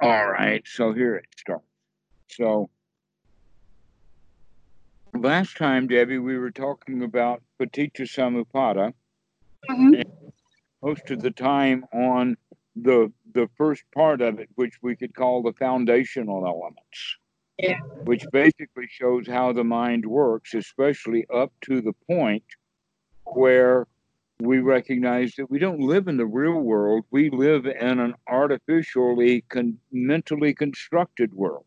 [0.00, 1.64] All right, so here it starts.
[2.28, 2.70] So
[5.14, 8.94] last time, Debbie, we were talking about Paticca Samuppada.
[9.68, 10.02] Mhm.
[10.82, 12.38] Most of the time on
[12.76, 17.18] the the first part of it, which we could call the foundational elements.
[17.58, 17.80] Yeah.
[18.04, 22.44] Which basically shows how the mind works, especially up to the point
[23.24, 23.86] where
[24.40, 27.04] we recognize that we don't live in the real world.
[27.10, 31.64] We live in an artificially con- mentally constructed world.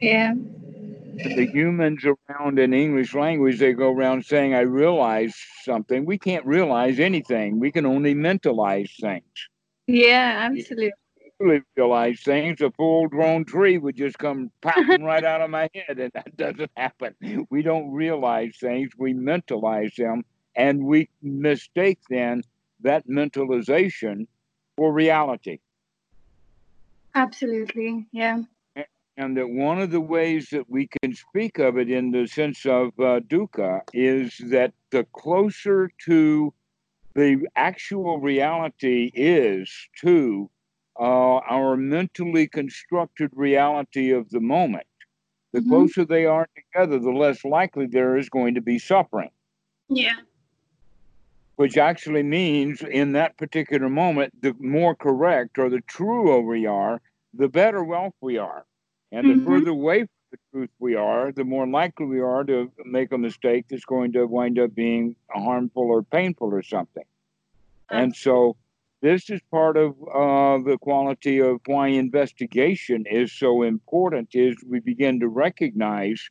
[0.00, 0.32] Yeah.
[0.34, 6.06] the humans around in English language, they go around saying, I realize something.
[6.06, 7.60] We can't realize anything.
[7.60, 9.48] We can only mentalize things.
[9.86, 10.92] Yeah, absolutely.
[11.38, 12.60] Really realize things.
[12.60, 16.36] A full grown tree would just come popping right out of my head, and that
[16.36, 17.14] doesn't happen.
[17.50, 20.24] We don't realize things, we mentalize them,
[20.60, 22.42] and we mistake then
[22.82, 24.26] that mentalization
[24.76, 25.58] for reality.
[27.14, 28.06] Absolutely.
[28.12, 28.42] Yeah.
[29.16, 32.64] and that one of the ways that we can speak of it in the sense
[32.64, 36.54] of uh, dukkha is that the closer to
[37.14, 39.68] the actual reality is
[40.00, 40.48] to
[40.98, 44.86] uh, our mentally constructed reality of the moment,
[45.52, 45.68] the Mhm.
[45.68, 49.30] closer they are together, the less likely there is going to be suffering.
[49.88, 50.20] Yeah.
[51.60, 57.02] Which actually means, in that particular moment, the more correct or the truer we are,
[57.34, 58.64] the better off we are.
[59.12, 59.44] And the Mhm.
[59.44, 63.18] further away from the truth we are, the more likely we are to make a
[63.18, 67.04] mistake that's going to wind up being harmful or painful or something.
[67.90, 68.56] And so,
[69.02, 74.34] this is part of uh, the quality of why investigation is so important.
[74.34, 76.30] Is we begin to recognize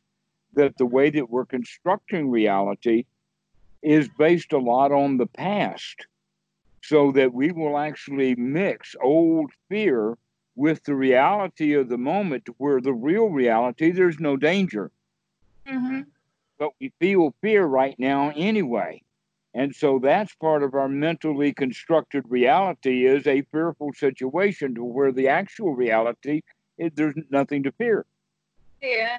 [0.54, 3.04] that the way that we're constructing reality
[3.82, 6.06] is based a lot on the past,
[6.82, 10.16] so that we will actually mix old fear
[10.56, 14.90] with the reality of the moment, where the real reality there's no danger
[15.66, 16.00] hmm
[16.58, 19.02] but we feel fear right now anyway.
[19.54, 25.10] And so that's part of our mentally constructed reality is a fearful situation to where
[25.10, 26.42] the actual reality
[26.78, 28.04] is there's nothing to fear.
[28.82, 29.18] Yeah.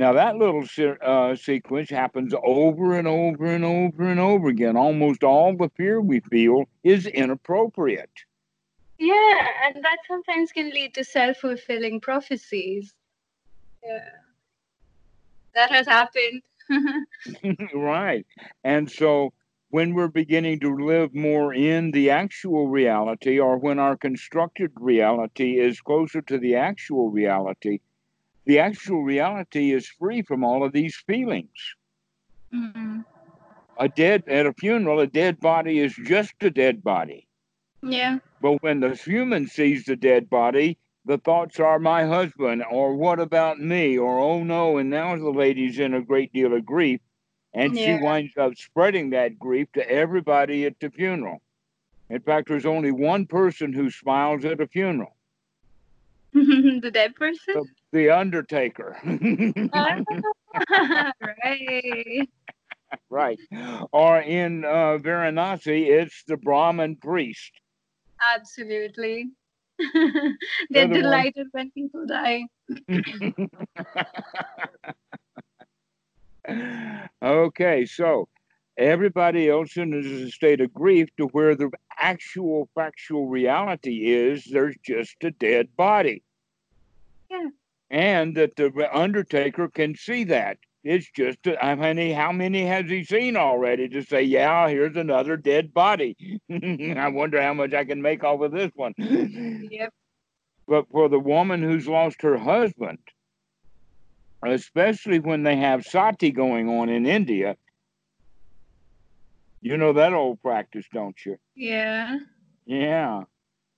[0.00, 0.64] Now that little
[1.02, 4.74] uh, sequence happens over and over and over and over again.
[4.74, 8.08] Almost all the fear we feel is inappropriate.
[8.98, 12.94] Yeah, and that sometimes can lead to self-fulfilling prophecies.
[13.84, 14.08] Yeah.
[15.54, 16.40] That has happened.
[17.74, 18.26] right.
[18.64, 19.34] And so
[19.68, 25.60] when we're beginning to live more in the actual reality, or when our constructed reality
[25.60, 27.80] is closer to the actual reality,
[28.46, 31.74] the actual reality is free from all of these feelings.
[32.52, 33.00] hmm
[33.78, 37.28] A dead at a funeral, a dead body is just a dead body.
[37.82, 38.18] Yeah.
[38.40, 43.18] But when the human sees the dead body, the thoughts are my husband, or what
[43.18, 47.00] about me, or oh no, and now the lady's in a great deal of grief,
[47.54, 51.42] and she winds up spreading that grief to everybody at the funeral.
[52.10, 55.16] In fact, there's only one person who smiles at a funeral
[56.32, 57.54] the dead person?
[57.92, 58.96] The undertaker.
[61.44, 62.28] Right.
[63.08, 63.38] right.
[63.92, 67.52] Or in uh, Varanasi, it's the Brahmin priest.
[68.20, 69.28] Absolutely.
[70.70, 72.46] They're the delighted when people die.
[77.22, 78.28] okay, so
[78.76, 84.76] everybody else in a state of grief to where the actual factual reality is there's
[84.82, 86.22] just a dead body.
[87.30, 87.50] Yeah.
[87.90, 90.58] And that the undertaker can see that.
[90.84, 94.96] It's just, a- how many, how many has he seen already to say, yeah, here's
[94.96, 96.16] another dead body?
[96.50, 98.94] I wonder how much I can make off of this one.
[98.96, 99.92] Yep.
[100.68, 102.98] But for the woman who's lost her husband,
[104.42, 107.56] especially when they have sati going on in India,
[109.60, 111.36] you know that old practice, don't you?
[111.54, 112.18] Yeah.
[112.64, 113.24] Yeah.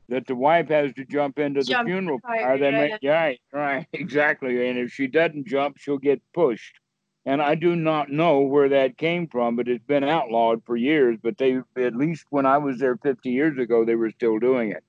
[0.09, 2.59] That the wife has to jump into the funeral pyre.
[2.59, 2.81] They yeah.
[2.81, 4.69] make right, right, exactly.
[4.69, 6.81] And if she doesn't jump, she'll get pushed.
[7.25, 11.19] And I do not know where that came from, but it's been outlawed for years.
[11.23, 14.73] But they, at least when I was there 50 years ago, they were still doing
[14.73, 14.83] it.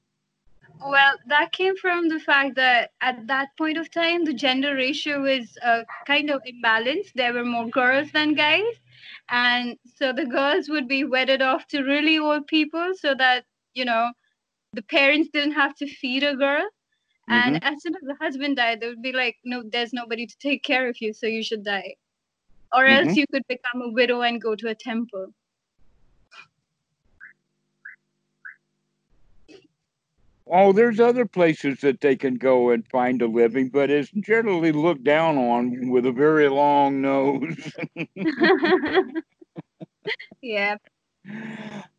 [0.86, 5.22] Well, that came from the fact that at that point of time, the gender ratio
[5.22, 7.14] was uh, kind of imbalanced.
[7.14, 8.76] There were more girls than guys.
[9.30, 13.86] And so the girls would be wedded off to really old people so that, you
[13.86, 14.12] know,
[14.74, 16.68] the parents didn't have to feed a girl.
[17.30, 20.38] And as soon as the husband died, they would be like, no, there's nobody to
[20.40, 21.96] take care of you, so you should die.
[22.74, 23.18] Or else Mhm.
[23.18, 25.34] you could become a widow and go to a temple.
[30.48, 34.72] Oh, there's other places that they can go and find a living, but it's generally
[34.74, 37.72] looked down on with a very long nose.
[40.42, 40.78] yeah.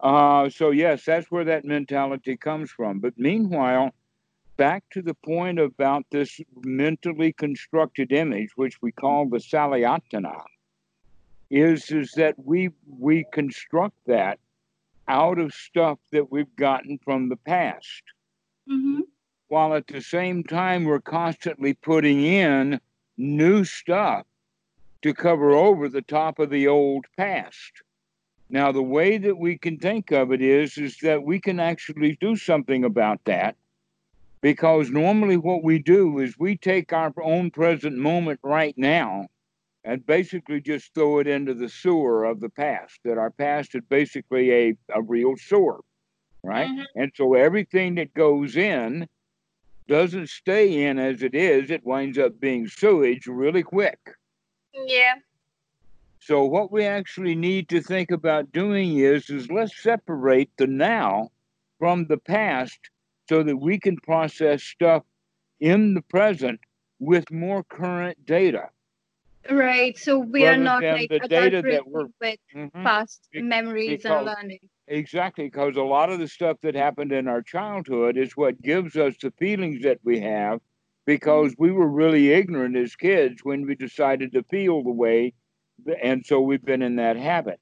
[0.00, 3.00] Uh, so yes, that's where that mentality comes from.
[3.00, 3.94] But meanwhile,
[4.56, 10.42] back to the point about this mentally constructed image, which we call the Salayatana,
[11.50, 14.38] is is that we we construct that
[15.08, 18.02] out of stuff that we've gotten from the past.
[18.70, 19.00] Mm-hmm.
[19.48, 22.80] While at the same time, we're constantly putting in
[23.16, 24.26] new stuff
[25.02, 27.83] to cover over the top of the old past.
[28.54, 32.16] Now, the way that we can think of it is, is that we can actually
[32.20, 33.56] do something about that
[34.42, 39.26] because normally what we do is we take our own present moment right now
[39.82, 43.82] and basically just throw it into the sewer of the past, that our past is
[43.88, 45.80] basically a, a real sewer,
[46.44, 46.70] right?
[46.70, 46.84] Mhm.
[46.94, 49.08] And so everything that goes in
[49.88, 53.98] doesn't stay in as it is, it winds up being sewage really quick.
[54.72, 55.14] Yeah.
[56.26, 61.28] So what we actually need to think about doing is is let's separate the now
[61.78, 62.78] from the past
[63.28, 65.02] so that we can process stuff
[65.60, 66.60] in the present
[66.98, 68.70] with more current data.
[69.50, 69.98] Right.
[69.98, 72.72] So we are not like the data that we're- with Mhm.
[72.72, 74.60] past Be- memories because- and learning.
[74.88, 78.96] Exactly, because a lot of the stuff that happened in our childhood is what gives
[78.96, 80.62] us the feelings that we have
[81.04, 85.34] because we were really ignorant as kids when we decided to feel the way,
[86.02, 87.60] and so we've been in that habit.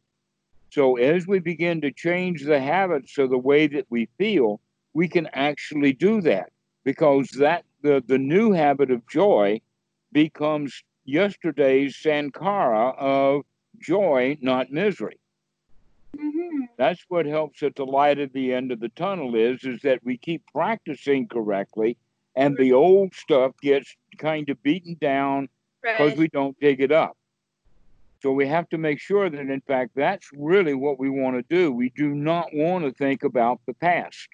[0.71, 4.61] So as we begin to change the habits of the way that we feel,
[4.95, 6.51] we can actually do that
[6.85, 9.61] because that the, the new habit of joy
[10.13, 13.43] becomes yesterday's sankara of
[13.81, 15.19] joy, not misery
[16.19, 16.65] Mm-hmm.
[16.77, 19.99] that's what helps at the light at the end of the tunnel is is that
[20.05, 21.97] we keep practicing correctly
[22.37, 25.49] and the old stuff gets kind of beaten down
[25.83, 26.19] because Right.
[26.19, 27.17] we don't dig it up
[28.23, 31.55] so we have to make sure that in fact that's really what we want to
[31.55, 34.29] do we do not want to think about the past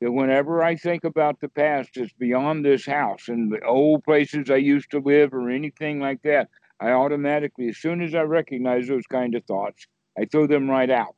[0.00, 4.50] that whenever i think about the past it's beyond this house and the old places
[4.50, 6.48] i used to live or anything like that
[6.80, 9.86] i automatically as soon as i recognize those kind of thoughts
[10.18, 11.14] I throw them right out.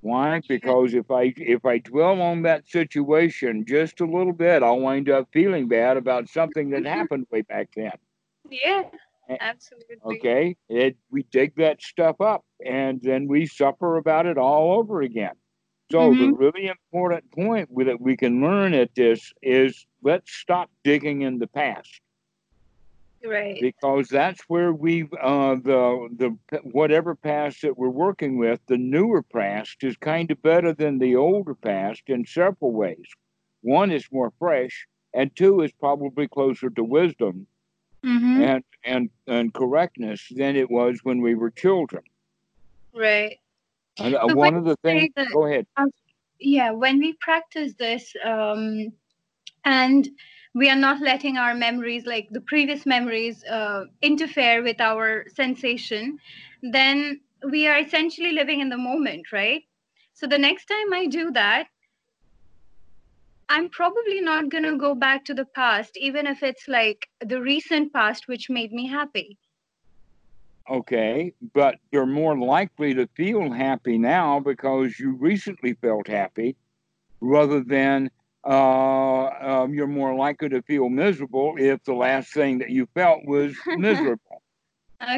[0.00, 0.40] Why?
[0.48, 5.10] Because if I if I dwell on that situation just a little bit, I'll wind
[5.10, 6.98] up feeling bad about something that mm-hmm.
[6.98, 7.92] happened way back then.
[8.48, 8.84] Yeah.
[9.40, 9.96] Absolutely.
[10.04, 15.02] Okay, it we dig that stuff up and then we suffer about it all over
[15.02, 15.34] again.
[15.90, 21.22] So the really important point that we can learn at this is let's stop digging
[21.22, 22.00] in the past
[23.24, 23.58] Right.
[23.60, 29.22] because that's where we uh, the the whatever past that we're working with, the newer
[29.22, 33.06] past is kind of better than the older past in several ways.
[33.62, 37.48] One is more fresh, and two is probably closer to wisdom
[38.04, 38.40] Mm-hmm.
[38.42, 42.02] and and and correctness than it was when we were children.
[42.94, 43.38] Right.
[43.98, 45.10] And uh, But one of the things.
[45.16, 45.66] that- Go ahead.
[46.40, 48.92] yeah when we practice this um
[49.64, 50.08] and
[50.54, 56.18] we are not letting our memories like the previous memories uh, interfere with our sensation
[56.62, 59.62] then we are essentially living in the moment right
[60.14, 61.66] so the next time i do that
[63.48, 67.40] i'm probably not going to go back to the past even if it's like the
[67.40, 69.38] recent past which made me happy
[70.70, 76.56] Okay, but you're more likely to feel happy now because you recently felt happy
[77.20, 78.10] rather than
[78.44, 83.24] uh, um, you're more likely to feel miserable if the last thing that you felt
[83.24, 84.42] was miserable.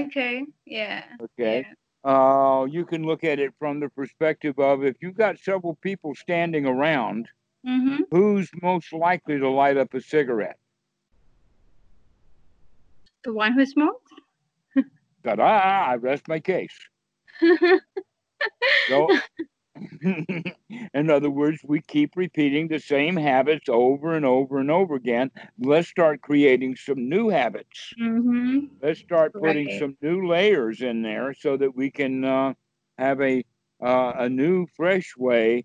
[0.00, 1.66] okay yeah Okay.
[2.04, 6.14] Uh, you can look at it from the perspective of if you've got several people
[6.14, 7.39] standing around, yeah.
[7.66, 8.02] Mm-hmm.
[8.10, 10.58] who's most likely to light up a cigarette?
[13.24, 14.12] the one who smokes
[15.24, 15.42] Ta da!
[15.44, 16.76] I rest my case.
[18.88, 19.20] So,
[20.02, 25.30] in other words, we keep repeating the same habits over and over and over again.
[25.58, 27.94] Let's start creating some new habits.
[28.00, 28.66] mm-hmm.
[28.82, 29.78] Let's start putting Right.
[29.78, 32.54] some new layers in there so that we can uh,
[32.98, 33.44] have a
[33.82, 35.64] uh, a new, fresh way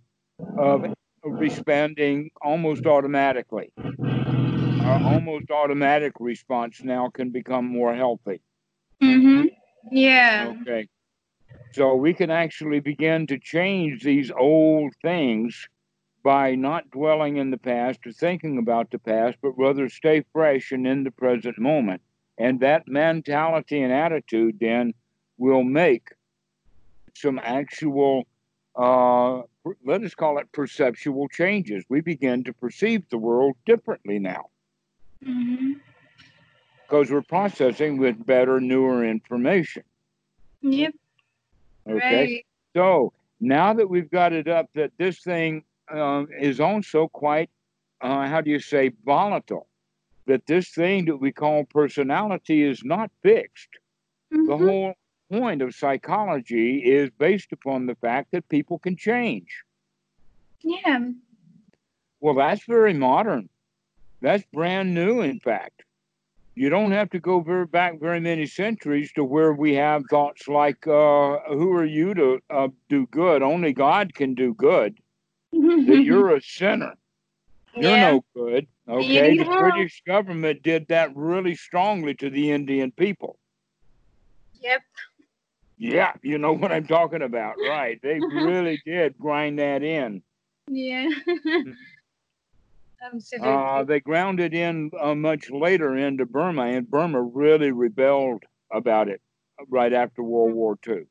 [0.58, 0.86] of
[1.32, 3.72] responding almost automatically.
[3.78, 8.42] Our almost automatic response now can become more healthy.
[9.02, 9.46] Mm-hmm.
[9.92, 10.54] Yeah.
[10.62, 10.88] Okay.
[11.74, 15.68] So we can actually begin to change these old things
[16.24, 20.72] by not dwelling in the past or thinking about the past, but rather stay fresh
[20.72, 22.02] and in the present moment.
[22.38, 24.94] And that mentality and attitude then
[25.38, 26.10] will make
[27.14, 28.26] some actual
[28.76, 29.42] uh,
[29.86, 31.84] let us call it perceptual changes.
[31.90, 34.46] We begin to perceive the world differently now
[35.24, 35.74] hmm
[36.88, 39.82] because we're processing with better, newer information.
[40.62, 40.94] Yep.
[41.90, 42.16] Okay.
[42.16, 42.46] Right.
[42.76, 47.50] So now that we've got it up, that this thing um, is also quite,
[48.02, 49.68] uh, how do you say, volatile.
[50.28, 53.70] That this thing that we call personality is not fixed.
[54.32, 54.58] The Mhm.
[54.58, 54.94] whole
[55.32, 59.64] point of psychology is based upon the fact that people can change.
[60.62, 61.10] Yeah.
[62.20, 63.50] Well, that's very modern.
[64.22, 65.84] That's brand new, in fact.
[66.56, 70.48] You don't have to go very back very many centuries to where we have thoughts
[70.48, 73.44] like, uh, "Who are you to uh, do good?
[73.44, 74.98] Only God can do good.
[75.52, 76.94] That you're a sinner.
[77.76, 78.12] You're yeah.
[78.12, 83.38] no good." Okay, the British government did that really strongly to the Indian people.
[84.62, 84.82] Yep.
[85.78, 88.00] Yeah, you know what I'm talking about, right?
[88.02, 90.22] They really did grind that in.
[90.68, 91.10] Yeah.
[93.02, 93.50] Absolutely.
[93.50, 99.10] Uh, they ground it in uh, much later into Burma, and Burma really rebelled about
[99.10, 99.22] it
[99.70, 101.06] right after World War II.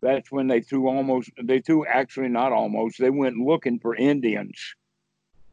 [0.00, 4.74] That's when they threw almost, they threw actually not almost, they went looking for Indians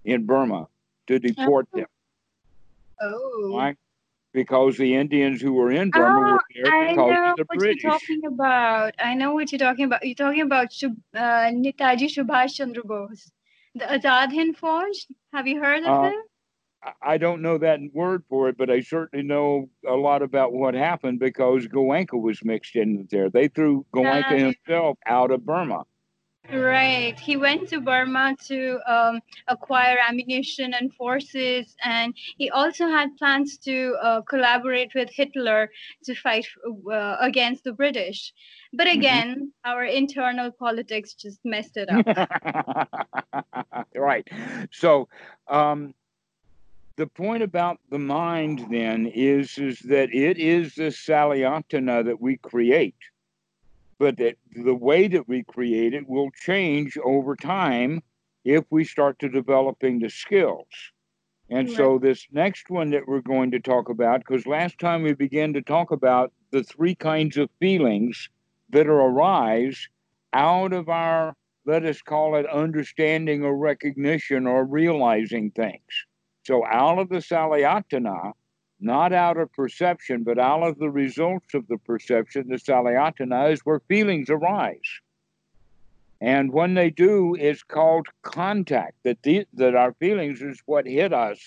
[0.03, 0.67] in Burma
[1.07, 1.87] to deport them.
[3.01, 3.49] oh.
[3.51, 3.75] Why?
[4.33, 7.45] Because the Indians who were in Burma Oh, were there I because know of the
[7.45, 7.83] what British.
[7.83, 8.93] you're talking about.
[8.99, 10.05] I know what you're talking about.
[10.05, 13.29] You're talking about Shub, uh, Netaji Subhash Chandra Bose,
[13.75, 15.05] the Azad Hind Fauj.
[15.33, 16.13] Have you heard of Uh, him?
[16.83, 20.53] I- I don't know that word for it, but I certainly know a lot about
[20.53, 23.29] what happened because Goenka was mixed in there.
[23.29, 25.83] They threw Goenka himself out of Burma.
[26.49, 27.17] Right.
[27.19, 33.57] He went to Burma to um, acquire ammunition and forces, and he also had plans
[33.59, 35.69] to uh, collaborate with Hitler
[36.03, 36.45] to fight
[36.91, 38.33] uh, against the British.
[38.73, 38.93] But Mhm.
[38.97, 42.05] again, our internal politics just messed it up.
[43.95, 44.27] right.
[44.71, 45.07] So,
[45.47, 45.93] um,
[46.97, 52.37] the point about the mind then is is that it is the salayatana that we
[52.37, 52.95] create,
[54.01, 58.01] but that the way that we create it will change over time
[58.43, 60.65] if we start to developing the skills.
[61.51, 65.13] And so this next one that we're going to talk about, because last time we
[65.13, 68.27] began to talk about the three kinds of feelings
[68.71, 69.87] that are arise
[70.33, 71.35] out of our,
[71.67, 75.91] let us call it understanding or recognition or realizing things.
[76.43, 78.31] So out of the salayatana,
[78.81, 83.61] not out of perception, but out of the results of the perception, the salayatana is
[83.61, 84.79] where feelings arise.
[86.19, 88.95] And when they do, it's called contact.
[89.03, 91.39] That the, that our feelings is what hit us,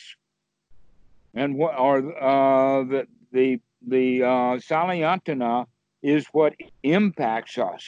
[1.32, 5.66] and what are uh, the the the uh, salayatana
[6.02, 7.84] is what impacts us,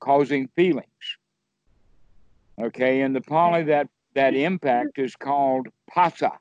[0.00, 0.86] causing feelings.
[2.58, 6.32] Okay, in the Pali, that that impact is called phassa.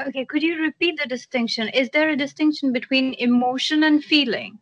[0.00, 1.68] Okay, could you repeat the distinction?
[1.68, 4.58] Is there a distinction between emotion and feeling?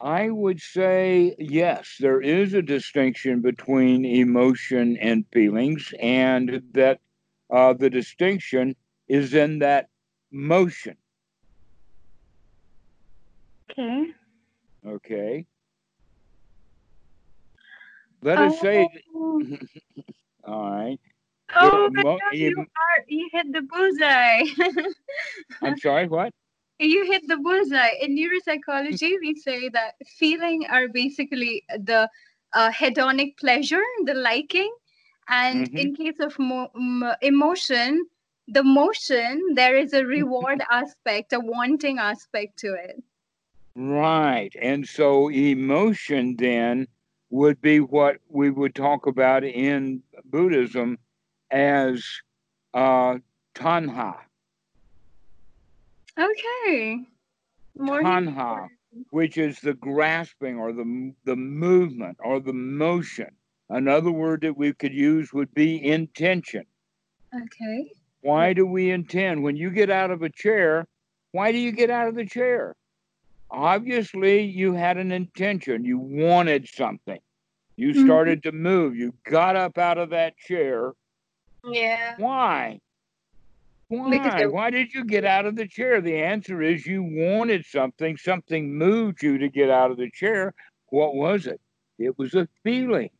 [0.00, 7.00] I would say yes, there is a distinction between emotion and feelings, and that
[7.50, 8.76] uh, the distinction
[9.08, 9.88] is in that
[10.30, 10.96] motion.
[13.70, 14.06] Okay.
[14.86, 15.46] Okay.
[18.22, 19.42] Let us say, Oh,
[20.44, 21.00] all right.
[21.56, 24.42] Oh Mo- God, you are you hit the bullseye.
[25.62, 26.32] I'm sorry, what?
[26.78, 27.90] you hit the bullseye.
[28.00, 32.08] In neuropsychology, we say that feeling are basically the
[32.54, 34.72] uh, hedonic pleasure, the liking,
[35.28, 35.74] and Mhm.
[35.74, 38.06] in case of mo- m- emotion,
[38.48, 43.02] the motion there is a reward aspect, a wanting aspect to it.
[43.76, 44.52] Right.
[44.60, 46.86] And so emotion then
[47.30, 50.98] would be what we would talk about in Buddhism
[51.50, 52.04] as
[52.74, 53.18] uh,
[53.54, 54.16] tanha.
[56.18, 56.98] Okay.
[57.78, 58.68] More Tanha,
[59.10, 63.28] which is the grasping or the, the movement or the motion.
[63.68, 66.64] Another word that we could use would be intention.
[67.34, 67.92] Okay.
[68.22, 69.42] Why do we intend?
[69.42, 70.86] When you get out of a chair,
[71.32, 72.74] why do you get out of the chair?
[73.50, 75.84] Obviously, you had an intention.
[75.84, 77.20] You wanted something.
[77.76, 78.04] You Mhm.
[78.04, 78.96] started to move.
[78.96, 80.92] You got up out of that chair.
[81.64, 82.14] Yeah.
[82.18, 82.80] Why?
[83.88, 84.46] Why?
[84.46, 86.00] Why did you get out of the chair?
[86.00, 88.16] The answer is you wanted something.
[88.16, 90.54] Something moved you to get out of the chair.
[90.90, 91.60] What was it?
[91.98, 93.10] It was a feeling.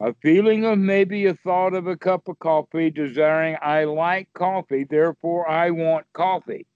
[0.00, 4.84] A feeling of maybe a thought of a cup of coffee, desiring, I like coffee,
[4.84, 6.66] therefore I want coffee.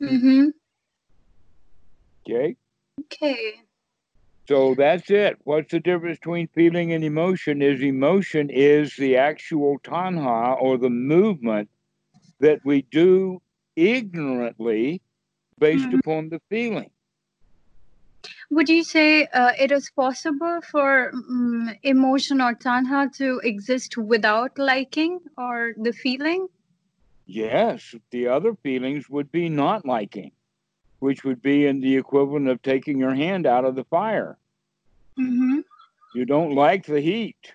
[0.00, 0.48] Mm-hmm.
[2.24, 2.56] Okay?
[3.00, 3.54] Okay.
[4.52, 5.38] So that's it.
[5.44, 7.62] What's the difference between feeling and emotion?
[7.62, 11.70] Is emotion is the actual tanha or the movement
[12.40, 13.40] that we do
[13.76, 15.00] ignorantly
[15.58, 16.00] based mm-hmm.
[16.00, 16.90] upon the feeling.
[18.50, 24.58] Would you say uh, it is possible for um, emotion or tanha to exist without
[24.58, 26.46] liking or the feeling?
[27.24, 30.32] Yes, the other feelings would be not liking,
[30.98, 34.36] which would be in the equivalent of taking your hand out of the fire.
[35.18, 35.60] Mm-hmm.
[36.14, 37.54] You don't like the heat.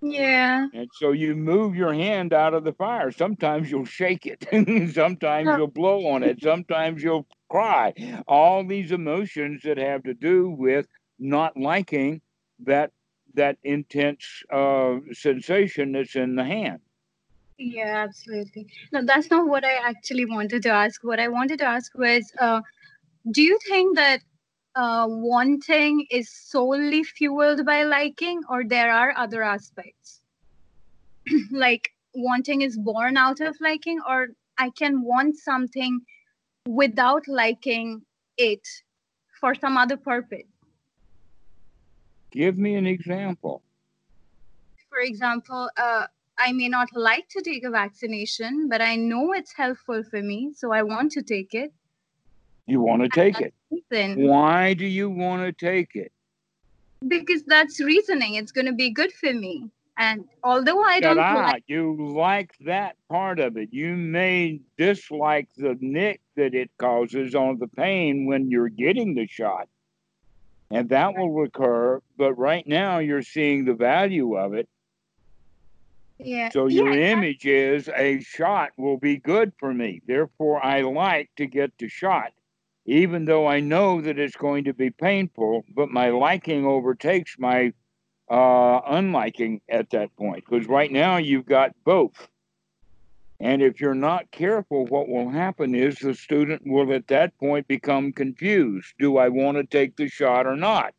[0.00, 0.68] Yeah.
[0.72, 3.10] And so you move your hand out of the fire.
[3.10, 4.46] Sometimes you'll shake it.
[4.94, 6.40] Sometimes you'll blow on it.
[6.40, 7.94] Sometimes you'll cry.
[8.28, 10.86] All these emotions that have to do with
[11.18, 12.20] not liking
[12.60, 12.92] that
[13.34, 16.80] that intense uh, sensation that's in the hand.
[17.58, 18.68] Yeah, absolutely.
[18.92, 21.02] No, that's not what I actually wanted to ask.
[21.02, 22.60] What I wanted to ask was, uh,
[23.30, 24.20] do you think that
[24.74, 30.20] uh, wanting is solely fueled by liking, or there are other aspects?
[31.50, 36.00] like wanting is born out of liking, or I can want something
[36.66, 38.02] without liking
[38.36, 38.66] it
[39.40, 40.46] for some other purpose.
[42.30, 43.62] Give me an example.
[44.90, 46.06] For example, uh,
[46.38, 50.52] I may not like to take a vaccination, but I know it's helpful for me,
[50.54, 51.72] so I want to take it.
[52.68, 53.54] You want to take it.
[53.70, 54.28] Reason.
[54.28, 56.12] Why do you want to take it?
[57.06, 58.34] Because that's reasoning.
[58.34, 59.70] It's going to be good for me.
[59.96, 65.76] And although I don't like you like that part of it, you may dislike the
[65.80, 69.66] nick that it causes on the pain when you're getting the shot.
[70.70, 74.68] And that will recur, but right now you're seeing the value of it.
[76.18, 76.50] Yeah.
[76.50, 80.02] So your yeah, image is a shot will be good for me.
[80.06, 82.32] Therefore I like to get the shot
[82.88, 87.74] even though I know that it's going to be painful, but my liking overtakes my
[88.30, 90.44] uh, unliking at that point.
[90.48, 92.28] Because right now you've got both.
[93.40, 97.68] And if you're not careful, what will happen is the student will at that point
[97.68, 98.94] become confused.
[98.98, 100.94] Do I want to take the shot or not?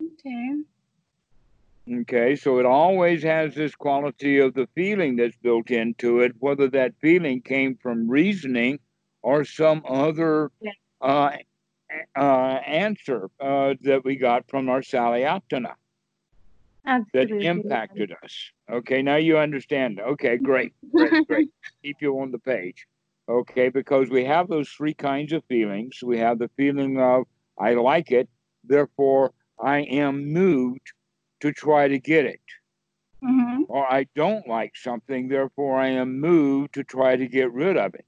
[0.00, 0.56] Okay.
[1.90, 6.68] Okay, so it always has this quality of the feeling that's built into it, whether
[6.68, 8.78] that feeling came from reasoning
[9.22, 10.50] or some other
[11.00, 11.30] uh,
[12.16, 15.74] uh, answer uh, that we got from our Salayatana
[16.84, 18.50] that impacted us.
[18.70, 20.00] Okay, now you understand.
[20.00, 21.50] Okay, great, great, great.
[21.82, 22.86] Keep you on the page.
[23.28, 26.00] Okay, because we have those three kinds of feelings.
[26.02, 27.24] We have the feeling of,
[27.58, 28.28] I like it,
[28.64, 30.92] therefore I am moved
[31.40, 32.40] to try to get it.
[33.22, 33.64] Mm-hmm.
[33.68, 37.94] Or I don't like something, therefore I am moved to try to get rid of
[37.94, 38.06] it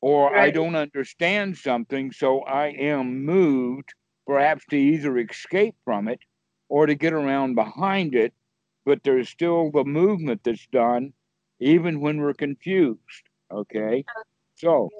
[0.00, 0.44] or right.
[0.44, 3.94] I don't understand something, so I am moved
[4.26, 6.20] perhaps to either escape from it
[6.68, 8.34] or to get around behind it,
[8.84, 11.12] but there's still the movement that's done
[11.60, 13.00] even when we're confused.
[13.50, 14.04] Okay?
[14.54, 14.90] So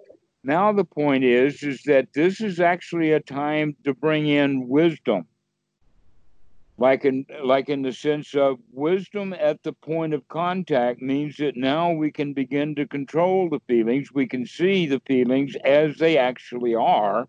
[0.42, 5.26] now the point is is that this is actually a time to bring in wisdom
[6.78, 11.56] like in like in the sense of wisdom at the point of contact means that
[11.56, 14.12] now we can begin to control the feelings.
[14.14, 17.28] We can see the feelings as they actually are.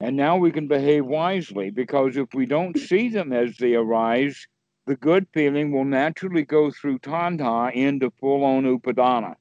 [0.00, 4.46] And now we can behave wisely because if we don't see them as they arise
[4.86, 9.34] the good feeling will naturally go through tanha into full-on upadana.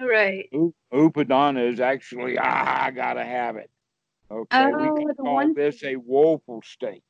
[0.00, 0.48] Right.
[0.52, 3.70] U- upadana is actually ah i gotta have it.
[4.30, 5.54] Okay oh, we can call one...
[5.54, 7.02] this a woeful state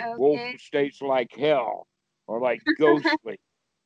[0.00, 0.14] Okay.
[0.16, 1.86] Wolf states like hell,
[2.26, 3.38] or like ghostly,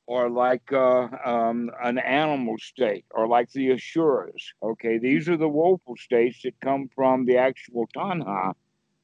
[0.07, 4.53] or like uh, um, an animal state, or like the Asuras.
[4.62, 8.55] Okay, these are the woeful states that come from the actual Tanha.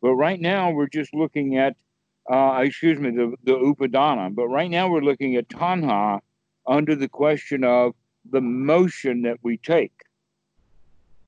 [0.00, 1.76] But right now we're just looking at,
[2.30, 4.34] uh, excuse me, the, the Upadana.
[4.34, 6.20] But right now we're looking at Tanha
[6.66, 7.94] under the question of
[8.28, 9.92] the motion that we take.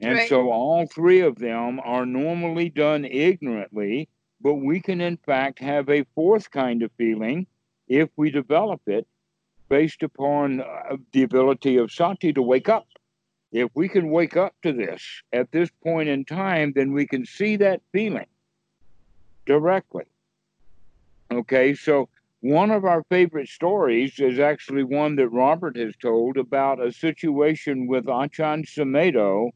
[0.01, 0.29] And right.
[0.29, 4.09] so all three of them are normally done ignorantly
[4.45, 7.47] but we can, in fact, have a fourth kind of feeling
[7.89, 9.09] if we develop it
[9.71, 12.87] based upon uh, the ability of sati to wake up.
[13.53, 15.03] If we can wake up to this
[15.33, 18.27] at this point in time, then we can see that feeling
[19.47, 20.05] directly.
[21.33, 26.85] Okay, so one of our favorite stories is actually one that Robert has told about
[26.85, 29.53] a situation with Achan Sumedho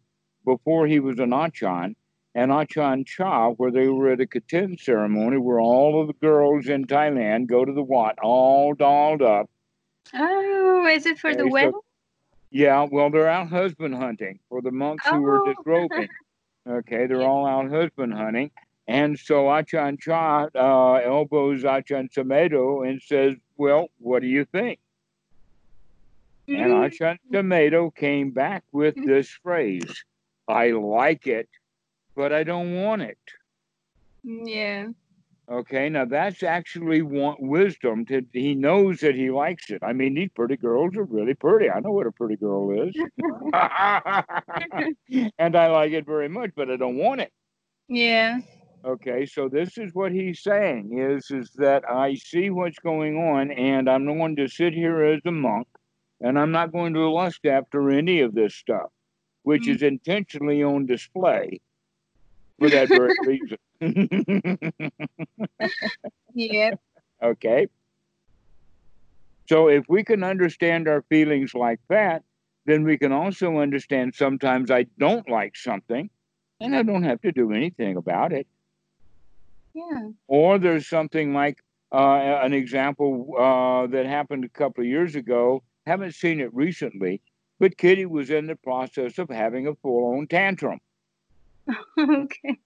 [0.46, 1.94] before he was an Achan
[2.35, 6.69] and Achan Cha, where they were at a Katin ceremony where all of the girls
[6.69, 9.51] in Thailand go to the Wat all dolled up.
[10.14, 11.73] Oh, is it for and the wedding?
[12.51, 15.17] yeah, well, they're out husband hunting for the monks oh.
[15.17, 16.09] who are disrobing.
[16.69, 18.51] Okay, they're all out husband hunting.
[18.87, 24.81] And so Achan Cha uh, elbows Achan Sumedho and says, Well, what do you think?
[26.49, 26.87] And Mm.
[26.87, 30.05] Achan Sumedho came back with this phrase
[30.49, 31.49] I like it,
[32.19, 33.19] but I don't want it.
[34.25, 34.89] Yeah.
[35.51, 38.05] Okay, now that's actually want wisdom.
[38.07, 39.83] To he knows that he likes it.
[39.83, 41.71] I mean, these pretty girls are really pretty.
[41.71, 42.95] I know what a pretty girl is,
[45.39, 47.33] and I like it very much, but I don't want it.
[47.89, 48.41] Yeah.
[48.85, 53.51] Okay, so this is what he's saying is is that I see what's going on,
[53.53, 55.69] and I'm going to sit here as a monk,
[56.21, 58.91] and I'm not going to lust after any of this stuff,
[59.45, 59.75] which Mm.
[59.77, 61.61] is intentionally on display
[62.59, 63.59] for that very reason.
[66.35, 66.75] Yeah.
[67.21, 67.66] Okay.
[69.49, 72.23] So if we can understand our feelings like that,
[72.66, 76.11] then we can also understand sometimes I don't like something
[76.61, 78.47] and I don't have to do anything about it.
[79.75, 80.11] Yeah.
[80.27, 81.59] Or there's something like
[81.92, 85.62] uh, an example uh, that happened a couple of years ago.
[85.87, 87.23] Haven't seen it recently,
[87.59, 90.81] but Kitty was in the process of having a full on tantrum,
[91.99, 92.59] okay.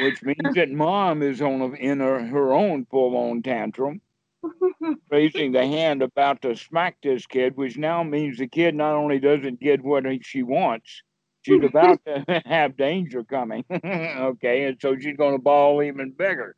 [0.00, 4.00] which means that mom is on a, in her, her own full on tantrum.
[5.10, 9.18] raising the hand about to smack this kid, which now means the kid not only
[9.18, 11.02] doesn't get what she wants,
[11.42, 13.64] she's about to have danger coming.
[13.72, 16.56] okay, and so she's going to bawl even bigger.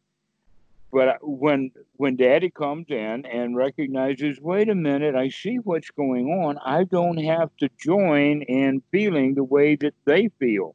[0.93, 5.91] But uh, when when Daddy comes in and recognizes, wait a minute, I see what's
[5.91, 6.59] going on.
[6.65, 10.75] I don't have to join in feeling the way that they feel.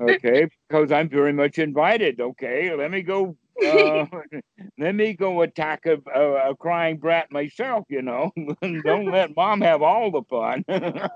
[0.00, 2.20] Okay, because I'm very much invited.
[2.20, 3.36] Okay, let me go.
[3.64, 4.06] Uh,
[4.78, 7.84] let me go attack a, a, a crying brat myself.
[7.88, 8.32] You know,
[8.84, 10.64] don't let mom have all the fun.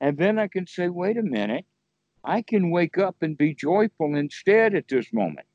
[0.00, 1.66] and then I can say, wait a minute,
[2.24, 5.46] I can wake up and be joyful instead at this moment.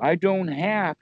[0.00, 0.96] I don't have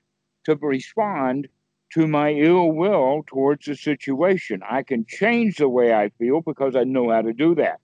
[0.45, 1.49] to respond
[1.93, 4.63] to my ill will towards the situation.
[4.69, 7.81] I can change the way I feel because I know how to do that.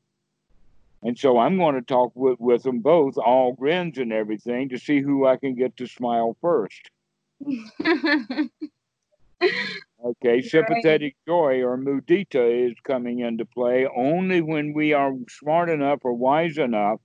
[1.03, 4.79] And so I'm going to talk with, with them both, all grins and everything, to
[4.79, 6.91] see who I can get to smile first.
[10.05, 16.01] Okay, sympathetic joy or mudita is coming into play only when we are smart enough
[16.03, 17.01] or wise enough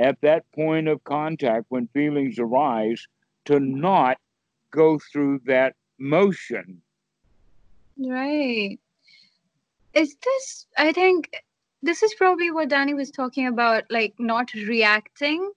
[0.00, 3.06] at that point of contact when feelings arise
[3.44, 4.18] to not
[4.72, 6.82] go through that motion.
[7.98, 8.78] right.
[9.94, 11.30] Is this, I think,
[11.82, 15.52] this is probably what Danny was talking about, like not reacting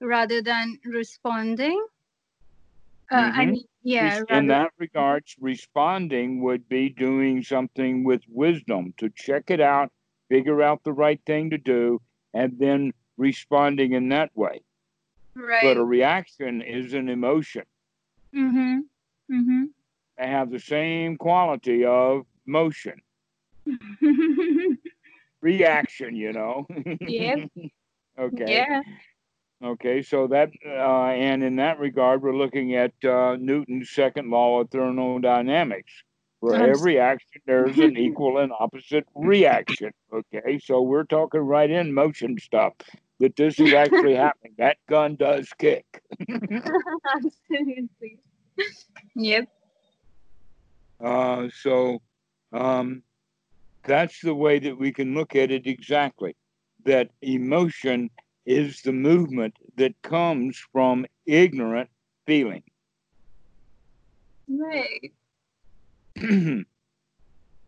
[0.00, 1.84] rather than responding.
[3.10, 3.46] Uh, I Mhm.
[3.46, 9.50] mean, yeah, in rather, that regards, responding would be doing something with wisdom to check
[9.50, 9.92] it out,
[10.28, 12.00] figure out the right thing to do,
[12.32, 14.62] and then responding in that way.
[15.36, 15.62] right.
[15.62, 17.64] But a reaction is an emotion.
[18.34, 19.64] mm-hmm.
[20.18, 23.00] They have the same quality of motion,
[23.68, 24.72] Mm-hmm.
[25.46, 26.66] reaction, you know.
[27.00, 27.50] Yep.
[28.18, 28.44] okay.
[28.48, 28.82] Yeah.
[29.64, 34.60] Okay, so that, uh, and in that regard, we're looking at uh, Newton's second law
[34.60, 35.92] of thermodynamics.
[36.40, 39.92] For Abs- every action, there's an equal and opposite reaction.
[40.12, 42.74] Okay, so we're talking right in motion stuff
[43.20, 44.52] that this is actually happening.
[44.58, 45.86] That gun does kick.
[47.14, 48.18] Absolutely.
[49.14, 49.48] Yep.
[51.02, 52.02] Uh, so
[52.52, 53.02] um,
[53.86, 56.36] that's the way that we can look at it exactly.
[56.84, 58.10] That emotion
[58.44, 61.90] is the movement that comes from ignorant
[62.26, 62.62] feeling.
[64.48, 65.12] Right.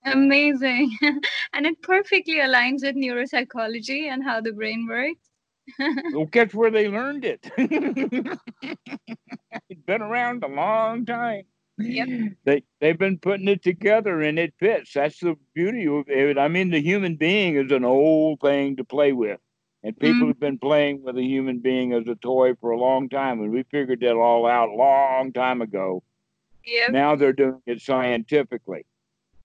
[0.04, 0.96] Amazing.
[1.52, 5.28] and it perfectly aligns with neuropsychology and how the brain works.
[6.14, 7.50] well, guess where they learned it?
[9.68, 11.42] it's been around a long time.
[11.78, 12.08] Yep.
[12.44, 14.94] They they've been putting it together and it fits.
[14.94, 16.36] That's the beauty of it.
[16.38, 19.40] I mean, the human being is an old thing to play with.
[19.84, 20.28] And people Mm.
[20.28, 23.52] have been playing with a human being as a toy for a long time, and
[23.52, 26.02] we figured that all out a long time ago.
[26.66, 26.90] Yep.
[26.90, 28.84] Now they're doing it scientifically.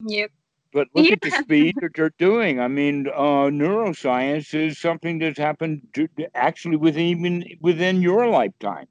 [0.05, 0.31] Yep.
[0.73, 2.59] But look at the speed that they're doing.
[2.59, 8.87] I mean, uh, neuroscience is something that's happened to, actually within even within your lifetime.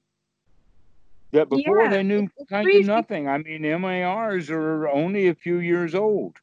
[1.32, 2.80] That before Yeah, they knew kind crazy.
[2.80, 3.28] of nothing.
[3.28, 6.36] I mean, MRIs are only a few years old,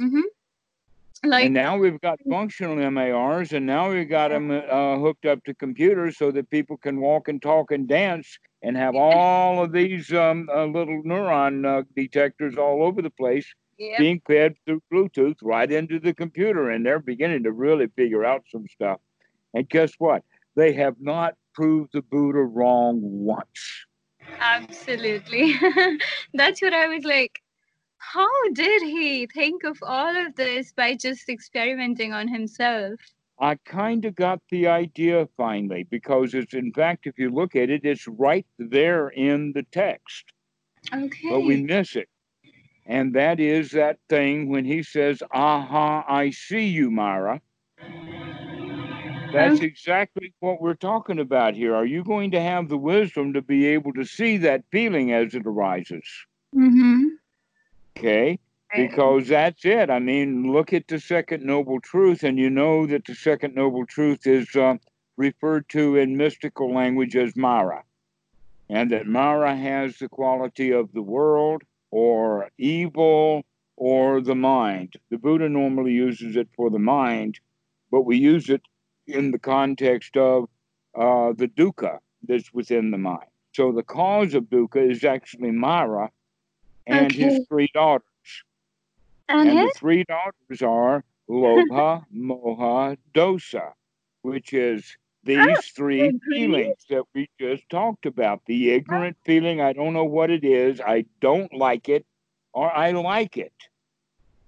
[0.00, 0.20] Mm-hmm.
[1.24, 5.42] Like, and now we've got functional MRIs, and now we've got them uh, hooked up
[5.44, 9.72] to computers so that people can walk and talk and dance and have all of
[9.72, 13.46] these um, uh, little neuron uh, detectors all over the place
[13.96, 18.44] being fed through Bluetooth right into the computer, and they're beginning to really figure out
[18.52, 19.00] some stuff.
[19.54, 20.22] And guess what?
[20.56, 23.86] They have not proved the Buddha wrong once.
[24.40, 25.54] Absolutely.
[26.34, 27.40] That's what I was like.
[27.98, 33.00] How did he think of all of this by just experimenting on himself?
[33.40, 37.70] I kind of got the idea finally because it's, in fact, if you look at
[37.70, 40.32] it, it's right there in the text,
[40.92, 41.28] Okay.
[41.28, 42.08] but we miss it.
[42.86, 47.40] And that is that thing when he says, Aha, I see you, Mara.
[49.34, 51.74] That's exactly what we're talking about here.
[51.74, 55.34] Are you going to have the wisdom to be able to see that feeling as
[55.34, 56.04] it arises?
[56.54, 57.04] mm-hmm.
[57.96, 58.38] Okay.
[58.74, 59.88] Because that's it.
[59.88, 63.86] I mean, look at the second noble truth, and you know that the second noble
[63.86, 64.74] truth is uh,
[65.16, 67.84] referred to in mystical language as Mara,
[68.68, 73.44] and that Mara has the quality of the world or evil
[73.76, 74.94] or the mind.
[75.10, 77.38] The Buddha normally uses it for the mind,
[77.92, 78.62] but we use it
[79.06, 80.48] in the context of
[80.94, 83.28] uh, the dukkha that's within the mind.
[83.52, 86.10] So the cause of dukkha is actually Mara
[86.86, 88.04] and his three daughters.
[89.28, 93.72] And And the three daughters are Lobha, Moha, Dosa,
[94.22, 98.42] which is these Oh, three feelings that we just talked about.
[98.46, 102.04] The ignorant feeling, I don't know what it is, I don't like it,
[102.52, 103.54] or I like it.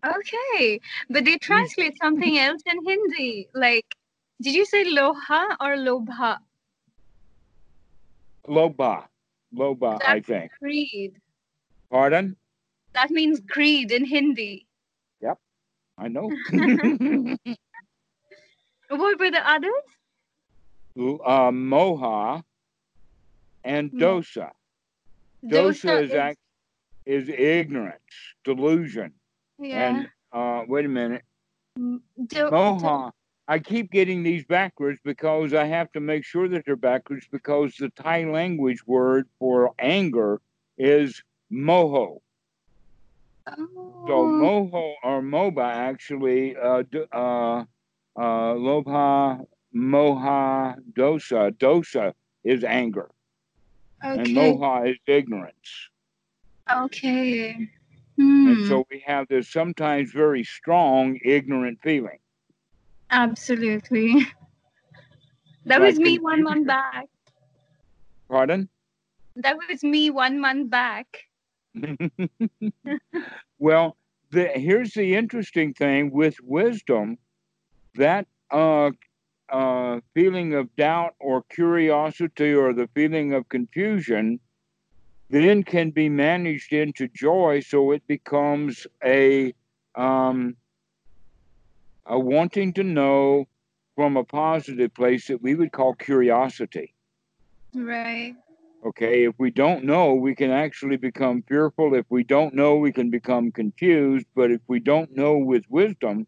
[0.04, 0.80] Okay.
[1.08, 3.48] But they translate something else in Hindi.
[3.54, 3.96] Like,
[4.40, 6.38] did you say loha or lobha?
[8.48, 9.04] Lobha,
[9.54, 10.52] Lobha, I think.
[10.60, 11.20] Greed.
[11.90, 12.36] Pardon?
[12.94, 14.66] That means greed in Hindi.
[15.20, 15.38] Yep,
[15.98, 16.30] I know.
[18.88, 19.72] What were the others?
[20.96, 22.42] uh, Moha
[23.64, 24.50] and Dosa.
[25.44, 26.38] Dosa, Dosa is, act,
[27.04, 28.00] is ignorance,
[28.44, 29.12] delusion.
[29.58, 29.88] yeah.
[29.88, 31.22] And uh, wait a minute.
[31.76, 33.10] Do- Moha.
[33.48, 37.76] I keep getting these backwards because I have to make sure that they're backwards because
[37.76, 40.40] the Thai language word for anger
[40.78, 42.20] is moho.
[43.46, 43.68] Oh.
[44.06, 46.82] So Oh, moho or moba actually, uh,
[47.12, 47.64] uh,
[48.16, 51.52] uh, lobha, moha, dosa.
[51.52, 53.10] Dosa is anger,
[54.00, 55.90] and moha is ignorance.
[56.72, 57.68] Okay.
[58.16, 58.48] Hmm.
[58.48, 62.18] And so we have this sometimes very strong ignorant feeling.
[63.10, 64.26] Absolutely.
[65.66, 67.06] That was me one month back.
[68.28, 68.68] Pardon?
[69.34, 71.06] That was me one month back.
[73.58, 73.96] well,
[74.30, 77.18] the, here's the interesting thing with wisdom
[77.96, 78.90] that uh,
[79.48, 84.38] uh, feeling of doubt or curiosity or the feeling of confusion
[85.30, 89.52] then can be managed into joy so it becomes a
[89.96, 90.56] um,
[92.08, 93.46] a wanting to know
[93.94, 96.94] from a positive place that we would call curiosity
[97.76, 98.34] Right.
[98.86, 101.94] Okay, if we don't know, we can actually become fearful.
[101.94, 104.26] If we don't know, we can become confused.
[104.34, 106.26] But if we don't know with wisdom,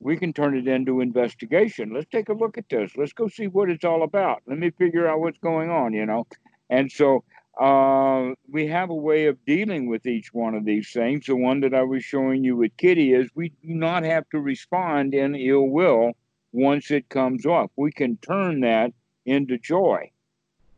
[0.00, 1.92] we can turn it into investigation.
[1.92, 2.92] Let's take a look at this.
[2.96, 4.42] Let's go see what it's all about.
[4.46, 6.26] Let me figure out what's going on, you know.
[6.70, 7.24] And so
[7.58, 11.26] uh, we have a way of dealing with each one of these things.
[11.26, 14.40] The one that I was showing you with Kitty is we do not have to
[14.40, 16.12] respond in ill will
[16.52, 17.72] once it comes up.
[17.76, 18.92] We can turn that
[19.24, 20.10] into joy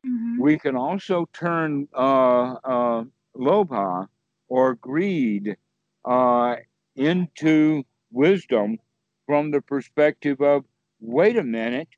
[0.04, 0.38] Mhm.
[0.38, 3.04] we can also turn uh, uh,
[3.36, 4.08] lobha
[4.48, 5.56] or greed
[6.04, 6.56] uh,
[6.96, 8.78] into wisdom
[9.26, 10.64] from the perspective of
[11.00, 11.88] wait a minute,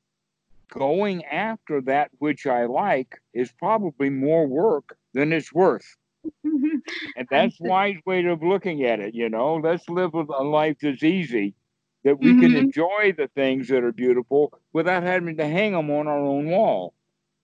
[0.71, 5.97] going after that which I like is probably more work than it's worth.
[7.15, 9.13] And that's wise way of looking at it.
[9.15, 11.55] You know, let's live a life that's easy,
[12.03, 12.57] that we can Mhm.
[12.57, 16.93] enjoy the things that are beautiful without having to hang them on our own wall.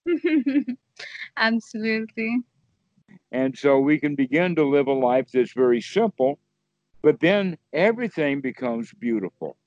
[1.37, 2.43] Absolutely.
[3.31, 6.39] And so we can begin to live a life that's very simple,
[7.01, 9.57] but then everything becomes beautiful.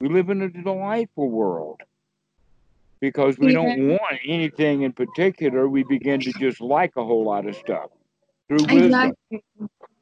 [0.00, 1.82] We live in a delightful world
[3.00, 5.68] because we don't want anything in particular.
[5.68, 7.90] We begin to just like a whole lot of stuff
[8.48, 9.14] through wisdom.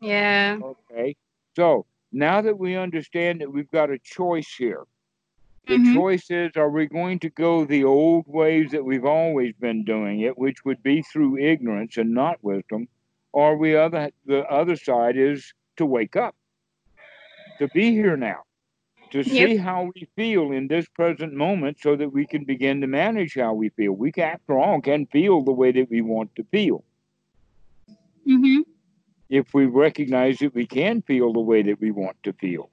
[0.01, 0.59] Yeah.
[0.63, 1.17] Okay.
[1.55, 4.85] So now that we understand that we've got a choice here,
[5.67, 5.93] the Mhm.
[5.93, 10.21] choice is are we going to go the old ways that we've always been doing
[10.21, 12.89] it, which would be through ignorance and not wisdom,
[13.33, 16.35] or we other the other side is to wake up,
[17.59, 18.45] to be here now,
[19.11, 22.87] to see how we feel in this present moment so that we can begin to
[22.87, 23.93] manage how we feel.
[23.93, 26.85] We can, after all can feel the way that we want to feel.
[28.25, 28.61] hmm
[29.29, 32.71] if we recognize that we can feel the way that we want to feel.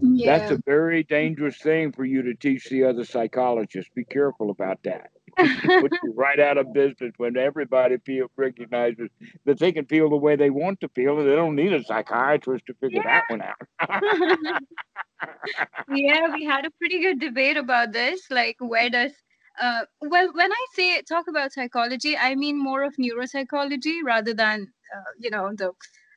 [0.00, 0.38] Yeah.
[0.38, 3.90] That's a very dangerous thing for you to teach the other psychologists.
[3.94, 5.10] Be careful about that.
[5.36, 9.10] Put you right out of business when everybody feel recognizes
[9.44, 11.82] that they can feel the way they want to feel, and they don't need a
[11.84, 13.56] psychiatrist to figure that one out.
[15.94, 18.22] yeah, we had a pretty good debate about this.
[18.30, 19.12] Like, where does
[19.60, 24.72] uh, well, when I say talk about psychology, I mean more of neuropsychology rather than
[24.94, 25.72] uh, you know the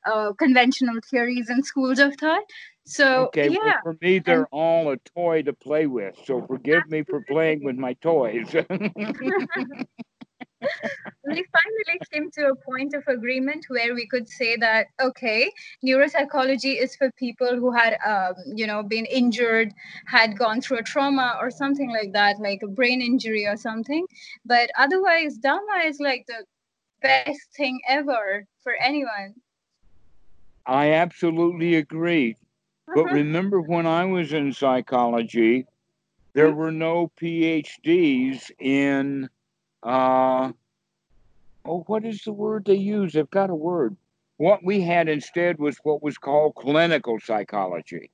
[0.06, 2.44] uh, conventional theories and schools of thought.
[2.86, 6.16] So okay, yeah, well, for me, they're all a toy to play with.
[6.26, 8.48] So forgive me for playing with my toys.
[11.26, 15.52] we finally came to a point of agreement where we could say that okay
[15.86, 19.72] neuropsychology is for people who had um, you know been injured
[20.06, 24.06] had gone through a trauma or something like that like a brain injury or something
[24.46, 26.44] but otherwise dharma is like the
[27.02, 29.34] best thing ever for anyone
[30.70, 32.38] I absolutely agree.
[32.94, 33.14] But Uh-huh.
[33.14, 35.66] remember when I was in psychology,
[36.34, 36.56] there Mhm.
[36.56, 39.30] were no PhDs in
[39.84, 40.52] uh
[41.66, 43.14] oh what is the word they use?
[43.14, 43.98] They've got a word.
[44.38, 48.12] What we had instead was what was called clinical psychology,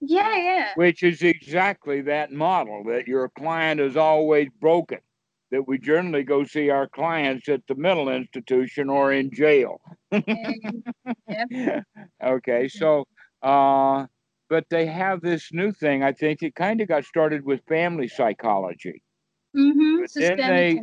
[0.00, 5.00] yeah yeah which is exactly that model that your client is always broken.
[5.54, 9.80] That we generally go see our clients at the mental institution or in jail.
[12.22, 13.04] Okay, so
[13.42, 14.06] uh,
[14.48, 16.02] but they have this new thing.
[16.02, 19.00] I think it kind of got started with family psychology.
[19.56, 20.00] Mm-hmm.
[20.00, 20.80] But then they,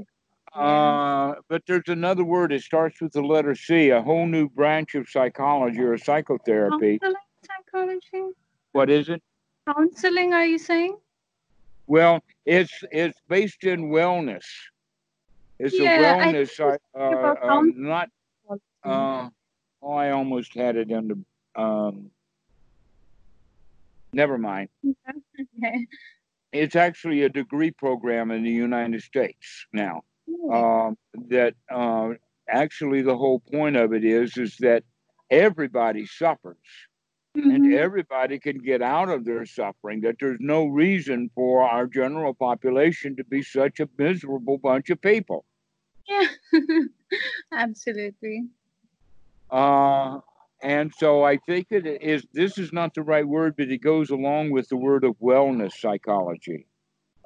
[0.53, 2.53] uh, but there's another word.
[2.53, 3.89] It starts with the letter C.
[3.89, 6.99] A whole new branch of psychology or psychotherapy.
[6.99, 8.33] counseling psychology
[8.71, 9.21] What is it?
[9.67, 10.95] counseling are you saying
[11.91, 14.45] Well, it's it's based in wellness.
[15.59, 16.49] It's Yeah, I a wellness.
[16.51, 18.09] psy- about Uh, um, not.
[18.81, 19.29] Uh,
[19.81, 21.61] oh, I almost had it in the.
[21.61, 22.09] Um,
[24.13, 24.69] never mind.
[24.85, 25.85] okay.
[26.53, 30.03] It's actually a degree program in the United States now.
[30.49, 32.11] um, that uh,
[32.47, 34.85] actually the whole point of it is is that
[35.29, 36.55] everybody suffers
[37.35, 37.73] and Mhm.
[37.73, 43.15] everybody can get out of their suffering that there's no reason for our general population
[43.15, 45.45] to be such a miserable bunch of people
[46.07, 46.27] Yeah,
[47.51, 48.49] absolutely.
[49.49, 50.19] uh,
[50.63, 53.79] and so i think that it is this is not the right word but it
[53.79, 56.67] goes along with the word of wellness psychology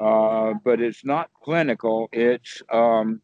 [0.02, 3.22] uh, but it's not clinical it's um,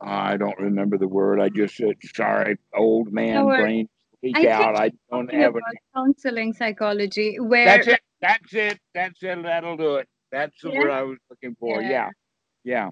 [0.00, 1.40] I don't remember the word.
[1.40, 3.88] I just said sorry, old man No brain
[4.30, 4.76] speak I out.
[4.76, 5.60] I don't a
[5.94, 8.00] counseling psychology, where That's it.
[8.20, 8.78] That's it.
[8.94, 9.42] That's it.
[9.42, 10.08] That'll do it.
[10.32, 10.78] That's the Yeah.
[10.78, 11.80] word I was looking for.
[11.82, 11.90] Yeah.
[11.90, 12.10] Yeah.
[12.64, 12.90] Yeah.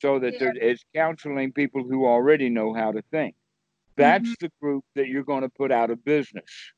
[0.00, 0.38] So that Yeah.
[0.40, 3.34] there is counseling people who already know how to think.
[3.96, 4.46] That's Mm-hmm.
[4.46, 6.72] the group that you're going to put out of business.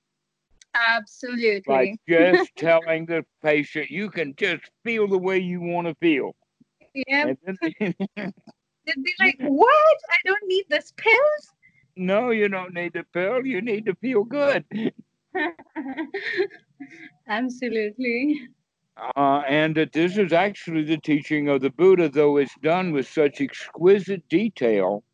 [0.75, 5.95] absolutely, Like just telling the patient, you can just feel the way you want to
[5.97, 6.37] feel.
[6.95, 7.33] yeah,
[8.87, 9.97] they'd be like, "What?
[10.11, 11.56] I don't need this pills."
[11.97, 13.45] No, you don't need to pill.
[13.47, 14.65] You need to feel good.
[17.29, 18.41] absolutely.
[19.17, 23.07] Uh, and that this is actually the teaching of the Buddha, though it's done with
[23.09, 25.05] such exquisite detail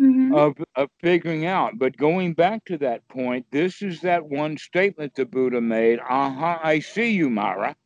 [0.00, 0.36] Mhm.
[0.36, 1.78] of, of figuring out.
[1.78, 6.30] But going back to that point, this is that one statement the Buddha made Uh
[6.30, 7.76] huh, I see you, Mara.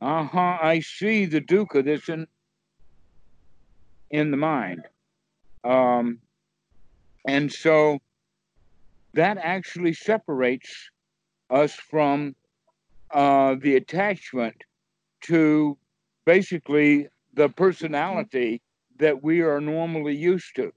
[0.00, 2.26] Uh huh, I see the dukkha that's in,
[4.10, 4.82] in the mind.
[5.64, 6.20] Um,
[7.26, 7.98] and so
[9.14, 10.90] that actually separates
[11.50, 12.34] us from
[13.12, 14.56] uh, the attachment
[15.22, 15.76] to
[16.24, 18.62] basically the personality
[18.98, 20.72] that we are normally used to.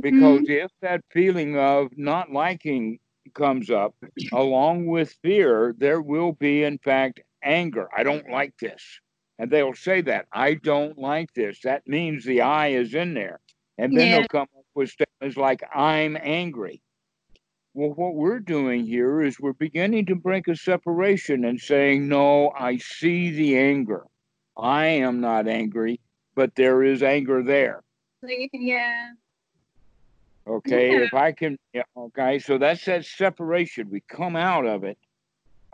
[0.00, 0.48] Because Mhm.
[0.48, 2.98] if that feeling of not liking
[3.34, 3.94] comes up,
[4.32, 7.88] along with fear, there will be, in fact, anger.
[7.96, 9.00] I don't like this.
[9.38, 11.60] And they'll say that, I don't like this.
[11.62, 13.40] That means the I is in there.
[13.78, 14.16] And then Yeah.
[14.16, 14.90] they'll come up with
[15.22, 16.80] statements like, I'm angry.
[17.74, 22.50] Well, what we're doing here is we're beginning to break a separation and saying, no,
[22.50, 24.04] I see the anger.
[24.56, 26.00] I am not angry,
[26.34, 27.82] but there is anger there.
[28.52, 29.12] Yeah.
[30.46, 31.06] Okay, Yeah.
[31.06, 33.88] if I can, yeah, okay, so that's that separation.
[33.90, 34.98] We come out of it,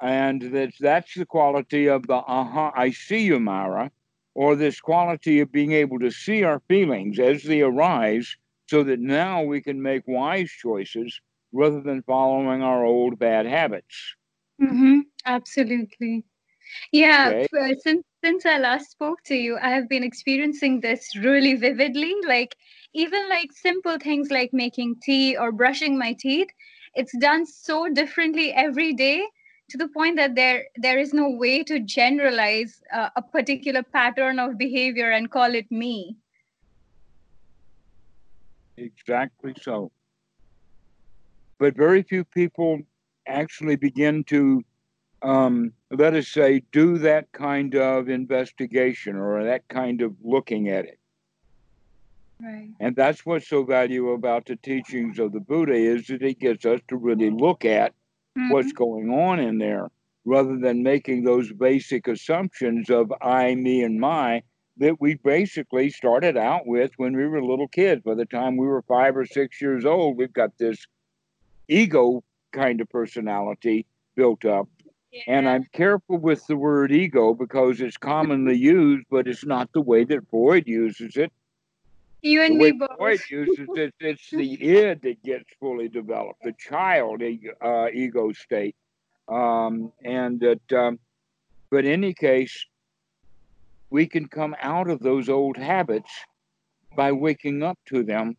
[0.01, 3.90] and that's that's the quality of the aha, I see you, Mara,
[4.34, 8.36] or this quality of being able to see our feelings as they arise,
[8.68, 11.20] so that now we can make wise choices
[11.52, 14.16] rather than following our old bad habits.
[14.60, 15.00] Mm-hmm.
[15.26, 16.24] Absolutely.
[16.92, 17.32] Yeah.
[17.32, 17.48] Okay.
[17.60, 22.14] uh, Since since I last spoke to you, I have been experiencing this really vividly.
[22.26, 22.56] Like
[22.94, 26.48] even like simple things like making tea or brushing my teeth,
[26.94, 29.26] it's done so differently every day
[29.70, 34.38] to the point that there there is no way to generalize uh, a particular pattern
[34.38, 36.16] of behavior and call it me
[38.78, 39.90] exactly so.
[41.58, 42.80] But very few people
[43.26, 44.64] actually begin to
[45.22, 50.84] um, let us say do that kind of investigation or that kind of looking at
[50.84, 50.98] it.
[52.40, 52.68] Right.
[52.78, 56.64] And that's what's so valuable about the teachings of the buddha is that it gets
[56.64, 57.92] us to really look at
[58.38, 58.50] mm-hmm.
[58.50, 59.90] what's going on in there
[60.24, 64.42] rather than making those basic assumptions of I, me, and my
[64.78, 68.02] that we basically started out with when we were little kids.
[68.02, 70.86] By the time we were five or six years old, we've got this
[71.68, 72.22] ego
[72.52, 74.68] kind of personality built up.
[75.12, 75.22] Yeah.
[75.26, 79.80] And I'm careful with the word ego because it's commonly used, but it's not the
[79.80, 81.32] way that Freud uses it.
[82.22, 82.96] You and me both.
[82.98, 87.22] Freud uses it, it's the id that gets fully developed, the child
[87.62, 88.76] uh, ego state.
[89.28, 90.98] Um, and that, um,
[91.70, 92.66] but in any case,
[93.91, 96.11] we can come out of those old habits
[96.97, 98.36] by waking up to them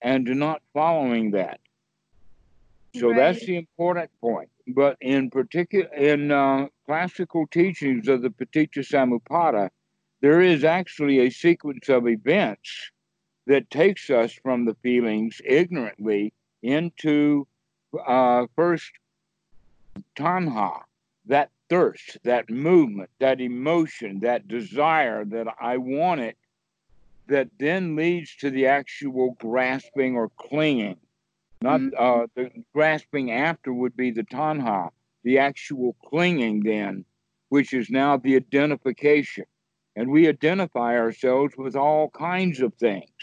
[0.00, 1.60] and not following that.
[2.96, 3.16] So right.
[3.16, 4.50] that's the important point.
[4.68, 9.70] But in particular, in uh, classical teachings of the Paticca Samuppada,
[10.20, 12.90] there is actually a sequence of events
[13.46, 16.32] that takes us from the feelings ignorantly
[16.62, 17.46] into
[18.06, 18.92] uh, first
[20.16, 20.80] tanha,
[21.26, 26.36] that thirst, that movement, that emotion, that desire that I want it,
[27.28, 30.98] that then leads to the actual grasping or clinging.
[31.62, 31.94] Not mm-hmm.
[31.98, 34.90] uh, the grasping after would be the tanha,
[35.24, 37.06] the actual clinging then,
[37.48, 39.46] which is now the identification.
[39.96, 43.22] And we identify ourselves with all kinds of things.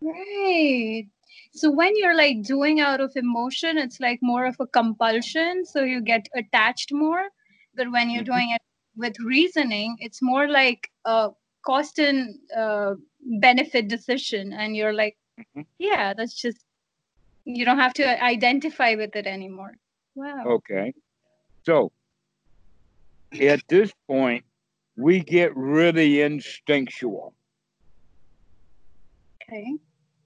[0.00, 1.06] Right.
[1.50, 5.66] So when you're like doing out of emotion, it's like more of a compulsion.
[5.66, 7.28] So you get attached more.
[7.74, 8.32] But when you're mm-hmm.
[8.32, 8.62] doing it
[8.96, 11.30] with reasoning, it's more like a
[11.64, 14.52] cost and uh, benefit decision.
[14.52, 15.62] And you're like, mm-hmm.
[15.78, 16.58] yeah, that's just,
[17.44, 19.76] you don't have to identify with it anymore.
[20.14, 20.44] Wow.
[20.46, 20.92] Okay.
[21.64, 21.92] So
[23.40, 24.44] at this point,
[24.96, 27.34] we get really instinctual.
[29.42, 29.76] Okay.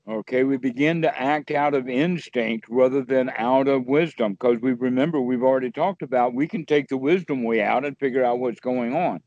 [0.06, 4.72] Okay, we begin to act out of instinct rather than out of wisdom because we
[4.72, 8.38] remember we've already talked about we can take the wisdom way out and figure out
[8.38, 9.20] what's going on.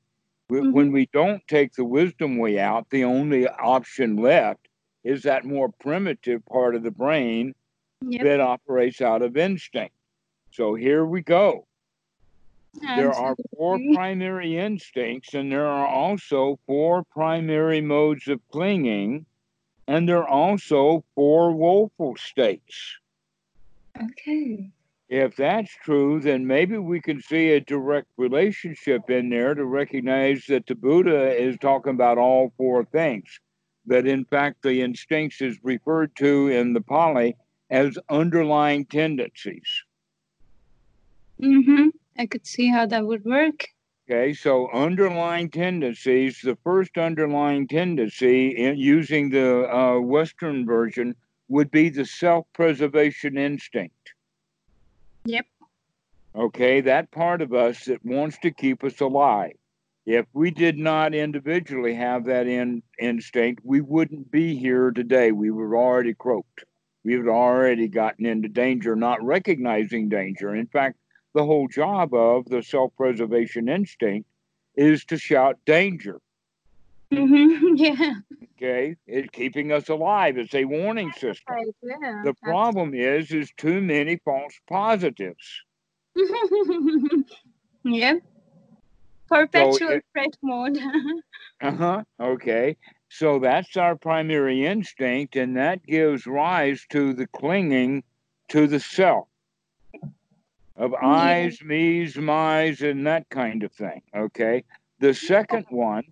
[0.51, 0.71] Mm-hmm.
[0.71, 4.67] When we don't take the wisdom way out, the only option left
[5.03, 7.55] is that more primitive part of the brain
[8.05, 8.23] yep.
[8.23, 9.95] that operates out of instinct.
[10.51, 11.65] So here we go.
[12.79, 19.25] There are four primary instincts, and there are also four primary modes of clinging
[19.87, 22.97] and there are also four woeful states.
[24.01, 24.69] Okay.
[25.09, 30.45] If that's true, then maybe we can see a direct relationship in there to recognize
[30.47, 33.39] that the Buddha is talking about all four things.
[33.85, 37.37] That in fact, the instincts is referred to in the Pali
[37.69, 39.67] as underlying tendencies.
[41.41, 41.87] Mm-hmm.
[42.17, 43.67] I could see how that would work.
[44.09, 51.13] Okay, so underlying tendencies, the first underlying tendency in using the uh, Western version
[51.49, 54.13] would be the self preservation instinct.
[55.25, 55.45] Yep.
[56.33, 59.57] Okay, that part of us that wants to keep us alive.
[60.05, 65.33] If we did not individually have that in, instinct, we wouldn't be here today.
[65.33, 66.63] We would already croaked.
[67.03, 70.55] We would already gotten into danger, not recognizing danger.
[70.55, 70.97] In fact,
[71.37, 74.27] the whole job of the self preservation instinct
[74.75, 76.19] is to shout danger.
[77.13, 77.75] Mm-hmm.
[77.77, 78.13] Yeah.
[78.55, 80.35] Okay, it's keeping us alive.
[80.39, 81.55] It's a warning system.
[81.55, 81.67] Right.
[81.83, 82.21] Yeah.
[82.23, 85.61] The problem is, is too many false positives.
[87.83, 88.15] yeah.
[89.29, 90.79] Perpetual so threat mode.
[91.61, 92.03] uh huh.
[92.19, 92.77] Okay.
[93.09, 98.03] So that's our primary instinct, and that gives rise to the clinging
[98.49, 99.26] to the self
[100.77, 104.01] of eyes, me's, my's, and that kind of thing.
[104.15, 104.63] Okay.
[104.99, 106.03] The second one,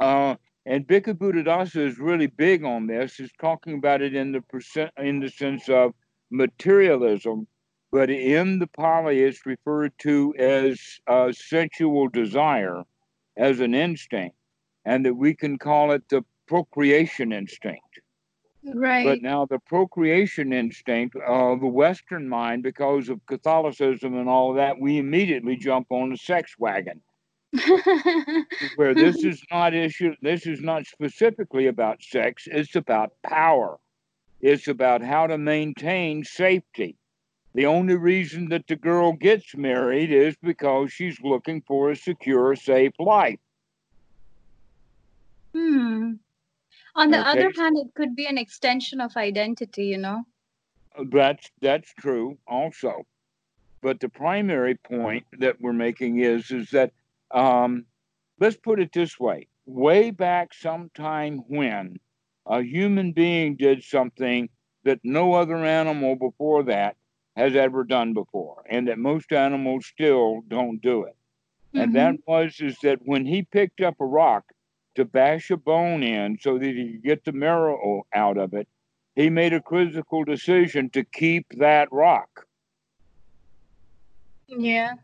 [0.00, 0.36] uh,
[0.66, 4.90] and Bhikkhu Buddhadasa is really big on this, is talking about it in the percent
[4.98, 5.92] in the sense of
[6.30, 7.46] materialism,
[7.92, 12.82] but in the Pali it's referred to as uh, sensual desire,
[13.36, 14.36] as an instinct,
[14.84, 18.00] and that we can call it the procreation instinct.
[18.64, 19.04] Right.
[19.04, 24.56] But now the procreation instinct of the Western mind, because of Catholicism and all of
[24.56, 27.02] that, we immediately jump on the sex wagon.
[28.74, 33.78] where this is not issue this is not specifically about sex it's about power
[34.40, 36.96] it's about how to maintain safety
[37.54, 42.54] the only reason that the girl gets married is because she's looking for a secure
[42.56, 43.38] safe life
[45.54, 46.18] hmm
[46.94, 47.30] on the okay.
[47.30, 50.22] other hand it could be an extension of identity you know
[51.10, 53.04] that's that's true also
[53.82, 56.92] but the primary point that we're making is is that
[57.30, 57.84] um,
[58.40, 61.98] let's put it this way way back sometime when
[62.46, 64.48] a human being did something
[64.84, 66.96] that no other animal before that
[67.36, 71.16] has ever done before, and that most animals still don't do it.
[71.74, 71.80] Mm-hmm.
[71.80, 74.44] And that was is that when he picked up a rock
[74.94, 78.68] to bash a bone in so that he could get the marrow out of it,
[79.14, 82.46] he made a critical decision to keep that rock.
[84.48, 84.94] Yeah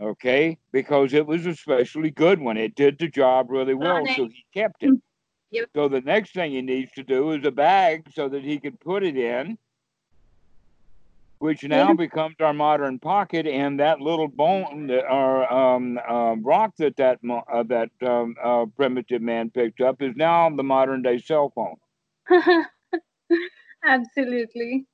[0.00, 2.56] okay, because it was especially good one.
[2.56, 4.90] It did the job really well, so he kept it.
[4.90, 5.00] Mm,
[5.50, 5.68] yep.
[5.74, 8.76] So the next thing he needs to do is a bag so that he can
[8.78, 9.58] put it in,
[11.40, 13.46] which now becomes our modern pocket.
[13.46, 18.66] And that little bone, that, or um, uh, rock that that uh, that um, uh,
[18.76, 21.76] primitive man picked up, is now the modern day cell phone.
[23.84, 24.86] Absolutely.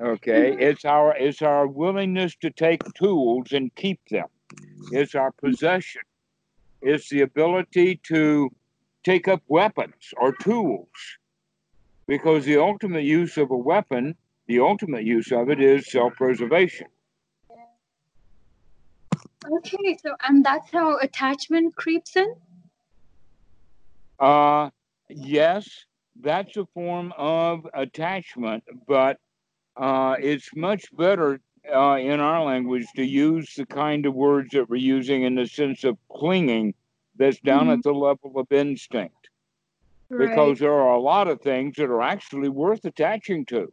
[0.00, 4.26] Okay, it's our it's our willingness to take tools and keep them.
[4.90, 6.02] It's our possession.
[6.82, 8.50] It's the ability to
[9.04, 10.88] take up weapons or tools.
[12.08, 14.16] Because the ultimate use of a weapon,
[14.46, 16.86] the ultimate use of it is self preservation.
[19.50, 22.34] Okay, so and that's how attachment creeps in?
[24.18, 24.70] Uh
[25.08, 25.86] yes,
[26.20, 29.18] that's a form of attachment, but
[29.76, 31.40] uh, it's much better
[31.72, 35.46] uh, in our language to use the kind of words that we're using in the
[35.46, 36.74] sense of clinging
[37.16, 37.72] that's down mm-hmm.
[37.72, 39.28] at the level of instinct.
[40.08, 40.28] Right.
[40.28, 43.72] Because there are a lot of things that are actually worth attaching to.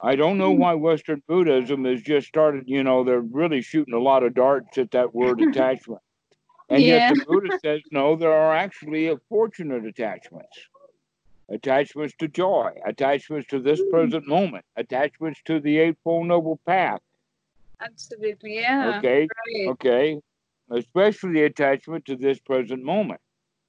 [0.00, 0.60] I don't know mm-hmm.
[0.60, 4.76] why Western Buddhism has just started, you know, they're really shooting a lot of darts
[4.78, 6.00] at that word attachment.
[6.68, 7.08] And yeah.
[7.08, 10.68] yet the Buddha says, no, there are actually fortunate attachments
[11.50, 17.00] attachments to joy, attachments to this present moment, attachments to the Eightfold Noble Path.
[17.80, 18.98] Absolutely, yeah.
[18.98, 19.68] Okay, right.
[19.68, 20.20] okay.
[20.70, 23.20] Especially attachment to this present moment.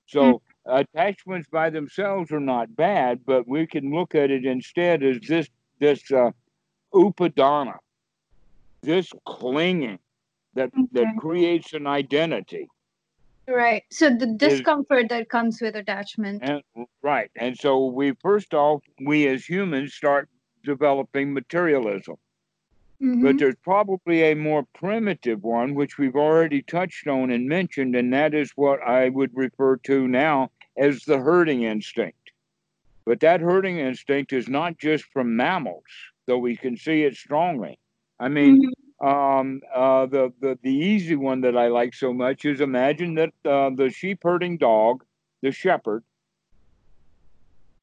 [0.05, 0.77] So, mm-hmm.
[0.77, 5.49] attachments by themselves are not bad, but we can look at it instead as this
[5.79, 6.31] this uh,
[6.93, 7.77] upadana,
[8.81, 9.99] this clinging
[10.53, 10.87] that okay.
[10.93, 12.67] that creates an identity.
[13.47, 13.83] Right.
[13.91, 16.41] So the discomfort is, that comes with attachment.
[16.43, 16.63] And,
[17.03, 17.29] right.
[17.35, 20.29] And so we first off, we as humans start
[20.63, 22.15] developing materialism.
[23.01, 23.23] Mm-hmm.
[23.23, 28.11] But there's probably a more primitive one, which we've already touched on and mentioned, and
[28.13, 32.24] that is what I would refer to now as the herding instinct.
[33.05, 35.83] But that herding instinct is not just from mammals,
[36.25, 37.77] though we can see it strongly.
[38.19, 38.71] I mean, mm-hmm.
[39.01, 43.33] Um, uh, the, the the easy one that I like so much is imagine that
[43.43, 45.03] uh, the sheep herding dog,
[45.41, 46.03] the shepherd,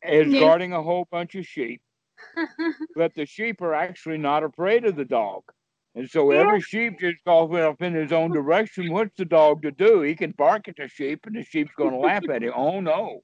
[0.03, 1.83] is guarding a whole bunch of sheep,
[2.97, 5.43] but the sheep are actually not afraid of the dog.
[5.95, 8.91] And so every sheep just goes off in his own direction.
[8.91, 10.01] What's the dog to do?
[10.01, 12.55] He can bark at the sheep, and the sheep's going to laugh at him.
[12.57, 13.23] Oh no!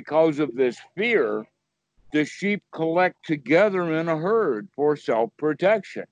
[0.00, 1.46] Because of this fear,
[2.12, 6.04] the sheep collect together in a herd for self-protection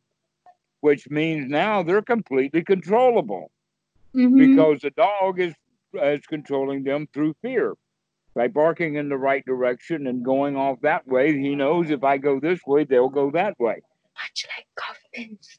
[0.85, 3.51] which means now they're completely controllable
[4.15, 4.37] mm-hmm.
[4.37, 5.55] because the dog is,
[5.95, 7.73] is controlling them through fear.
[8.35, 12.19] By barking in the right direction and going off that way, he knows if I
[12.19, 13.81] go this way, they'll go that way.
[14.23, 15.59] Much like governments.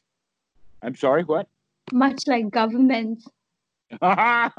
[0.80, 1.48] I'm sorry, what?
[1.92, 3.26] Much like governments.
[4.02, 4.52] yes,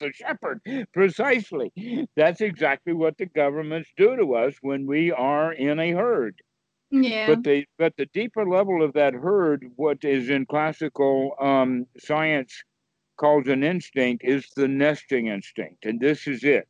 [0.00, 0.60] the shepherd.
[0.92, 1.72] Precisely.
[2.16, 6.40] That's exactly what the governments do to us when we are in a herd.
[6.90, 7.26] Yeah.
[7.26, 12.52] But the but the deeper level of that herd, what is in classical um, science
[13.16, 16.68] called an instinct, is the nesting instinct, and this is it,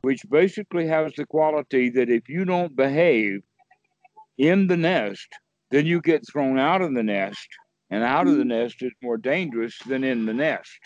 [0.00, 3.42] which basically has the quality that if you don't behave
[4.38, 5.28] in the nest,
[5.70, 7.48] then you get thrown out of the nest,
[7.92, 8.48] and out of the mm-hmm.
[8.48, 10.78] nest is more dangerous than in the nest.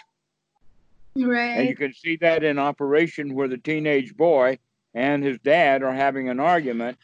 [1.14, 1.58] Right.
[1.58, 4.58] And you can see that in operation where the teenage boy
[4.92, 6.98] and his dad are having an argument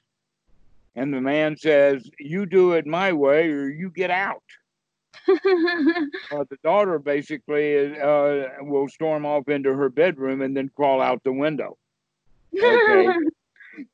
[0.97, 4.43] and the man says, "You do it my way, or you get out."
[5.29, 11.23] uh, the daughter basically uh, will storm off into her bedroom and then crawl out
[11.25, 11.79] the window.
[12.55, 13.09] Okay.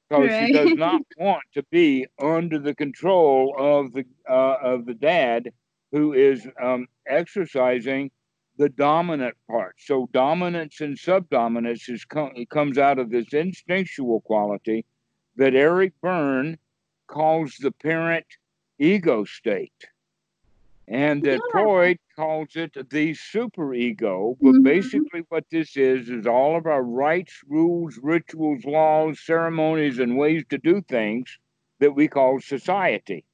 [0.08, 0.46] Because right.
[0.48, 5.52] she does not want to be under the control of the uh, of the dad
[5.92, 8.10] who is um, exercising
[8.58, 9.76] the dominant part.
[9.78, 14.84] So dominance and subdominance is com- it comes out of this instinctual quality
[15.36, 16.58] that Eric Berne
[17.06, 18.26] calls the parent
[18.78, 19.86] ego state.
[20.88, 21.52] And that yeah.
[21.52, 24.36] Freud calls it the superego.
[24.40, 24.62] But mm-hmm.
[24.62, 30.44] basically, what this is, is all of our rites, rules, rituals, laws, ceremonies, and ways
[30.48, 31.38] to do things
[31.78, 33.24] that we call society.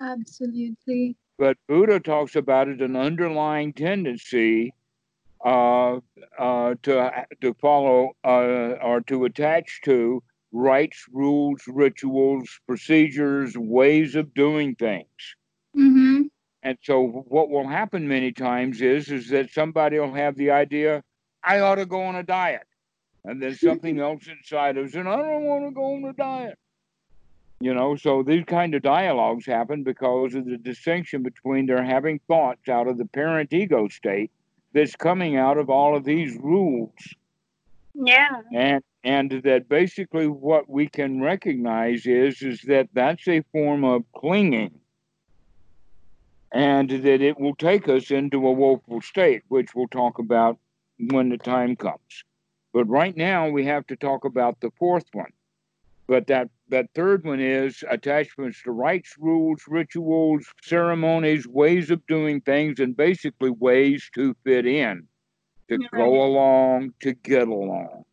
[0.00, 1.16] Absolutely.
[1.42, 4.72] But Buddha talks about it an underlying tendency
[5.44, 5.98] uh,
[6.38, 10.22] uh, to to follow uh, or to attach to
[10.52, 15.34] rites, rules, rituals, procedures, ways of doing things.
[15.76, 16.26] Mm-hmm.
[16.62, 21.02] And so, what will happen many times is is that somebody will have the idea,
[21.42, 22.68] I ought to go on a diet,
[23.24, 26.12] and then something else inside of us, and I don't want to go on a
[26.12, 26.56] diet.
[27.62, 32.18] You know, so these kind of dialogues happen because of the distinction between their having
[32.26, 34.32] thoughts out of the parent ego state
[34.72, 36.90] that's coming out of all of these rules.
[37.94, 38.40] Yeah.
[38.52, 44.02] And and that basically what we can recognize is is that that's a form of
[44.12, 44.80] clinging
[46.50, 50.58] and that it will take us into a woeful state which we'll talk about
[51.10, 52.24] when the time comes
[52.72, 55.32] but right now we have to talk about the fourth one
[56.06, 62.40] but that that third one is attachments to rites, rules, rituals, ceremonies, ways of doing
[62.40, 65.06] things, and basically ways to fit in,
[65.68, 65.90] to right.
[65.92, 68.04] go along, to get along.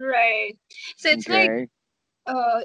[0.00, 0.56] Right.
[0.96, 1.46] So it's okay.
[1.46, 1.70] like
[2.26, 2.60] uh,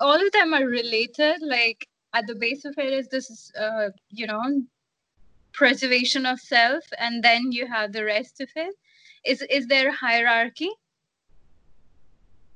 [0.00, 1.36] all of them are related.
[1.42, 4.62] Like at the base of it is this, uh, you know,
[5.52, 8.74] preservation of self, and then you have the rest of it.
[9.26, 10.70] Is is there a hierarchy?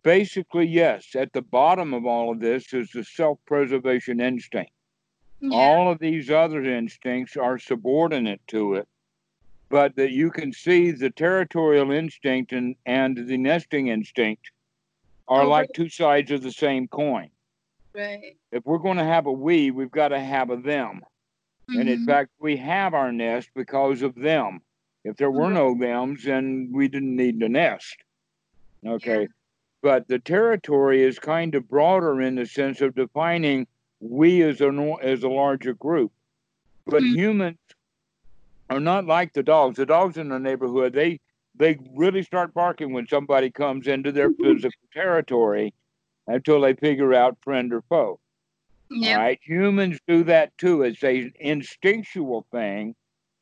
[0.05, 1.17] Basically, yes.
[1.17, 4.71] At the bottom of all of this is the self preservation instinct.
[5.41, 5.57] Yeah.
[5.57, 8.87] All of these other instincts are subordinate to it,
[9.71, 14.51] but that you can see the territorial instinct and, and the nesting instinct
[15.27, 17.31] are oh, like two sides of the same coin.
[17.95, 18.37] Right.
[18.53, 21.01] If we're going to have a we, we've got to have a them.
[21.71, 21.81] Mm-hmm.
[21.81, 22.07] And in mm-hmm.
[22.07, 24.61] fact, we have our nest because of them.
[25.03, 27.97] If there were no thems, then we didn't need the nest.
[28.87, 29.23] Okay.
[29.23, 29.27] Yeah
[29.85, 33.67] but the territory is kind of broader in the sense of defining
[34.01, 36.11] we as a as a larger group.
[36.87, 37.15] But mm-hmm.
[37.15, 37.59] humans
[38.71, 39.77] are not like the dogs.
[39.77, 41.21] The dogs in the neighborhood they
[41.55, 45.75] they really start barking when somebody comes into their physical territory
[46.27, 48.19] until they figure out friend or foe.
[48.91, 49.19] Yep.
[49.19, 49.41] Right?
[49.43, 50.83] Humans do that too.
[50.83, 52.95] It's a instinctual thing,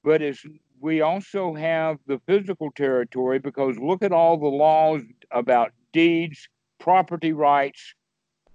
[0.03, 0.45] but it's
[0.81, 7.33] we also have the physical territory because look at all the laws about deeds, property
[7.33, 7.95] rights,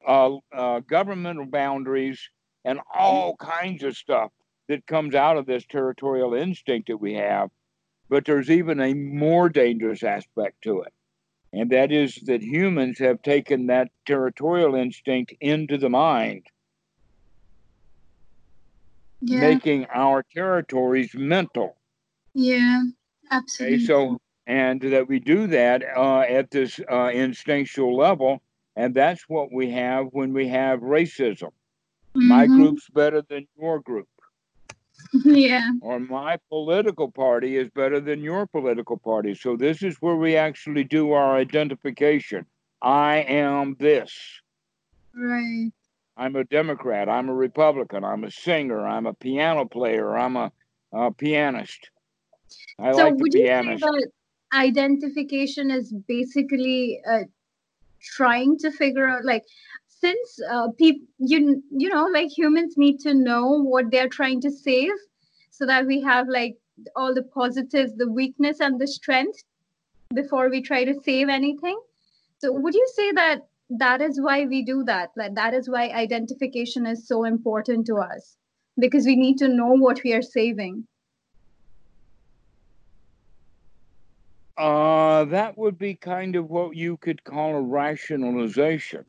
[0.07, 2.29] uh, uh, governmental boundaries,
[2.65, 4.31] and all kinds of stuff
[4.67, 7.49] that comes out of this territorial instinct that we have.
[8.09, 10.93] But there's even a more dangerous aspect to it.
[11.53, 16.43] And that is that humans have taken that territorial instinct into the mind,
[19.21, 19.39] yeah.
[19.39, 21.77] making our territories mental.
[22.33, 22.83] Yeah,
[23.31, 23.77] absolutely.
[23.77, 28.41] Okay, so and that we do that uh, at this uh, instinctual level.
[28.77, 31.51] And that's what we have when we have racism.
[32.15, 32.27] Mm-hmm.
[32.27, 34.07] My group's better than your group.
[35.23, 35.71] Yeah.
[35.81, 39.35] Or my political party is better than your political party.
[39.35, 42.45] So this is where we actually do our identification.
[42.81, 44.11] I am this.
[45.15, 45.71] Right.
[46.17, 47.07] I'm a Democrat.
[47.07, 48.03] I'm a Republican.
[48.03, 48.85] I'm a singer.
[48.85, 50.17] I'm a piano player.
[50.17, 50.51] I'm a,
[50.91, 51.89] a pianist.
[52.79, 53.83] I so like the pianist.
[53.83, 54.11] You say that
[54.53, 57.23] identification is basically uh,
[58.01, 59.43] trying to figure out like
[59.87, 64.51] since uh, people you you know like humans need to know what they're trying to
[64.51, 64.91] save
[65.51, 66.55] so that we have like
[66.95, 69.43] all the positives the weakness and the strength
[70.13, 71.79] before we try to save anything.
[72.39, 75.09] So would you say that that is why we do that?
[75.17, 78.37] Like that is why identification is so important to us?
[78.79, 80.87] Because we need to know what we are saving
[84.57, 89.05] Uh, that would be kind of what you could call a rationalization.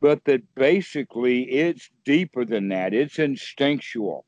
[0.00, 2.94] But that basically it's deeper than that.
[2.94, 4.24] It's instinctual.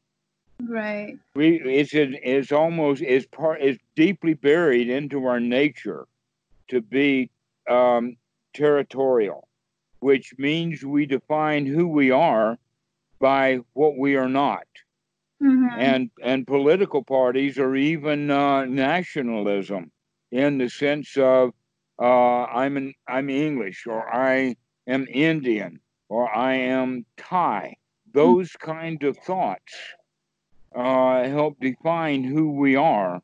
[0.62, 1.16] Right.
[1.34, 6.06] We it's it's almost it's part it's deeply buried into our nature
[6.68, 7.30] to be
[7.68, 8.16] um,
[8.52, 9.48] territorial,
[10.00, 12.58] which means we define who we are
[13.20, 14.66] by what we are not.
[15.42, 15.80] Mm-hmm.
[15.80, 19.92] And and political parties or even uh, nationalism
[20.30, 21.52] in the sense of
[22.00, 24.56] uh, I'm an, I'm English or I
[24.86, 27.76] am Indian or I am Thai.
[28.12, 29.74] Those kind of thoughts
[30.74, 33.22] uh, help define who we are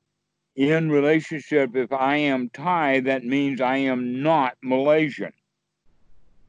[0.55, 1.75] in relationship.
[1.75, 5.33] If I am Thai, that means I am not Malaysian.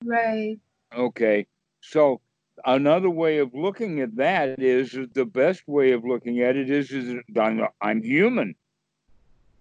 [0.03, 0.57] Right.
[0.95, 1.47] Okay.
[1.81, 2.21] So
[2.65, 6.91] another way of looking at that is the best way of looking at it is,
[6.91, 8.55] is I'm, I'm human.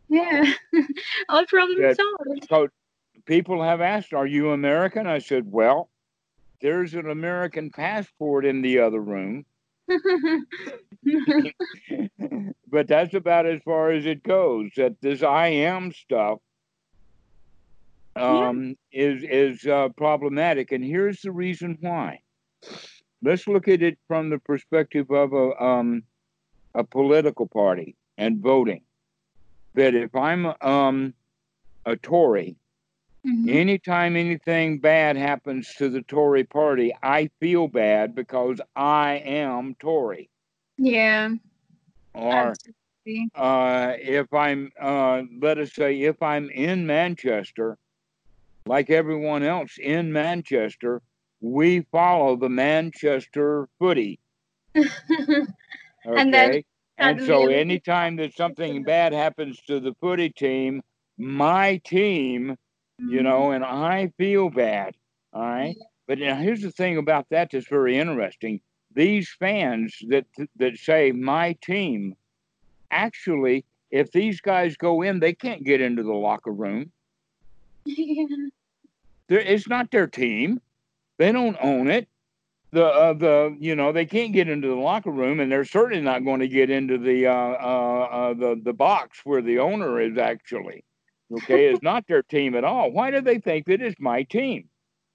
[0.08, 0.52] Yeah.
[1.28, 2.46] All problems That- solved.
[2.48, 2.68] So
[3.24, 5.06] people have asked, Are you American?
[5.06, 5.90] I said, Well,
[6.60, 9.44] there's an American passport in the other room,
[12.68, 14.70] but that's about as far as it goes.
[14.76, 16.38] That this I am stuff
[18.16, 22.20] um, is is uh, problematic, and here's the reason why.
[23.22, 26.02] Let's look at it from the perspective of a um,
[26.74, 28.82] a political party and voting.
[29.76, 31.14] That if I'm um,
[31.86, 32.56] a Tory,
[33.26, 33.48] Mhm.
[33.48, 40.30] anytime anything bad happens to the Tory party, I feel bad because I am Tory.
[40.78, 41.30] Yeah.
[42.14, 42.54] Or
[43.34, 47.78] uh, if I'm, uh, let us say, if I'm in Manchester,
[48.66, 51.02] like everyone else in Manchester,
[51.40, 54.20] we follow the Manchester footy.
[54.76, 55.44] Okay.
[56.06, 56.62] And then
[56.98, 60.82] And so anytime that something bad happens to the footy team,
[61.18, 62.56] my team,
[62.98, 64.94] you know, and I feel bad.
[65.32, 65.76] All right.
[66.06, 68.60] But now here's the thing about that that's very interesting.
[68.94, 70.24] These fans that
[70.56, 72.16] that say my team,
[72.90, 76.92] actually, if these guys go in, they can't get into the locker room.
[77.84, 78.26] Yeah.
[79.28, 80.60] They're, it's not their team.
[81.18, 82.08] They don't own it.
[82.76, 86.02] The uh, the you know they can't get into the locker room, and they're certainly
[86.02, 89.98] not going to get into the uh, uh, uh, the the box where the owner
[89.98, 90.84] is actually.
[91.32, 92.90] Okay, it's not their team at all.
[92.90, 94.68] Why do they think that it's my team?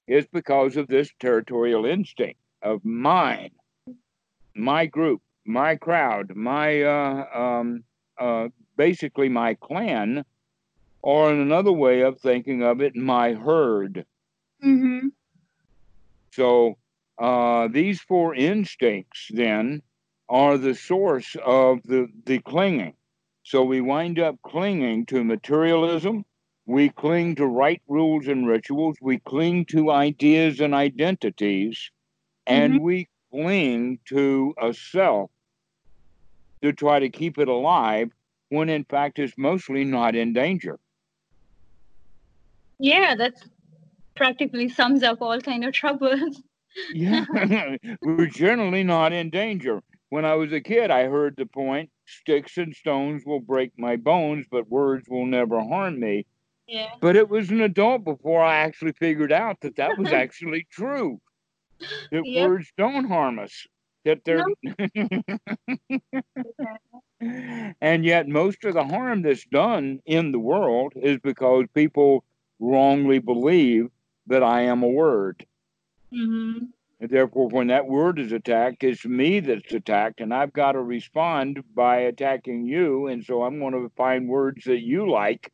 [0.08, 3.52] It's because of this territorial instinct of mine,
[4.56, 7.84] my group, my crowd, my uh, um,
[8.18, 10.26] uh, basically my clan,
[11.04, 14.04] or in another way of thinking of it, my herd.
[14.64, 15.10] Mm-hmm.
[16.32, 16.78] So
[17.22, 19.84] uh, these four instincts then
[20.28, 22.96] are the source of the, the clinging.
[23.44, 26.26] So we wind up clinging to materialism.
[26.66, 28.98] We cling to right rules and rituals.
[29.00, 31.92] We cling to ideas and identities.
[32.48, 35.30] And we cling to a self
[36.64, 38.10] to try to keep it alive
[38.50, 40.80] when in fact it's mostly not in danger.
[42.80, 43.48] Yeah, that's
[44.16, 46.42] practically sums up all kind of troubles.
[46.90, 47.26] Yeah,
[48.02, 49.82] we're generally not in danger.
[50.10, 53.96] When I was a kid, I heard the point sticks and stones will break my
[53.96, 56.26] bones, but words will never harm me.
[56.68, 56.90] Yeah.
[57.02, 61.20] But it was an adult before I actually figured out that that was actually true.
[62.12, 62.32] That Yep.
[62.32, 63.68] words don't harm us.
[64.06, 64.44] That they're.
[67.82, 72.24] and yet, most of the harm that's done in the world is because people
[72.60, 73.90] wrongly believe
[74.28, 75.46] that I am a word.
[76.14, 76.66] Mm-hmm.
[77.00, 80.82] And therefore, when that word is attacked, it's me that's attacked, and I've got to
[80.82, 83.08] respond by attacking you.
[83.08, 85.52] And so I'm going to find words that you like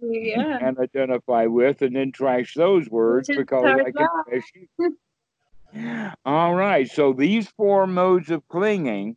[0.00, 0.58] yeah.
[0.62, 6.16] and identify with, and then trash those words because I can trash you.
[6.24, 6.90] All right.
[6.90, 9.16] So these four modes of clinging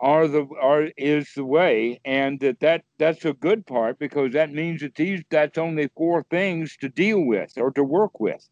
[0.00, 4.52] are the are is the way, and that, that that's a good part because that
[4.52, 8.48] means that these that's only four things to deal with or to work with.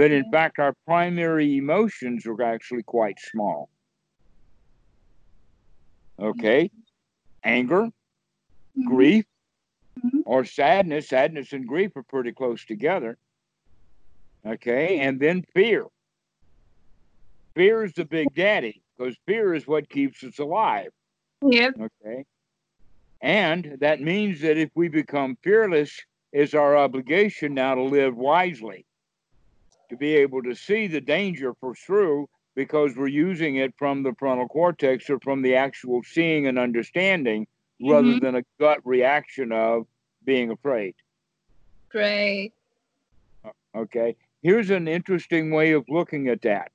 [0.00, 3.68] That in fact our primary emotions are actually quite small.
[6.18, 6.70] Okay,
[7.44, 7.90] anger,
[8.78, 8.84] Mhm.
[8.86, 9.26] grief,
[10.02, 10.22] Mhm.
[10.24, 11.10] or sadness.
[11.10, 13.18] Sadness and grief are pretty close together.
[14.46, 15.84] Okay, and then fear.
[17.54, 20.92] Fear is the big daddy because fear is what keeps us alive.
[21.42, 21.74] Yep.
[21.78, 22.24] Okay,
[23.20, 26.00] and that means that if we become fearless,
[26.32, 28.86] it's our obligation now to live wisely,
[29.90, 34.14] to be able to see the danger for through because we're using it from the
[34.18, 37.46] frontal cortex or from the actual seeing and understanding
[37.80, 38.20] rather Mhm.
[38.20, 39.86] than a gut reaction of
[40.24, 40.94] being afraid.
[41.88, 42.52] Great.
[43.74, 44.16] Okay.
[44.42, 46.72] Here's an interesting way of looking at that.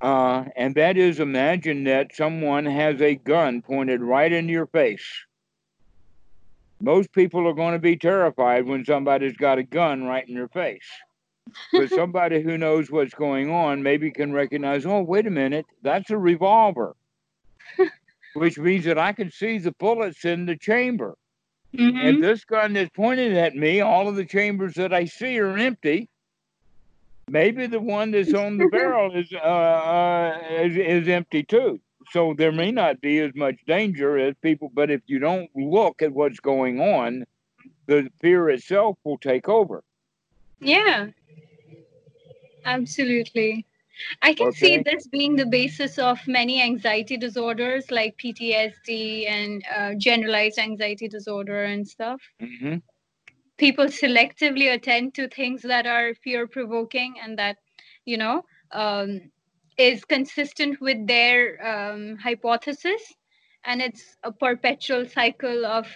[0.00, 5.24] Uh, and that is imagine that someone has a gun pointed right in your face.
[6.80, 10.48] Most people are going to be terrified when somebody's got a gun right in their
[10.48, 10.86] face.
[11.72, 16.10] But somebody who knows what's going on maybe can recognize, oh, wait a minute, that's
[16.10, 16.96] a revolver,
[18.34, 21.16] which means that I can see the bullets in the chamber.
[21.74, 22.08] Mhm.
[22.08, 25.56] And this gun that's pointed at me, all of the chambers that I see are
[25.56, 26.08] empty.
[27.28, 31.80] Maybe the one that's on the barrel is uh, uh is, is empty too.
[32.12, 36.02] so there may not be as much danger as people, but if you don't look
[36.02, 37.26] at what's going on,
[37.86, 39.82] the fear itself will take over.
[40.60, 41.08] Yeah,
[42.64, 43.66] absolutely.
[44.22, 44.84] I can see Okay.
[44.84, 51.64] this being the basis of many anxiety disorders like PTSD and uh, generalized anxiety disorder
[51.64, 52.20] and stuff.
[52.40, 52.76] hmm
[53.58, 57.58] People selectively attend to things that are fear provoking and that,
[58.04, 59.30] you know, um,
[59.78, 63.14] is consistent with their um, hypothesis.
[63.64, 65.86] And it's a perpetual cycle of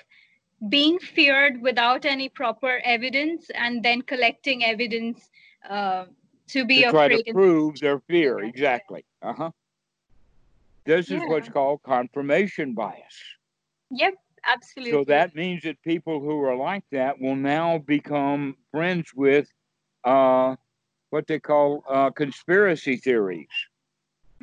[0.68, 5.30] being feared without any proper evidence and then collecting evidence
[5.68, 6.06] uh,
[6.48, 8.40] to be To try to prove their fear.
[8.40, 9.04] Exactly.
[9.20, 9.50] Uh huh.
[10.84, 13.36] This is what's called confirmation bias.
[13.90, 14.90] Yep, absolutely.
[14.90, 19.52] So that means that people who are like that will now become friends with
[20.04, 20.56] uh,
[21.10, 23.48] what they call uh, conspiracy theories,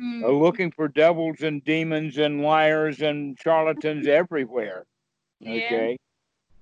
[0.00, 4.86] Mm, uh, looking for devils and demons and liars and charlatans everywhere.
[5.40, 5.86] yeah.
[5.86, 5.98] Okay,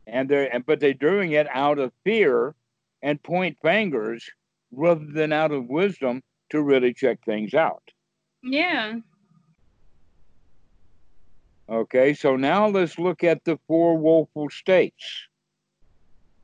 [0.07, 2.55] and they're and- but they're doing it out of fear
[3.03, 4.29] and point fingers
[4.73, 7.93] rather than out of wisdom to really check things out.
[8.43, 8.97] Yeah.
[11.69, 15.29] Okay, so now let's look at the four woeful states.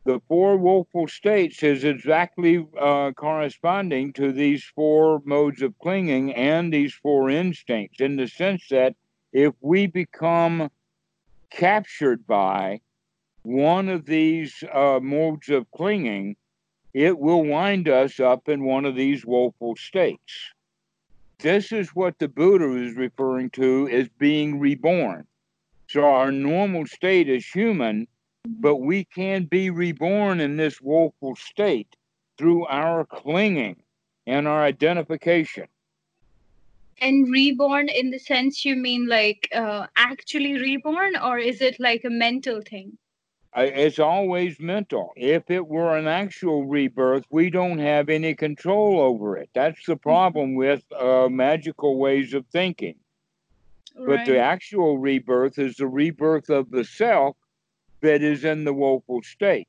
[0.04, 6.72] The four woeful states is exactly uh, corresponding to these four modes of clinging and
[6.72, 8.96] these four instincts, in the sense that
[9.32, 10.70] if we become
[11.52, 12.80] captured by
[13.42, 16.36] one of these uh, modes of clinging,
[16.94, 20.52] it will wind us up in one of these woeful states.
[21.38, 25.26] This is what the Buddha is referring to as being reborn.
[25.88, 28.06] So our normal state is human,
[28.44, 31.96] but we can be reborn in this woeful state
[32.38, 33.82] through our clinging
[34.26, 35.66] and our identification.
[37.00, 42.04] And reborn in the sense you mean like uh, actually reborn, or is it like
[42.04, 42.98] a mental thing?
[43.54, 45.12] It's always mental.
[45.14, 49.50] If it were an actual rebirth, we don't have any control over it.
[49.54, 52.96] That's the problem with uh, magical ways of thinking.
[53.94, 57.36] But the actual rebirth is the rebirth of the self
[58.00, 59.68] that is in the woeful state,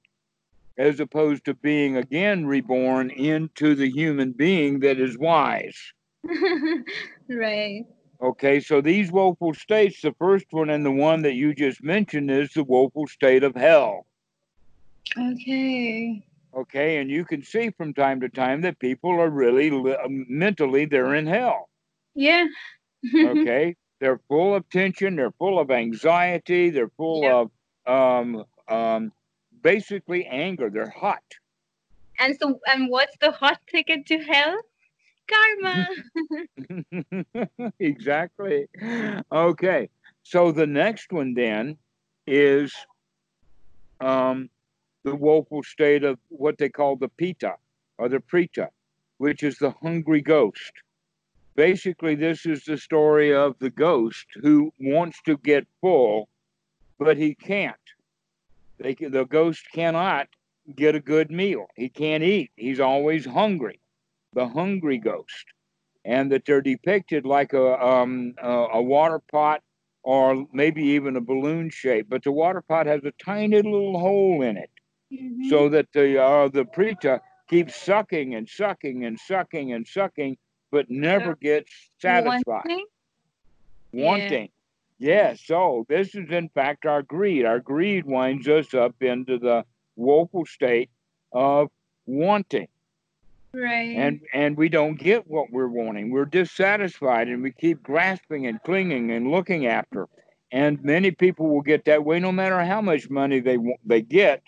[0.78, 5.78] as opposed to being again reborn into the human being that is wise.
[7.30, 7.86] right.
[8.24, 12.32] Okay, so these woeful states, the first one and the one that you just mentioned
[12.32, 14.06] is the woeful state of hell.
[15.18, 16.24] Okay.
[16.56, 20.26] Okay, and you can see from time to time that people are really li- um,
[20.30, 21.70] mentally they're in hell.
[22.16, 22.46] Yeah.
[23.18, 27.50] Okay, they're full of tension, they're full of anxiety, they're full Yep.
[27.88, 29.12] of um, um,
[29.62, 30.70] basically anger.
[30.70, 31.22] They're hot.
[32.20, 34.58] and so, and what's the hot ticket to hell?
[35.28, 35.88] Karma.
[37.80, 38.68] exactly.
[39.32, 39.90] Okay,
[40.24, 41.78] so the next one then
[42.28, 42.74] is
[44.00, 44.50] um,
[45.04, 47.56] the woeful state of what they call the peta
[47.98, 48.68] or the preta,
[49.18, 50.72] which is the hungry ghost.
[51.56, 56.28] Basically, this is the story of the ghost who wants to get full,
[56.98, 57.76] but he can't.
[58.80, 60.28] They, the ghost cannot
[60.76, 61.68] get a good meal.
[61.76, 62.52] He can't eat.
[62.56, 63.80] He's always hungry.
[64.34, 65.46] The hungry ghost,
[66.06, 69.62] and that they're depicted like a um, a, a water pot
[70.04, 72.08] or maybe even a balloon shape.
[72.10, 74.70] But the water pot has a tiny little hole in it
[75.12, 75.50] Mhm.
[75.50, 80.38] so that the uh, the preta keeps sucking and sucking and sucking and sucking,
[80.72, 82.44] but never gets satisfied.
[82.48, 82.86] Wanting?
[83.92, 84.06] Yeah.
[84.06, 84.50] Wanting.
[84.98, 85.42] Yes.
[85.46, 87.46] So this is in fact our greed.
[87.46, 89.66] Our greed winds us up into the
[89.96, 90.90] woeful state
[91.32, 91.70] of
[92.06, 92.68] wanting,
[93.56, 93.96] Right.
[93.96, 96.12] and and we don't get what we're wanting.
[96.12, 100.08] We're dissatisfied, and we keep grasping and clinging and looking after.
[100.52, 104.42] And many people will get that way, no matter how much money they they get.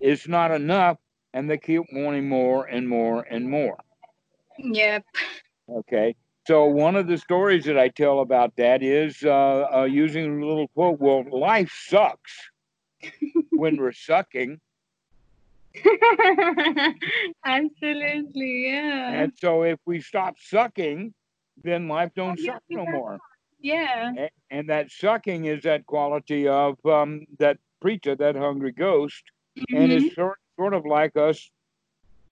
[0.00, 0.98] It's not enough,
[1.34, 3.78] and they keep wanting more and more and more.
[4.58, 5.04] yep.
[5.68, 6.14] Okay.
[6.46, 10.46] So one of the stories that I tell about that is uh, uh, using a
[10.46, 10.98] little quote.
[10.98, 12.32] Well, life sucks
[13.50, 14.58] when we're sucking,
[17.44, 18.66] Absolutely.
[18.70, 19.22] Yeah.
[19.22, 21.14] and so if we stop sucking,
[21.62, 22.90] then life don't yeah, suck no yeah.
[22.90, 23.18] more.
[23.60, 24.12] yeah.
[24.18, 29.22] A- And that sucking is that quality of um, that preacher, that hungry ghost,
[29.70, 30.02] and Mhm.
[30.06, 31.50] it's sort sort of like us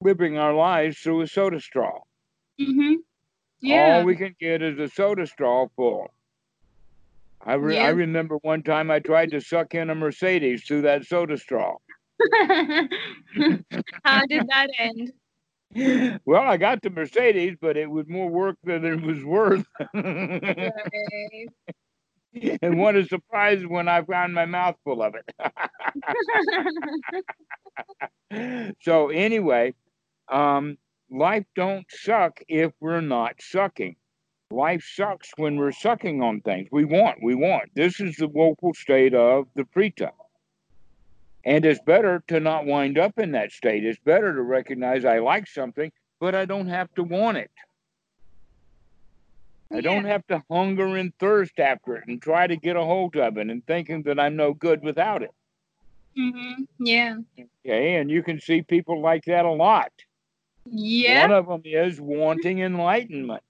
[0.01, 2.01] living our lives through a soda straw.
[2.61, 2.95] Mm-hmm.
[3.61, 3.99] Yeah.
[3.99, 6.11] All we can get is a soda straw full.
[7.45, 11.05] I, re- I remember one time I tried to suck in a Mercedes through that
[11.07, 11.77] soda straw.
[14.05, 15.13] How did that end?
[16.25, 19.67] well, I got the Mercedes, but it was more work than it was worth.
[22.63, 25.25] And what a surprise when I found my mouth full of it.
[28.83, 29.75] so anyway,
[30.29, 30.77] um,
[31.11, 33.97] life don't suck if we're not sucking.
[34.51, 36.69] Life sucks when we're sucking on things.
[36.71, 37.71] We want, we want.
[37.75, 40.11] This is the woeful state of the preta.
[41.47, 43.85] And it's better to not wind up in that state.
[43.85, 47.53] It's better to recognize I like something, but I don't have to want it.
[49.73, 53.17] I don't have to hunger and thirst after it and try to get a hold
[53.17, 55.31] of it and thinking that I'm no good without it.
[56.19, 56.65] Mm-hmm.
[56.85, 57.17] Yeah.
[57.65, 57.95] Okay.
[57.97, 59.93] And you can see people like that a lot.
[60.65, 61.23] Yeah.
[61.23, 63.43] One of them is wanting enlightenment.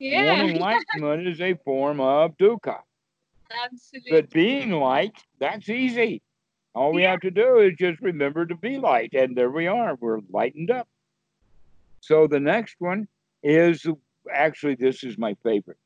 [0.00, 0.32] Yeah.
[0.32, 2.80] Wanting enlightenment is a form of dukkha.
[3.64, 4.10] Absolutely.
[4.10, 6.22] But being light, that's easy.
[6.76, 7.12] All we Yeah.
[7.12, 9.14] have to do is just remember to be light.
[9.14, 9.96] And there we are.
[9.96, 10.88] We're lightened up.
[12.00, 13.08] So the next one
[13.42, 13.86] is
[14.30, 15.78] actually, this is my favorite,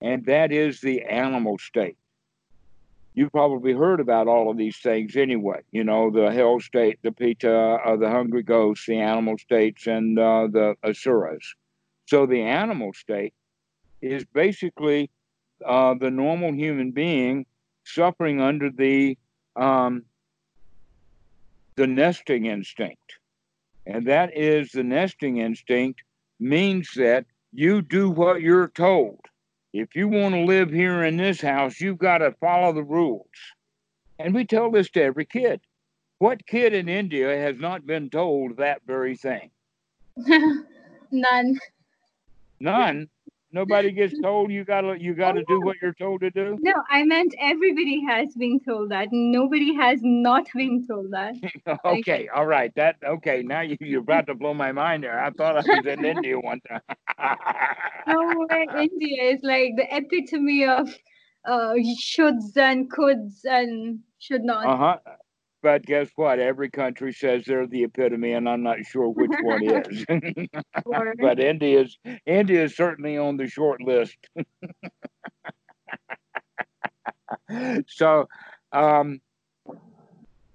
[0.00, 1.98] and that is the animal state.
[3.14, 5.62] You've probably heard about all of these things anyway.
[5.72, 10.18] You know, the hell state, the peta, uh, the hungry ghosts, the animal states, and
[10.18, 11.54] uh, the asuras.
[12.06, 13.34] So the animal state
[14.00, 15.10] is basically
[15.64, 17.46] uh, the normal human being
[17.84, 19.18] suffering under the
[19.56, 20.04] um,
[21.76, 23.18] the nesting instinct,
[23.86, 26.02] and that is the nesting instinct
[26.40, 29.20] means that you do what you're told.
[29.72, 33.26] If you want to live here in this house, you've got to follow the rules.
[34.18, 35.60] And we tell this to every kid.
[36.18, 39.50] What kid in India has not been told that very thing?
[41.10, 41.58] None.
[42.58, 43.08] None.
[43.56, 46.58] Nobody gets told you gotta you gotta do what you're told to do.
[46.60, 49.08] No, I meant everybody has been told that.
[49.12, 51.34] Nobody has not been told that.
[51.84, 52.70] okay, all right.
[52.76, 53.42] That okay.
[53.42, 55.18] Now you, you're about to blow my mind there.
[55.18, 56.82] I thought I was in India one time.
[58.06, 58.66] No way.
[58.78, 60.88] India is like the epitome of
[61.46, 64.66] uh, shoulds and coulds and should not.
[64.66, 64.98] Uh huh.
[65.62, 66.38] But guess what?
[66.38, 70.04] Every country says they're the epitome, and I'm not sure which one is.
[71.20, 74.16] but India's India is certainly on the short list.
[77.88, 78.28] so,
[78.72, 79.20] um,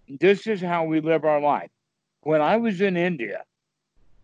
[0.08, 1.72] this is how we live our life.
[2.22, 3.44] When I was in India,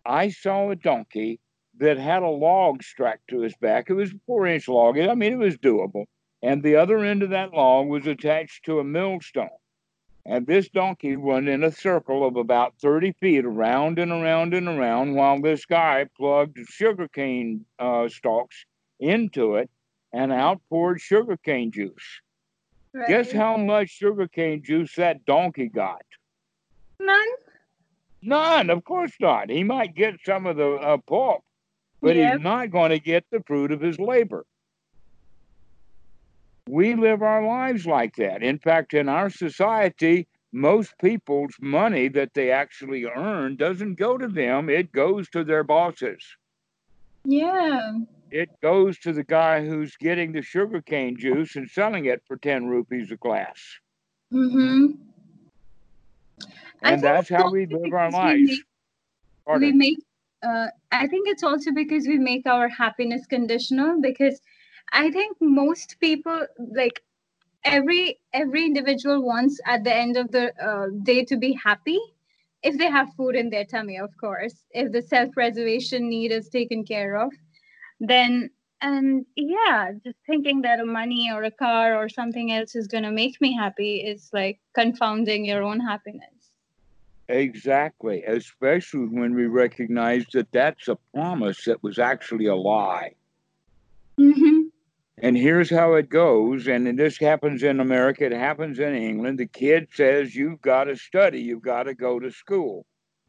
[0.05, 1.39] I saw a donkey
[1.79, 3.89] that had a log strapped to his back.
[3.89, 4.99] It was a four inch log.
[4.99, 6.05] I mean, it was doable.
[6.43, 9.49] And the other end of that log was attached to a millstone.
[10.29, 14.67] And this donkey went in a circle of about 30 feet around and around and
[14.67, 18.65] around while this guy plugged sugarcane uh, stalks
[18.99, 19.69] into it
[20.11, 22.21] and out poured sugarcane juice.
[23.07, 26.01] Guess how much sugarcane juice that donkey got?
[26.99, 27.27] None.
[28.21, 29.49] None, of course not.
[29.49, 31.43] He might get some of the uh, pulp,
[32.01, 32.33] but Yep.
[32.33, 34.45] he's not going to get the fruit of his labor.
[36.67, 38.43] We live our lives like that.
[38.43, 44.27] In fact, in our society, most people's money that they actually earn doesn't go to
[44.27, 46.23] them, it goes to their bosses.
[47.25, 47.93] Yeah.
[48.31, 52.67] It goes to the guy who's getting the sugarcane juice and selling it for 10
[52.67, 53.61] rupees a glass.
[54.33, 54.87] Mm-hmm.
[56.83, 58.49] And that's how we live our because we lives.
[58.49, 58.59] make-
[59.55, 59.99] we make
[60.43, 64.41] uh, i think it's also because we make our happiness conditional because
[64.91, 67.01] i think most people like
[67.63, 71.99] every every individual wants at the end of the uh, day to be happy
[72.63, 74.55] if they have food in their tummy of course.
[74.71, 77.31] If the self-preservation need is taken care of
[77.99, 78.49] then
[78.81, 83.03] and yeah just thinking that a money or a car or something else is going
[83.03, 86.51] to make me happy is like confounding your own happiness.
[87.29, 93.15] Exactly, especially when we recognize that that's a promise that was actually a lie.
[94.17, 94.66] hmm
[95.19, 99.39] And here's how it goes, and this happens in America, it happens in England.
[99.39, 102.85] The kid says, You've got to study, you've got to go to school.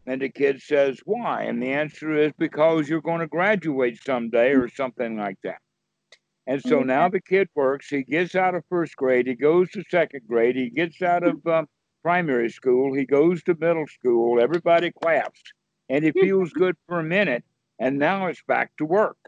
[0.06, 1.44] And the kid says, Why?
[1.44, 5.60] And the answer is because you're going to graduate someday or something like that.
[6.46, 9.84] And so now the kid works, he gets out of first grade, he goes to
[9.90, 11.68] second grade, he gets out of um,
[12.02, 15.42] primary school, he goes to middle school, everybody claps,
[15.90, 17.44] and he feels good for a minute,
[17.78, 19.18] and now it's back to work.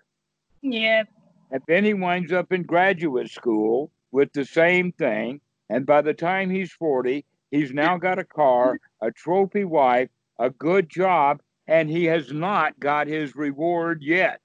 [0.63, 1.03] yeah
[1.51, 5.41] And then he winds up in graduate school with the same thing.
[5.69, 10.51] And by the time he's 40, he's now got a car, a trophy wife, a
[10.51, 14.41] good job, and he has not got his reward yet.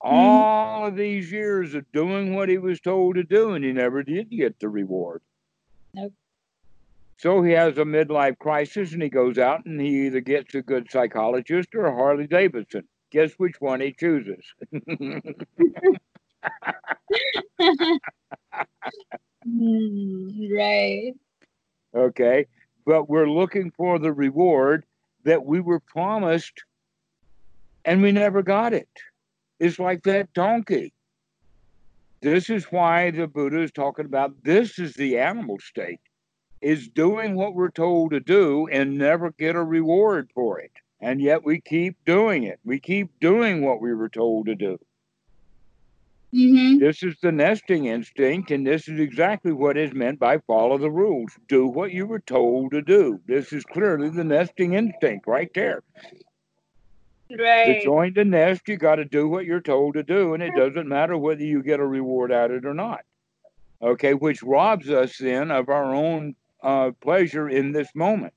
[0.00, 4.02] All of these years of doing what he was told to do, and he never
[4.02, 5.22] did get the reward.
[5.94, 6.12] Nope.
[7.16, 10.62] So he has a midlife crisis and he goes out and he either gets a
[10.62, 12.86] good psychologist or a Harley Davidson.
[13.10, 14.44] Guess which one he chooses?
[19.46, 21.12] Mm, right.
[21.94, 22.46] Okay.
[22.86, 24.84] But we're looking for the reward
[25.24, 26.64] that we were promised
[27.84, 28.88] and we never got it.
[29.60, 30.92] It's like that donkey.
[32.20, 36.00] This is why the Buddha is talking about this is the animal state,
[36.62, 40.72] is doing what we're told to do and never get a reward for it.
[41.00, 42.60] And yet we keep doing it.
[42.64, 44.78] We keep doing what we were told to do.
[46.34, 46.78] Mm-hmm.
[46.78, 50.90] This is the nesting instinct, and this is exactly what is meant by follow the
[50.90, 51.32] rules.
[51.48, 53.20] Do what you were told to do.
[53.26, 55.82] This is clearly the nesting instinct right there.
[57.38, 57.64] Right.
[57.66, 60.54] To join the nest, you got to do what you're told to do, and it
[60.54, 63.04] doesn't matter whether you get a reward at it or not.
[63.82, 68.34] Okay, which robs us then of our own uh, pleasure in this moment.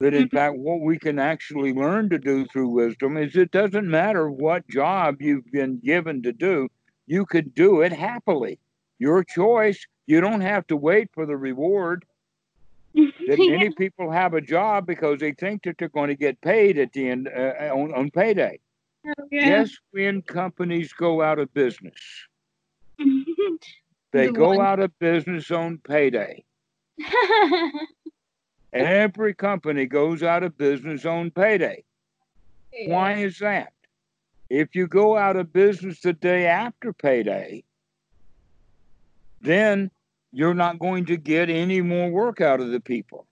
[0.00, 0.30] That in Mhm.
[0.30, 4.68] fact, what we can actually learn to do through wisdom is it doesn't matter what
[4.68, 6.68] job you've been given to do,
[7.06, 8.58] you could do it happily.
[8.98, 9.84] Your choice.
[10.06, 12.04] You don't have to wait for the reward.
[12.94, 16.76] That many people have a job because they think that they're going to get paid
[16.78, 18.58] at the end uh, on, on payday.
[19.04, 19.12] yeah.
[19.30, 21.94] Yes, when companies go out of business,
[22.98, 26.44] they The go one- out of business on payday.
[28.72, 31.84] Every company goes out of business on payday.
[32.86, 33.72] Why is that?
[34.52, 37.64] If you go out of business the day after payday,
[39.40, 39.90] then
[40.30, 43.26] you're not going to get any more work out of the people.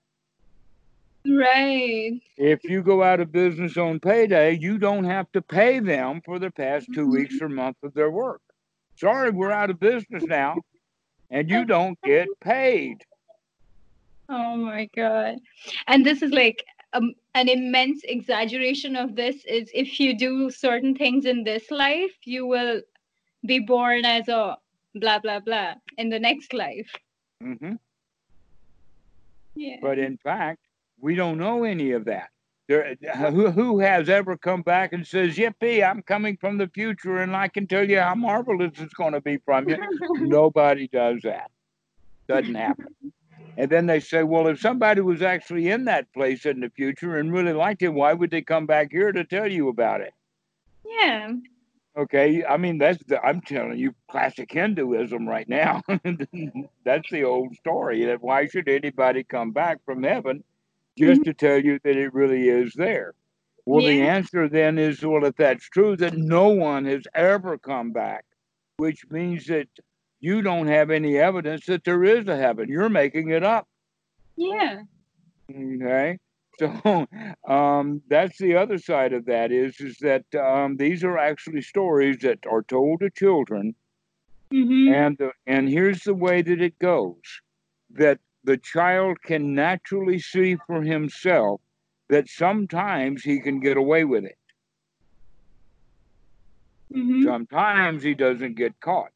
[1.23, 2.19] Right.
[2.37, 6.39] If you go out of business on payday, you don't have to pay them for
[6.39, 7.11] the past 2 Mhm.
[7.11, 8.41] weeks or month of their work.
[8.95, 10.57] Sorry, we're out of business now,
[11.29, 13.05] and you don't get paid.
[14.27, 15.35] Oh my god.
[15.85, 20.95] And this is like um, an immense exaggeration of this is if you do certain
[20.95, 22.81] things in this life, you will
[23.45, 24.57] be born as a
[24.95, 26.91] blah blah blah in the next life.
[27.43, 27.73] Mm-hmm.
[29.55, 29.77] Yeah.
[29.81, 30.59] But in fact,
[30.99, 32.29] we don't know any of that.
[32.67, 32.95] There,
[33.31, 37.35] who, who has ever come back and says, Yippee, I'm coming from the future and
[37.35, 39.77] I can tell you how marvelous it's going to be from you?
[40.19, 41.51] Nobody does that.
[42.29, 42.87] Doesn't happen.
[43.57, 47.17] And then they say, well, if somebody was actually in that place in the future
[47.17, 50.13] and really liked it, why would they come back here to tell you about it?
[51.01, 51.31] yeah.
[51.97, 55.81] Okay, I mean that's the I'm telling you classic Hinduism right now.
[56.85, 58.05] that's the old story.
[58.05, 60.43] That why should anybody come back from heaven
[60.97, 61.29] just mm-hmm.
[61.29, 63.13] to tell you that it really is there?
[63.65, 67.91] Well, the answer then is well, if that's true, that no one has ever come
[67.91, 68.23] back,
[68.77, 69.67] which means that
[70.21, 72.69] you don't have any evidence that there is a heaven.
[72.69, 73.67] You're making it up.
[74.37, 74.83] Yeah.
[75.51, 76.19] Okay.
[76.59, 77.07] So
[77.47, 82.19] um, that's the other side of that is is that um, these are actually stories
[82.19, 83.75] that are told to children,
[84.53, 84.93] Mm-hmm.
[84.93, 87.21] and the, and here's the way that it goes:
[87.91, 91.61] that the child can naturally see for himself
[92.09, 94.37] that sometimes he can get away with it.
[96.93, 97.23] Mm-hmm.
[97.23, 99.11] Sometimes he doesn't get caught.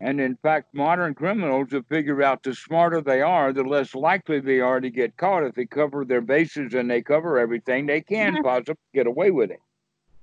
[0.00, 4.38] And in fact, modern criminals have figured out the smarter they are, the less likely
[4.38, 5.42] they are to get caught.
[5.42, 9.50] If they cover their bases and they cover everything, they can possibly get away with
[9.50, 9.60] it.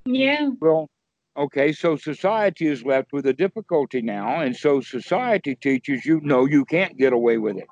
[0.06, 0.52] Yeah.
[0.62, 0.90] Well,
[1.36, 4.40] okay, so society is left with a difficulty now.
[4.40, 7.68] And so society teaches you, no, you can't get away with it.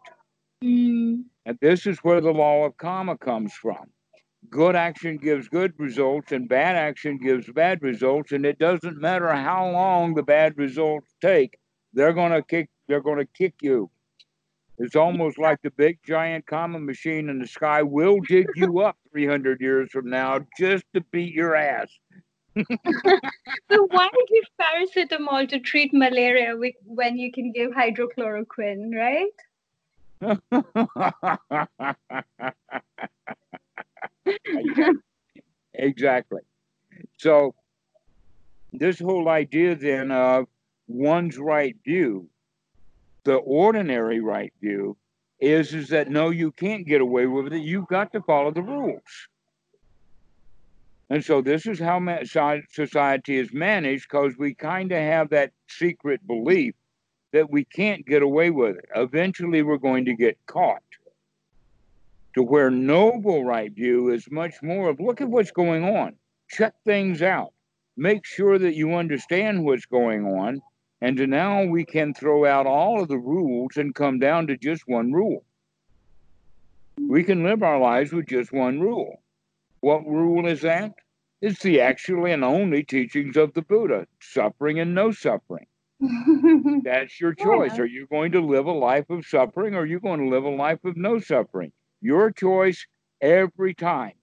[0.62, 1.24] Mm.
[1.46, 3.90] And this is where the law of karma comes from.
[4.50, 8.34] Good action gives good results, and bad action gives bad results.
[8.34, 11.58] And it doesn't matter how long the bad results take;
[11.94, 12.70] they're gonna kick.
[12.88, 13.90] They're gonna kick you.
[14.80, 18.98] It's almost like the big giant karma machine in the sky will dig you up
[19.12, 21.90] 300 years from now just to beat your ass.
[23.72, 26.56] So why give paracetamol to treat malaria
[26.86, 29.32] when you can give hydrochloroquine, right?
[35.74, 36.42] exactly.
[37.18, 37.56] So,
[38.72, 40.46] this whole idea then of
[40.88, 42.28] one's right view,
[43.24, 44.98] the ordinary right view,
[45.40, 47.60] is is that no, you can't get away with it.
[47.60, 49.28] You've got to follow the rules.
[51.10, 52.00] And so this is how
[52.72, 56.74] society is managed because we kind of have that secret belief
[57.34, 58.86] that we can't get away with it.
[58.96, 60.82] Eventually, we're going to get caught.
[62.36, 66.16] To where noble right view is much more of look at what's going on,
[66.50, 67.54] check things out,
[67.96, 70.60] make sure that you understand what's going on,
[71.04, 74.88] and now we can throw out all of the rules and come down to just
[74.88, 75.44] one rule.
[76.98, 79.22] We can live our lives with just one rule.
[79.82, 80.94] What rule is that?
[81.42, 85.66] It's the actual and only teachings of the Buddha suffering and no suffering.
[86.86, 87.74] That's your choice.
[87.76, 87.82] Yeah.
[87.82, 90.46] Are you going to live a life of suffering or are you going to live
[90.46, 91.74] a life of no suffering?
[92.00, 92.88] Your choice
[93.20, 94.14] every time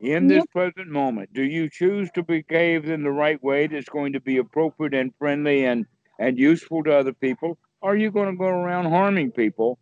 [0.00, 0.50] in this yep.
[0.50, 1.34] present moment.
[1.34, 5.12] Do you choose to behave in the right way that's going to be appropriate and
[5.18, 5.84] friendly and,
[6.18, 7.58] and useful to other people?
[7.80, 9.78] Or are you going to go around harming people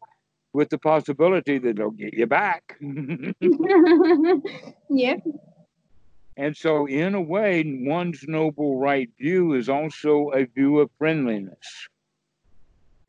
[0.53, 2.77] with the possibility that they'll get you back?
[4.91, 5.19] yep.
[6.37, 11.89] And so, in a way, one's noble right view is also a view of friendliness,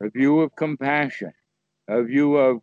[0.02, 1.32] a view of compassion,
[1.88, 2.60] a view of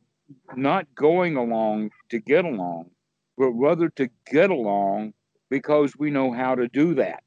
[0.55, 2.91] not going along to get along,
[3.37, 5.13] but rather to get along
[5.49, 7.23] because we know how to do that.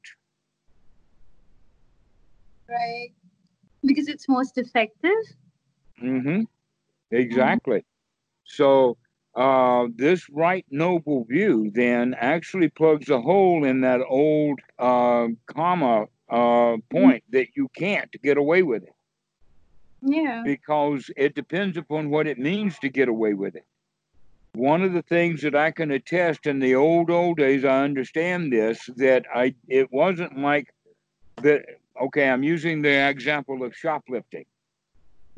[2.69, 3.13] Right.
[3.85, 5.11] Because it's most effective.
[6.03, 6.43] Mm-hmm.
[7.11, 7.85] Exactly.
[8.45, 8.97] So
[9.35, 16.07] uh, this right noble view then actually plugs a hole in that old uh, karma
[16.29, 18.95] uh, point that you can't get away with it.
[20.03, 20.43] Yeah.
[20.45, 23.65] Because it depends upon what it means to get away with it.
[24.55, 28.53] One of the things that I can attest in the old old days, I understand
[28.53, 30.75] this that I it wasn't like
[31.43, 31.63] that.
[32.01, 34.45] Okay, I'm using the example of shoplifting.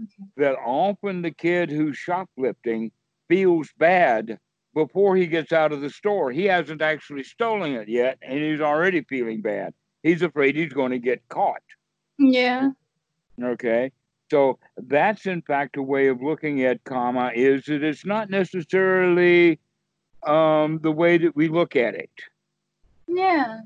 [0.02, 0.24] Okay.
[0.36, 2.90] That often the kid who's shoplifting
[3.28, 4.38] feels bad
[4.74, 6.32] before he gets out of the store.
[6.32, 9.72] He hasn't actually stolen it yet, and he's already feeling bad.
[10.02, 11.62] He's afraid he's going to get caught.
[12.18, 12.70] Yeah.
[13.42, 13.92] Okay.
[14.30, 19.60] So that's in fact a way of looking at karma is that it's not necessarily
[20.26, 22.10] um, the way that we look at it.
[23.06, 23.60] Yeah.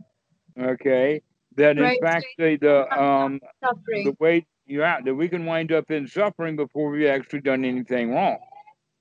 [0.60, 1.22] Okay.
[1.58, 4.04] That in fact the the um suffering.
[4.04, 8.12] the way yeah that we can wind up in suffering before we've actually done anything
[8.12, 8.38] wrong.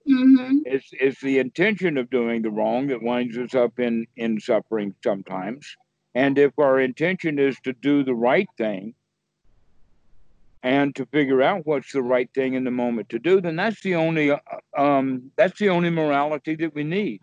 [0.09, 0.59] Mm-hmm.
[0.65, 4.93] It's it's the intention of doing the wrong that winds us up in in suffering
[5.03, 5.75] sometimes.
[6.15, 8.95] And if our intention is to do the right thing,
[10.63, 13.81] and to figure out what's the right thing in the moment to do, then that's
[13.81, 14.39] the only uh,
[14.77, 17.21] um, that's the only morality that we need.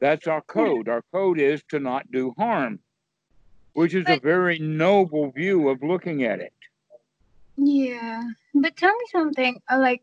[0.00, 0.88] That's our code.
[0.88, 2.78] Our code is to not do harm,
[3.74, 6.52] which is but, a very noble view of looking at it.
[7.56, 8.22] Yeah,
[8.54, 9.60] but tell me something.
[9.70, 10.02] Uh, like,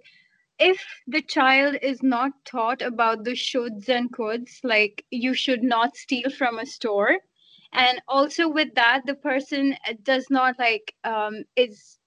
[0.60, 5.98] if the child is not taught about the shoulds and coulds, like you should not
[5.98, 7.18] steal from a store,
[7.74, 11.98] and also with that, the person does not like um, is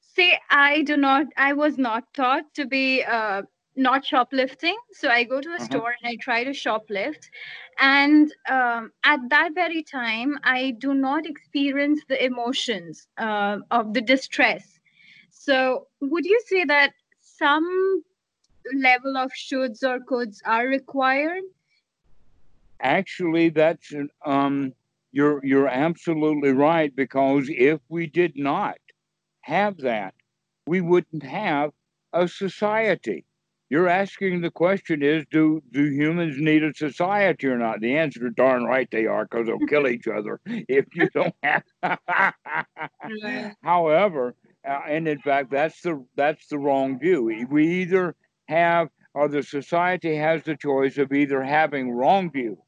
[0.00, 3.42] say I do not, I was not taught to be uh,
[3.76, 4.76] not shoplifting.
[4.92, 5.64] So I go to a uh-huh.
[5.64, 7.28] store and I try to shoplift.
[7.78, 14.00] And um, at that very time, I do not experience the emotions uh, of the
[14.00, 14.80] distress.
[15.30, 18.02] So would you say that some
[18.74, 21.42] level of shoulds or coulds are required?
[22.80, 23.92] Actually, that's
[24.24, 24.72] um,
[25.12, 28.76] you're you're absolutely right because if we did not
[29.40, 30.14] have that,
[30.66, 31.72] we wouldn't have
[32.12, 33.24] a society.
[33.68, 37.80] You're asking the question is do do humans need a society or not?
[37.80, 41.34] The answer is darn right they are because they'll kill each other if you don't
[41.42, 41.64] have.
[43.62, 44.34] However,
[44.66, 47.46] uh, and in fact that's the that's the wrong view.
[47.50, 48.14] We either
[48.48, 52.58] have or the society has the choice of either having wrong view,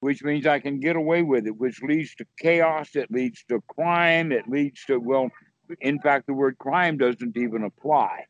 [0.00, 3.62] which means I can get away with it, which leads to chaos, it leads to
[3.68, 5.30] crime, it leads to well
[5.80, 8.24] in fact, the word crime doesn't even apply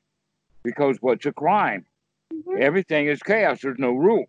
[0.63, 1.85] because what's a crime?
[2.33, 2.63] Mm-hmm.
[2.63, 3.61] Everything is chaos.
[3.63, 4.29] There's no rules.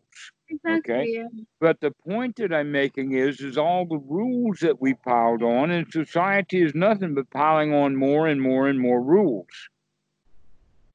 [0.49, 1.09] Exactly, okay.
[1.13, 1.43] Yeah.
[1.59, 5.71] But the point that I'm making is, is all the rules that we piled on,
[5.71, 9.47] and society is nothing but piling on more and more and more rules.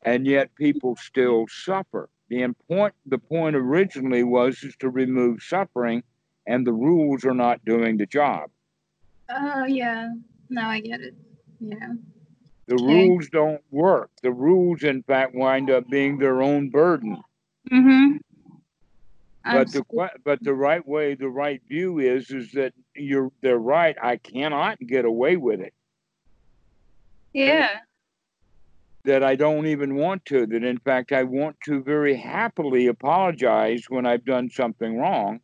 [0.05, 2.09] And yet people still suffer.
[2.29, 6.03] The point, the point originally was is to remove suffering,
[6.47, 8.51] and the rules are not doing the job.
[9.29, 10.09] Oh yeah,
[10.49, 11.15] now I get it.
[11.61, 11.93] Yeah.
[12.73, 13.07] The okay.
[13.07, 14.11] rules don't work.
[14.23, 17.23] The rules, in fact, wind up being their own burden.
[17.70, 18.16] Mm-hmm.
[19.44, 19.85] But the
[20.24, 23.94] but the right way, the right view is is that you're they're right.
[24.03, 25.74] I cannot get away with it.
[27.35, 27.69] Yeah.
[29.05, 30.47] That I don't even want to.
[30.47, 35.40] That in fact I want to very happily apologize when I've done something wrong,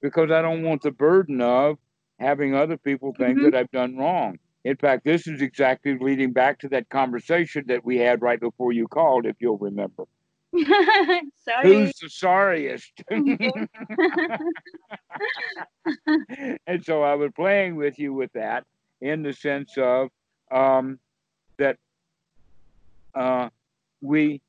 [0.00, 1.78] because I don't want the burden of
[2.18, 3.50] having other people think mm-hmm.
[3.50, 4.40] that I've done wrong.
[4.64, 8.72] In fact, this is exactly leading back to that conversation that we had right before
[8.72, 10.04] you called, if you'll remember.
[10.54, 11.62] Sorry.
[11.62, 12.92] Who's the sorriest?
[16.66, 18.64] and so I was playing with you with that
[19.00, 20.10] in the sense of
[20.50, 20.98] um,
[21.58, 21.76] that
[23.14, 23.48] uh,
[24.00, 24.40] we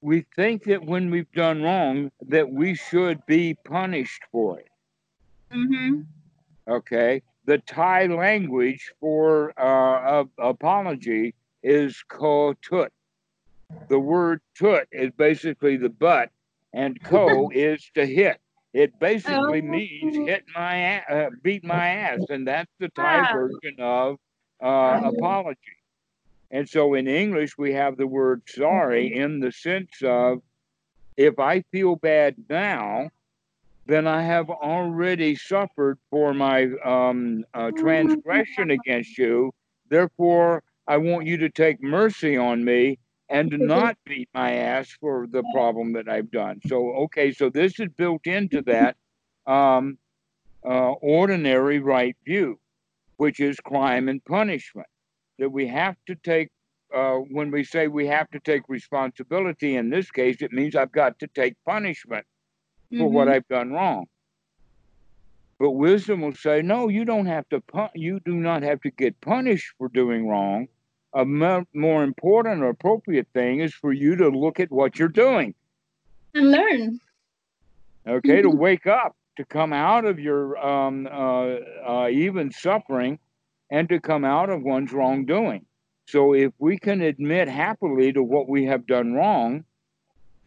[0.00, 4.68] we think that when we've done wrong, that we should be punished for it.
[5.52, 6.02] Mm-hmm.
[6.68, 7.22] Okay.
[7.48, 11.34] The Thai language for uh, apology
[11.64, 12.92] is ko tut.
[13.88, 16.30] The word tut is basically the butt,
[16.74, 18.40] and ko is to hit.
[18.74, 19.62] It basically Oh.
[19.62, 23.32] means hit my ass, uh, beat my ass, and that's the Thai Wow.
[23.32, 24.18] version of
[24.62, 25.58] uh, apology.
[26.50, 30.42] And so in English, we have the word sorry in the sense of
[31.16, 33.10] if I feel bad now,
[33.88, 39.50] then I have already suffered for my um, uh, transgression against you.
[39.88, 42.98] Therefore, I want you to take mercy on me
[43.30, 46.60] and to not beat my ass for the problem that I've done.
[46.66, 48.96] So, okay, so this is built into that
[49.46, 49.96] um,
[50.62, 52.60] uh, ordinary right view,
[53.16, 54.88] which is crime and punishment.
[55.38, 56.50] That we have to take,
[56.94, 60.92] uh, when we say we have to take responsibility, in this case, it means I've
[60.92, 62.26] got to take punishment
[62.96, 63.32] for what Mhm.
[63.32, 64.06] I've done wrong.
[65.58, 67.60] But wisdom will say, no, you don't have to.
[67.60, 70.68] Pun- you do not have to get punished for doing wrong.
[71.14, 75.54] A more important or appropriate thing is for you to look at what you're doing.
[76.34, 77.00] and learn.
[78.06, 81.56] Okay, to wake up, to come out of your um, uh,
[81.86, 83.18] uh, even suffering,
[83.70, 85.66] and to come out of one's wrongdoing.
[86.06, 89.64] So if we can admit happily to what we have done wrong,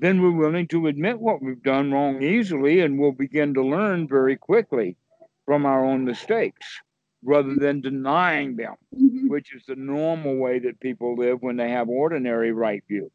[0.02, 4.08] then we're willing to admit what we've done wrong easily and we'll begin to learn
[4.08, 4.98] very quickly
[5.46, 6.82] from our own mistakes
[7.24, 9.30] rather than denying them, Mhm.
[9.30, 13.12] which is the normal way that people live when they have ordinary right view.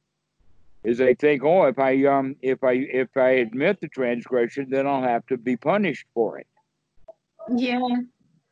[0.84, 4.86] Is they think, oh, if I um if I if I admit the transgression, then
[4.86, 6.46] I'll have to be punished for it.
[7.50, 7.80] Yeah.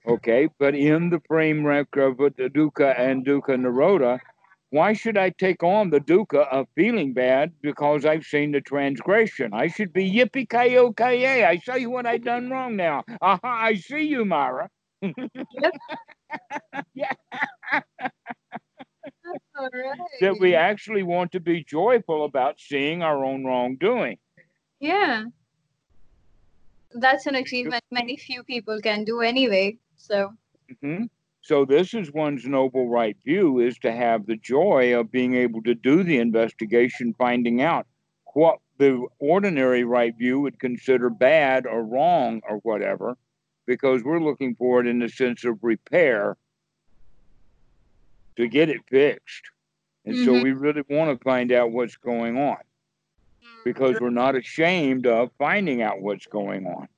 [0.06, 4.18] Okay, but in the framework of the dukkha and dukkha nirodha,
[4.74, 9.54] why should I take on the dukkha of feeling bad because I've seen the transgression?
[9.54, 13.04] I should be yippee ki ki I saw you what I've done wrong now.
[13.22, 14.68] Aha, I see you, Mara.
[15.02, 15.12] All
[19.72, 20.10] right.
[20.20, 24.18] That we actually want to be joyful about seeing our own wrongdoing.
[24.80, 25.26] Yeah.
[26.94, 29.78] That's an achievement many few people can do anyway.
[29.96, 30.34] So
[30.82, 31.08] Mhm.
[31.44, 35.62] So this is one's noble right view is to have the joy of being able
[35.64, 37.86] to do the investigation, finding out
[38.32, 43.18] what the ordinary right view would consider bad or wrong or whatever,
[43.66, 46.38] because we're looking for it in the sense of repair
[48.36, 49.50] to get it fixed.
[50.06, 50.42] And so Mhm.
[50.42, 52.62] we really want to find out what's going on
[53.64, 56.88] because we're not ashamed of finding out what's going on.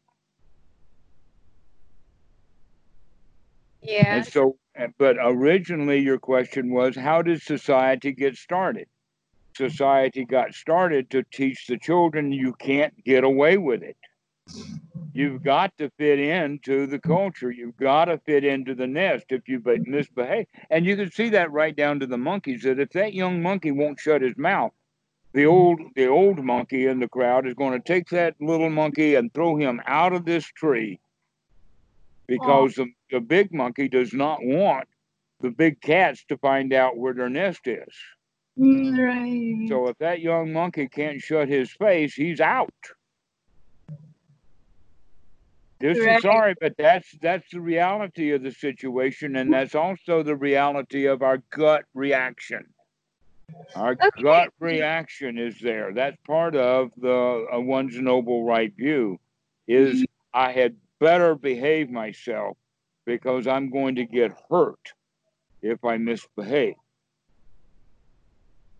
[3.86, 4.16] Yeah.
[4.16, 4.56] And so,
[4.98, 8.88] but originally your question was, how did society get started?
[9.56, 13.96] Society got started to teach the children you can't get away with it.
[15.12, 17.50] You've got to fit into the culture.
[17.50, 20.46] You've got to fit into the nest if you be- misbehave.
[20.68, 22.62] And you can see that right down to the monkeys.
[22.64, 24.72] That if that young monkey won't shut his mouth,
[25.32, 29.14] the old the old monkey in the crowd is going to take that little monkey
[29.14, 31.00] and throw him out of this tree
[32.26, 34.88] because the, the big monkey does not want
[35.40, 37.94] the big cats to find out where their nest is.
[38.56, 39.68] Right.
[39.68, 42.72] So if that young monkey can't shut his face, he's out.
[45.80, 46.16] This Right.
[46.16, 51.06] is sorry, but that's that's the reality of the situation, and that's also the reality
[51.06, 52.74] of our gut reaction.
[53.74, 54.10] Our Okay.
[54.22, 55.92] gut reaction is there.
[55.94, 59.18] That's part of the uh, one's noble right view.
[59.68, 62.56] Is I had better behave myself
[63.06, 64.92] because I'm going to get hurt
[65.62, 66.74] if I misbehave.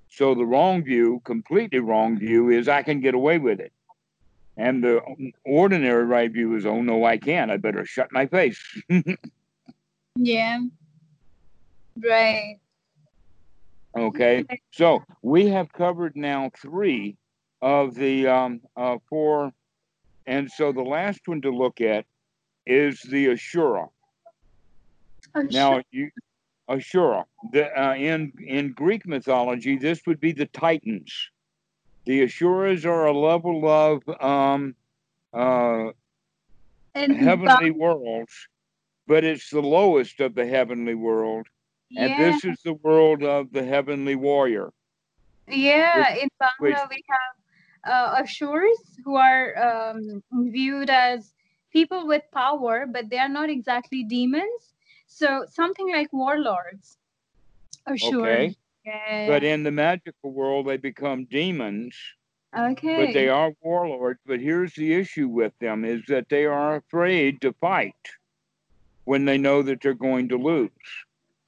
[0.08, 3.72] So the wrong view, completely wrong view, is I can get away with it.
[4.56, 5.00] And the
[5.44, 7.50] ordinary right view is, oh no, I can't.
[7.50, 8.60] I better shut my face.
[10.16, 10.60] yeah.
[12.02, 12.58] Right.
[13.96, 14.44] okay.
[14.70, 17.16] So we have covered now three
[17.60, 19.52] of the um, uh, four.
[20.26, 22.06] And so the last one to look at
[22.66, 23.88] is the Ashura.
[25.36, 26.10] Oh, Now, you,
[26.68, 31.30] Ashura, the, uh, in in Greek mythology, this would be the Titans.
[32.06, 34.74] The Ashuras are a level of um,
[35.34, 35.90] uh,
[36.94, 38.48] heavenly worlds,
[39.06, 41.46] but it's the lowest of the heavenly world,
[41.96, 44.72] and this is the world of the heavenly warrior.
[45.48, 46.14] yeah.
[46.14, 47.34] In which- Bangla, we have
[47.92, 51.34] uh, Ashurs who are um, viewed as
[51.72, 54.75] people with power, but they are not exactly demons.
[55.16, 56.98] So something like warlords.
[57.86, 58.12] Ashurs.
[58.12, 58.56] Okay,
[58.86, 59.26] Okay.
[59.26, 61.96] But in the magical world, they become demons.
[62.54, 63.06] okay.
[63.06, 64.20] But they are warlords.
[64.26, 67.94] But here's the issue with them is that they are afraid to fight
[69.04, 70.70] when they know that they're going to lose.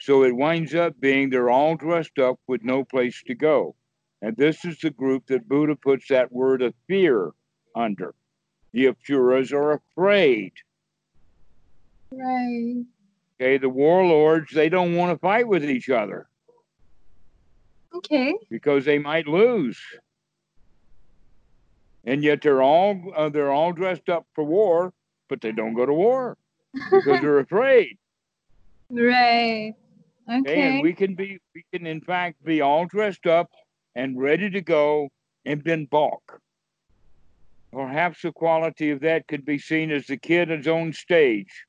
[0.01, 3.75] So it winds up being they're all dressed up with no place to go.
[4.23, 7.33] And this is the group that Buddha puts that word of fear
[7.75, 8.15] under.
[8.73, 10.55] The Apuras are afraid.
[12.11, 12.85] Right.
[13.41, 16.29] Okay, the warlords, they don't want to fight with each other
[17.95, 18.35] Okay.
[18.51, 19.79] because they might lose.
[22.05, 24.93] And yet they're all uh, they're all dressed up for war,
[25.29, 26.37] but they don't go to war
[26.91, 27.97] because they're afraid.
[28.91, 29.75] right.
[30.31, 30.61] Okay, Okay.
[30.69, 33.51] and we can be we can in fact be all dressed up
[33.95, 35.09] and ready to go
[35.45, 36.41] and then balk.
[37.73, 41.67] Perhaps the quality of that could be seen as the kid on stage.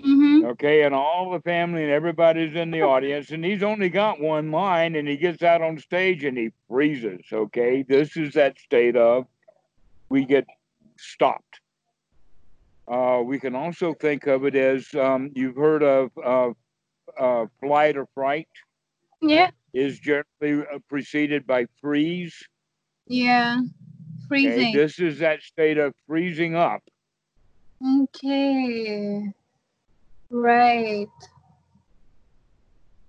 [0.00, 0.44] Mm-hmm.
[0.46, 4.50] Okay, and all the family and everybody's in the audience, and he's only got one
[4.50, 7.24] line, and he gets out on stage and he freezes.
[7.32, 9.26] Okay, this is that state of
[10.08, 10.46] we get
[10.98, 11.60] stopped.
[12.88, 16.50] Uh, we can also think of it as um, you've heard of uh,
[17.18, 18.48] uh, flight or fright
[19.20, 19.50] Yeah.
[19.72, 22.34] is generally uh, preceded by freeze.
[23.06, 23.60] Yeah.
[23.60, 24.72] Okay, Freezing.
[24.74, 26.82] this is that state of freezing up.
[27.86, 29.32] Okay.
[30.32, 31.08] Right.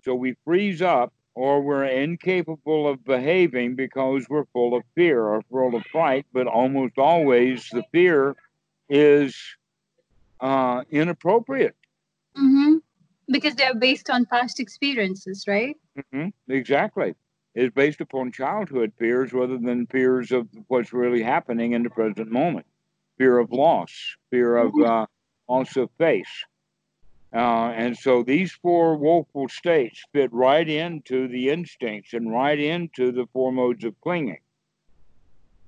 [0.02, 5.42] So we freeze up or we're incapable of behaving because we're full of fear or
[5.50, 8.36] full of fright, but almost always the fear
[8.90, 9.36] is
[10.42, 11.76] uh, inappropriate.
[12.38, 12.76] Mm-hmm.
[13.32, 15.78] Because they're based on past experiences, right?
[16.12, 17.16] hmm Exactly.
[17.56, 22.30] It's based upon childhood fears rather than fears of what's really happening in the present
[22.30, 22.66] moment.
[23.18, 23.94] Fear of loss,
[24.32, 25.06] fear of uh,
[25.48, 26.46] loss of face.
[27.34, 33.12] Uh, and so these four woeful states fit right into the instincts and right into
[33.12, 34.38] the four modes of clinging.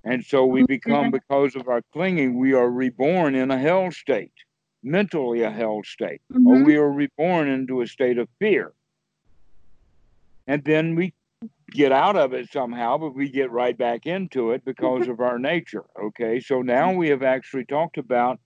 [0.03, 4.33] And so we become, because of our clinging, we are reborn in a hell state,
[4.83, 6.65] mentally a hell state, or Mhm.
[6.65, 8.73] we are reborn into a state of fear.
[10.45, 11.15] And then we
[11.71, 15.39] get out of it somehow, but we get right back into it because of our
[15.39, 15.85] nature.
[15.99, 18.39] Okay, so now we have actually talked about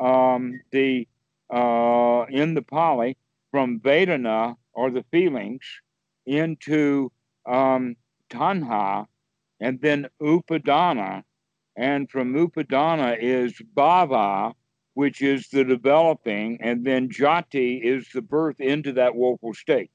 [0.00, 1.06] um, the
[1.52, 3.16] uh, in the Pali
[3.50, 5.62] from Vedana or the feelings
[6.26, 7.12] into
[7.46, 7.96] um,
[8.30, 9.06] Tanha
[9.60, 11.22] and then Upadana.
[11.76, 14.54] And from Upadana is Bhava,
[14.94, 19.90] which is the developing, and then Jati is the birth into that woeful state.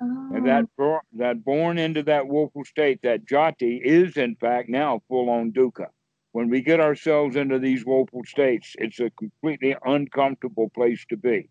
[0.00, 0.40] And Oh.
[0.40, 0.66] that
[1.12, 5.88] that born into that woeful state, that jati, is in fact now full on dukkha.
[6.32, 11.48] When we get ourselves into these woeful states, it's a completely uncomfortable place to be.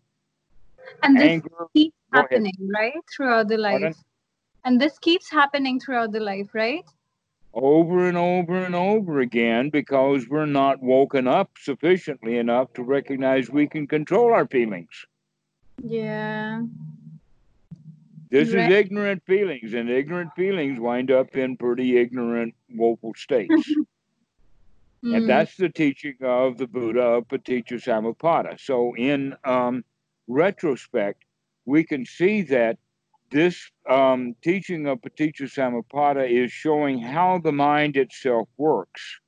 [1.02, 2.92] and this Anger, keeps happening, right?
[3.16, 3.80] Throughout the life.
[3.80, 3.94] Pardon?
[4.64, 6.84] And this keeps happening throughout the life, right?
[7.54, 13.50] over and over and over again because we're not woken up sufficiently enough to recognize
[13.50, 15.06] we can control our feelings.
[15.82, 16.62] Yeah.
[18.30, 18.70] This Right.
[18.70, 23.76] is ignorant feelings, and ignorant feelings wind up in pretty ignorant, woeful states.
[25.04, 25.16] Mm.
[25.16, 28.60] And that's the teaching of the Buddha of Paticca Samuppada.
[28.60, 29.84] So, in um,
[30.28, 31.24] retrospect,
[31.64, 32.78] we can see that
[33.30, 39.18] this um, teaching of Paticca Samuppada is showing how the mind itself works.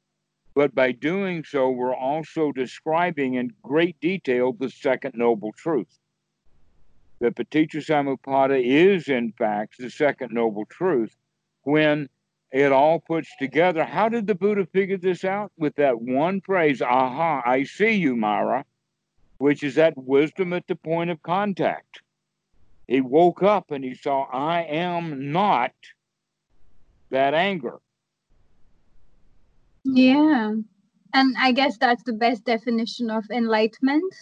[0.55, 5.99] But by doing so, we're also describing in great detail the second noble truth.
[7.21, 11.17] That Paticca Samuppada is, in fact, the second noble truth
[11.63, 12.09] when
[12.55, 13.85] it all puts together.
[13.85, 15.51] How did the Buddha figure this out?
[15.59, 18.64] With that one phrase, aha, I see you, Mara,
[19.39, 22.01] which is that wisdom at the point of contact.
[22.86, 25.72] He woke up and he saw, I am not
[27.10, 27.81] that anger.
[29.82, 30.55] Yeah.
[31.12, 34.14] And I guess that's the best definition of enlightenment.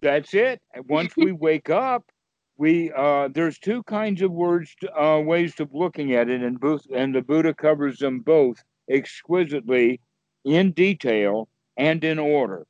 [0.00, 0.60] That's it.
[0.88, 2.10] Once we wake up,
[2.58, 6.86] we uh, there's two kinds of words, uh, ways of looking at it, and both,
[6.94, 10.00] and the Buddha covers them both exquisitely,
[10.44, 12.66] in detail and in order.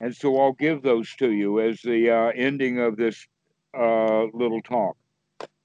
[0.00, 3.26] And so I'll give those to you as the uh, ending of this
[3.76, 4.96] uh, little talk.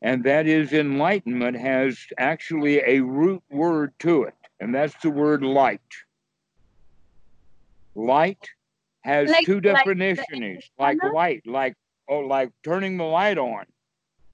[0.01, 5.43] And that is enlightenment has actually a root word to it, and that's the word
[5.43, 5.81] light.
[7.95, 8.49] Light
[9.01, 11.13] has Like- two definitions, like Anna?
[11.13, 11.75] light, like
[12.11, 13.65] oh, like turning the light on,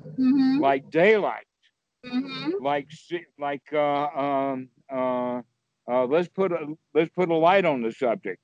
[0.05, 0.59] Mm-hmm.
[0.59, 1.47] like daylight,
[2.05, 2.63] Mm-hmm.
[2.63, 2.87] like
[3.39, 5.41] like uh, um, uh,
[5.91, 8.41] uh, let's put a let's put a light on the subject,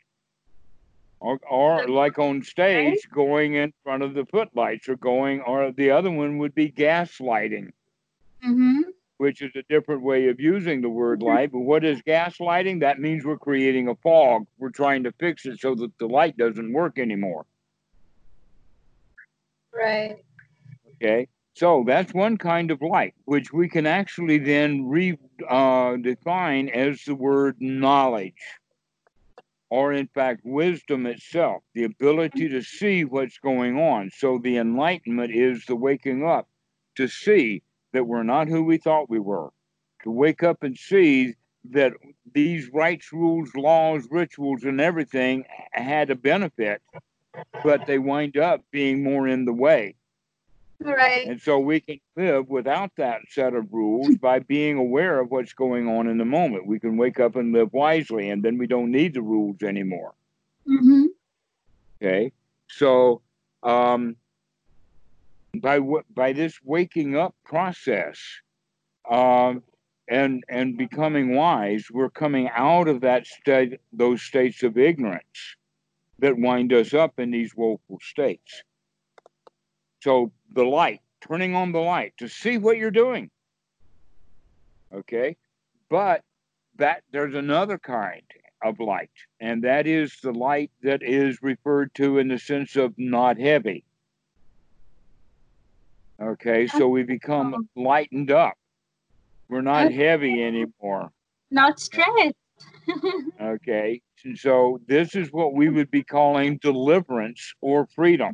[1.20, 5.92] or or like on stage, going in front of the footlights, or going, or the
[5.92, 7.70] other one would be gaslighting.
[8.46, 8.82] Mm-hmm.
[9.18, 11.50] which is a different way of using the word light.
[11.54, 12.82] But what is gaslighting?
[12.82, 14.48] That means we're creating a fog.
[14.58, 17.46] We're trying to fix it so that the light doesn't work anymore.
[19.74, 20.18] Right.
[20.96, 21.28] Okay.
[21.56, 25.18] So that's one kind of light, which we can actually then re
[25.48, 28.34] uh, as the word knowledge,
[29.70, 34.10] or in fact, wisdom itself, the ability to see what's going on.
[34.16, 36.48] So the enlightenment is the waking up
[36.96, 37.62] to see
[37.94, 39.50] that we're not who we thought we were,
[40.04, 41.36] to wake up and see
[41.72, 41.94] that
[42.34, 46.82] these rights, rules, laws, rituals, and everything had a benefit,
[47.64, 49.96] but they wind up being more in the way.
[50.80, 51.28] Right.
[51.28, 55.54] And so we can live without that set of rules by being aware of what's
[55.54, 56.68] going on in the moment.
[56.68, 60.14] We can wake up and live wisely, and then we don't need the rules anymore.
[60.68, 61.06] Mm-hmm.
[62.02, 62.34] Okay.
[62.68, 63.22] So,
[63.62, 64.18] um,
[65.56, 68.20] by w- by this waking up process,
[69.10, 69.64] um,
[70.10, 75.56] and and becoming wise, we're coming out of that state, those states of ignorance
[76.20, 78.64] that wind us up in these woeful states.
[80.02, 83.30] So the light, turning on the light to see what you're doing.
[84.94, 85.38] Okay,
[85.90, 86.22] but
[86.78, 88.22] that there's another kind
[88.64, 89.10] of light,
[89.40, 93.84] and that is the light that is referred to in the sense of not heavy.
[96.22, 98.54] Okay, so we become lightened up.
[99.50, 101.12] We're not heavy anymore.
[101.52, 102.36] Not stressed.
[103.42, 104.02] Okay,
[104.36, 108.34] so this is what we would be calling deliverance or freedom.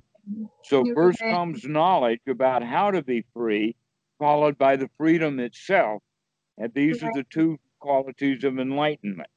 [0.63, 3.75] So first comes knowledge about how to be free,
[4.19, 6.03] followed by the freedom itself.
[6.57, 9.29] And these are the two qualities of enlightenment.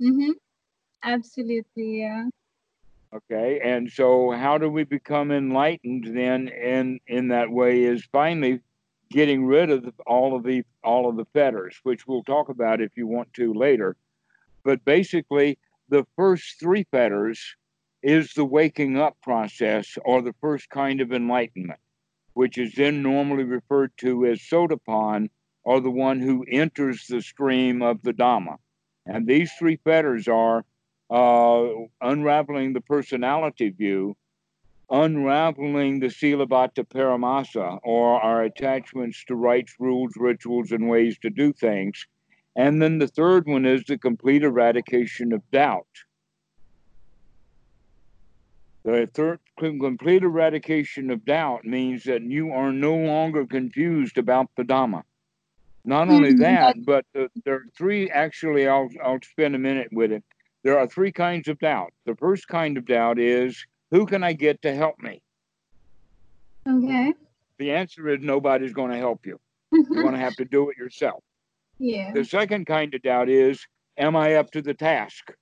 [0.00, 0.32] mm-hmm.
[1.02, 2.00] Absolutely.
[2.00, 2.24] Yeah.
[3.14, 6.48] Okay, and so how do we become enlightened then?
[6.48, 8.60] In in that way is finally
[9.10, 12.80] getting rid of the, all of the all of the fetters, which we'll talk about
[12.80, 13.96] if you want to later.
[14.64, 15.58] But basically,
[15.88, 17.56] the first three fetters
[18.02, 21.80] is the waking up process, or the first kind of enlightenment,
[22.32, 25.28] which is then normally referred to as sotapan,
[25.62, 28.56] or the one who enters the stream of the Dhamma.
[29.06, 30.64] And these three fetters are
[31.10, 31.68] uh,
[32.00, 34.16] unraveling the personality view,
[34.90, 41.52] unraveling the Silabata Paramasa, or our attachments to rites, rules, rituals, and ways to do
[41.52, 42.06] things.
[42.56, 45.86] And then the third one is the complete eradication of doubt.
[48.84, 54.62] The third complete eradication of doubt means that you are no longer confused about the
[54.62, 55.02] Dhamma.
[55.86, 56.38] Not only Mhm.
[56.40, 58.10] that, but the, there are three.
[58.10, 60.24] Actually, I'll I'll spend a minute with it.
[60.62, 61.92] There are three kinds of doubt.
[62.06, 65.22] The first kind of doubt is, who can I get to help me?
[66.68, 67.12] Okay.
[67.58, 69.38] The answer is nobody's going to help you.
[69.72, 71.22] You're going to have to do it yourself.
[72.12, 75.32] The second kind of doubt is, am I up to the task?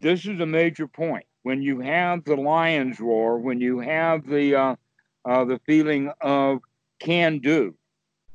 [0.00, 1.26] This is a major point.
[1.42, 4.76] When you have the lion's roar, when you have the uh,
[5.24, 6.60] uh, the feeling of
[6.98, 7.74] can do,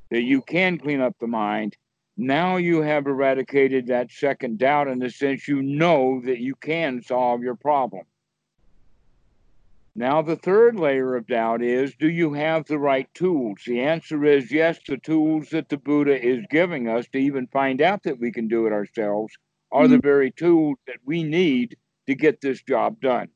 [0.10, 1.78] that you can clean up the mind,
[2.18, 7.02] now you have eradicated that second doubt in the sense you know that you can
[7.02, 8.03] solve your problem.
[9.93, 13.59] Now, the third layer of doubt is do you have the right tools?
[13.65, 17.81] The answer is yes, the tools that the Buddha is giving us to even find
[17.81, 19.34] out that we can do it ourselves
[19.72, 21.77] are the very tools that we need
[22.07, 23.30] to get this job done.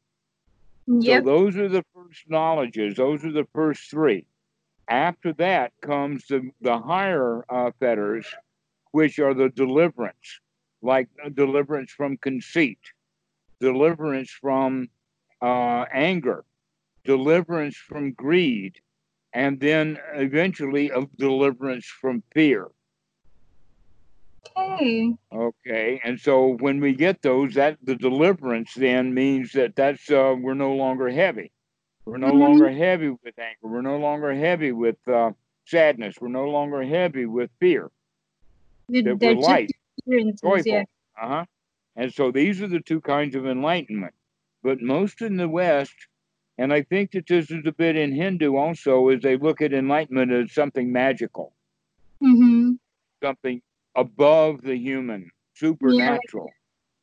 [0.88, 1.23] Yep.
[1.23, 4.26] So, those are the first knowledges, those are the first three.
[4.88, 8.27] After that comes the, the higher uh, fetters,
[8.91, 10.40] which are the deliverance,
[10.82, 12.80] like uh, deliverance from conceit,
[13.60, 14.90] deliverance from
[15.41, 16.45] uh, anger,
[17.03, 18.82] deliverance from greed,
[19.34, 22.70] and then eventually a deliverance from fear.
[24.57, 25.16] okay.
[25.34, 30.36] Okay, and so when we get those, that the deliverance then means that that's uh,
[30.40, 31.52] we're no longer heavy.
[32.06, 32.40] We're no Mhm.
[32.40, 33.57] longer heavy with anger.
[33.64, 35.32] We're no longer heavy with uh,
[35.66, 36.16] sadness.
[36.22, 37.91] We're no longer heavy with fear.
[38.88, 39.72] With That we're light,
[40.41, 40.64] joyful.
[40.66, 40.84] Yeah.
[41.22, 41.45] Uh huh.
[41.95, 44.14] And so these are the two kinds of enlightenment.
[44.66, 45.94] But most in the West,
[46.58, 49.74] and I think that this is a bit in Hindu also, is they look at
[49.74, 51.54] enlightenment as something magical,
[52.24, 52.72] Mm-hmm.
[53.22, 53.62] something
[53.96, 56.50] above the human, supernatural.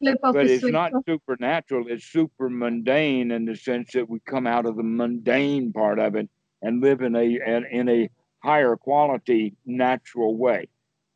[0.05, 0.72] Of but it's switch.
[0.72, 5.72] not supernatural it's super mundane in the sense that we come out of the mundane
[5.72, 6.28] part of it
[6.62, 7.39] and live in a
[7.70, 8.10] in a
[8.43, 10.66] higher quality natural way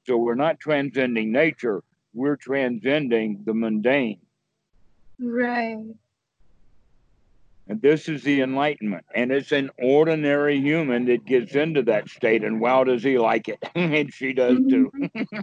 [0.07, 1.83] so we're not transcending nature
[2.15, 4.21] we're transcending the mundane
[5.19, 5.97] Right.
[7.69, 9.05] And this is the enlightenment.
[9.15, 12.45] And it's an ordinary human that gets into that state.
[12.45, 13.59] And wow, does he like it?
[13.75, 14.91] and she does too.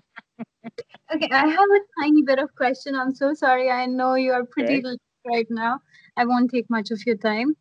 [1.14, 2.96] Okay, I have a tiny bit of question.
[2.96, 3.70] I'm so sorry.
[3.70, 4.88] I know you are pretty okay.
[4.88, 5.80] late right now.
[6.18, 7.56] I won't take much of your time.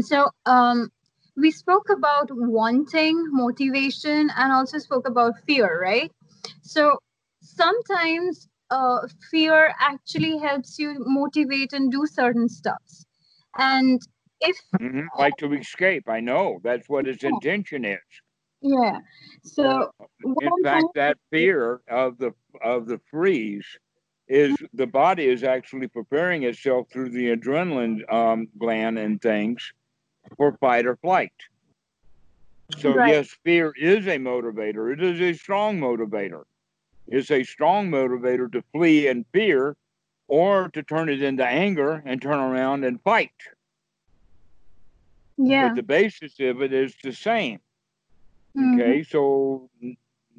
[0.00, 0.90] So, um,
[1.36, 6.12] we spoke about wanting motivation and also spoke about fear, right?
[6.62, 6.98] So,
[7.40, 13.06] sometimes uh, fear actually helps you motivate and do certain stuffs.
[13.56, 14.00] And
[14.40, 15.06] if mm-hmm.
[15.18, 17.98] like to escape, I know that's what its intention is.
[18.60, 18.98] Yeah.
[19.42, 19.90] So
[20.24, 23.66] in fact, that fear of the of the freeze
[24.28, 29.72] is the body is actually preparing itself through the adrenaline um, gland and things
[30.36, 31.32] for fight or flight.
[32.76, 33.14] So right.
[33.14, 34.92] yes, fear is a motivator.
[34.92, 36.42] It is a strong motivator.
[37.06, 39.74] It's a strong motivator to flee in fear,
[40.28, 43.32] or to turn it into anger and turn around and fight.
[45.38, 45.68] Yeah.
[45.68, 47.60] But the basis of it is the same.
[48.56, 48.80] Mm-hmm.
[48.80, 49.70] Okay, so,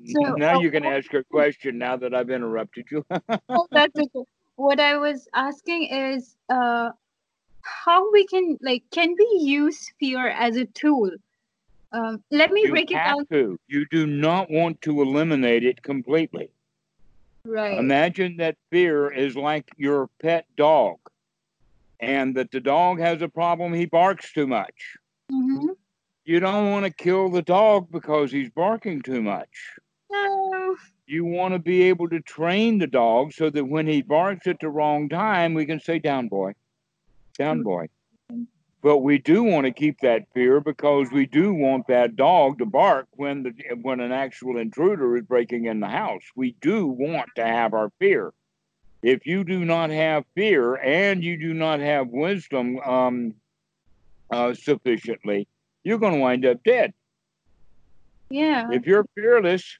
[0.05, 3.05] so now uh, you can ask your question now that I've interrupted you.
[3.49, 4.25] oh, that's okay.
[4.55, 6.91] What I was asking is uh,
[7.61, 11.11] how we can, like, can we use fear as a tool?
[11.91, 13.25] Um, let me you break it down.
[13.27, 13.57] To.
[13.67, 16.51] You do not want to eliminate it completely.
[17.45, 17.77] Right.
[17.77, 20.97] Imagine that fear is like your pet dog
[21.99, 24.97] and that the dog has a problem, he barks too much.
[25.31, 25.71] Mm-hmm
[26.29, 29.49] you don't want to kill the dog because he's barking too much.
[30.11, 30.75] No.
[31.07, 34.59] You want to be able to train the dog so that when he barks at
[34.59, 36.53] the wrong time, we can say, Down, boy.
[37.35, 37.87] Down, boy.
[38.81, 42.65] But we do want to keep that fear because we do want that dog to
[42.65, 46.23] bark when the when an actual intruder is breaking in the house.
[46.35, 48.31] We do want to have our fear.
[49.01, 53.35] If you do not have fear and you do not have wisdom um,
[54.31, 55.47] uh, sufficiently,
[55.83, 56.93] you're going to wind up dead.
[58.29, 58.69] Yeah.
[58.71, 59.77] If you're fearless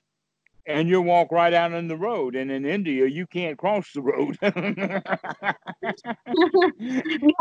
[0.70, 4.02] and you walk right out on the road, and in India, you can't cross the
[4.02, 4.38] road.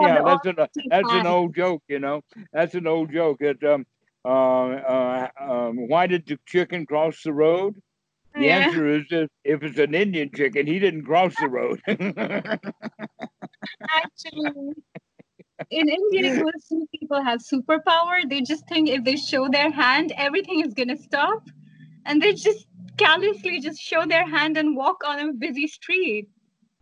[0.01, 0.57] yeah, that's an,
[0.89, 2.23] that's an old joke, you know.
[2.53, 3.41] That's an old joke.
[3.41, 3.85] That, um,
[4.25, 7.77] uh, uh, um, why did the chicken cross the road?
[8.35, 8.59] The yeah.
[8.59, 11.83] answer is if, if it's an Indian chicken, he didn't cross the road.
[13.91, 14.73] Actually,
[15.71, 18.29] in India, most people have superpower.
[18.29, 21.43] They just think if they show their hand, everything is gonna stop,
[22.09, 22.67] and they just
[22.97, 26.27] callously just show their hand and walk on a busy street,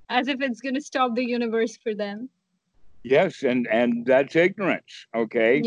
[0.09, 2.31] as if it's gonna stop the universe for them.
[3.03, 5.07] Yes, and and that's ignorance.
[5.15, 5.63] Okay.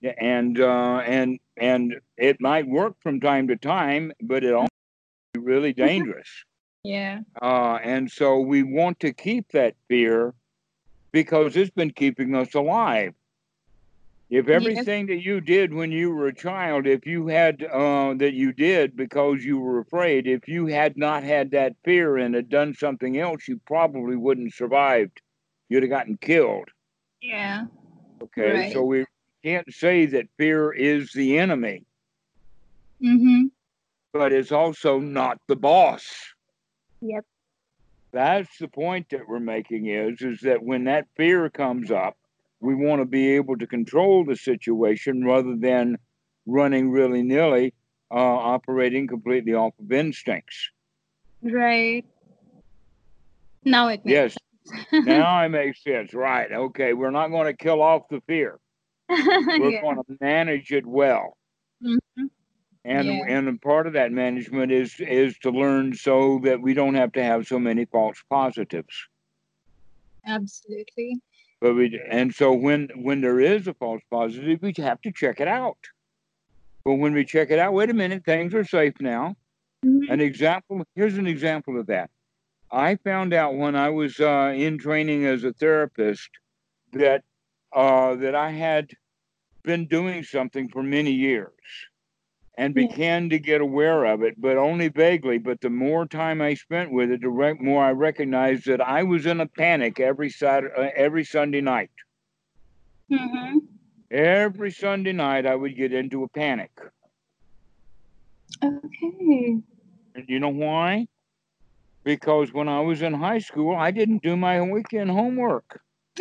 [0.00, 0.12] Yeah.
[0.18, 4.68] And uh, and and it might work from time to time, but it also
[5.32, 6.28] be really dangerous.
[6.84, 7.20] yeah.
[7.40, 10.34] Uh, and so we want to keep that fear
[11.12, 13.14] because it's been keeping us alive.
[14.32, 15.18] If everything yes.
[15.18, 18.96] that you did when you were a child, if you had uh, that you did
[18.96, 23.18] because you were afraid, if you had not had that fear and had done something
[23.18, 25.20] else, you probably wouldn't have survived.
[25.68, 26.70] You'd have gotten killed.
[27.20, 27.66] Yeah.
[28.22, 28.72] Okay, right.
[28.72, 29.04] so we
[29.44, 31.84] can't say that fear is the enemy.
[33.02, 33.48] Mm-hmm.
[34.14, 36.10] But it's also not the boss.
[37.02, 37.26] Yep.
[38.12, 42.16] That's the point that we're making is is that when that fear comes up,
[42.62, 45.98] we want to be able to control the situation rather than
[46.46, 47.74] running really nilly,
[48.10, 50.70] uh, operating completely off of instincts.
[51.42, 52.04] Right.
[53.64, 54.36] Now it yes.
[54.92, 56.14] now it makes sense.
[56.14, 56.50] Right.
[56.50, 56.92] Okay.
[56.94, 58.58] We're not going to kill off the fear.
[59.08, 59.82] We're yeah.
[59.82, 61.36] going to manage it well.
[61.84, 62.26] Mm-hmm
[62.84, 63.24] and yeah.
[63.28, 67.22] and part of that management is is to learn so that we don't have to
[67.22, 69.08] have so many false positives
[70.26, 71.20] absolutely
[71.62, 75.40] but we and so when when there is a false positive we have to check
[75.40, 75.78] it out.
[76.84, 79.36] But when we check it out wait a minute things are safe now.
[79.84, 80.12] Mm-hmm.
[80.12, 82.10] an example here's an example of that.
[82.70, 86.30] I found out when i was uh, in training as a therapist
[86.92, 87.22] that
[87.72, 88.90] uh, that i had
[89.62, 91.52] been doing something for many years
[92.58, 95.38] and began to get aware of it, but only vaguely.
[95.38, 99.26] But the more time I spent with it, the more I recognized that I was
[99.26, 101.90] in a panic every Saturday, uh, every Sunday night.
[103.10, 103.58] Mm-hmm.
[104.10, 106.70] Every Sunday night, I would get into a panic.
[108.62, 109.56] Okay.
[110.14, 111.06] And you know why?
[112.04, 115.80] Because when I was in high school, I didn't do my weekend homework.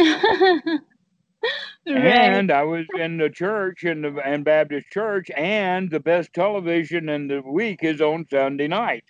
[1.88, 1.98] right.
[1.98, 7.10] And I was in the church in the and Baptist church, and the best television
[7.10, 9.04] in the week is on Sunday night.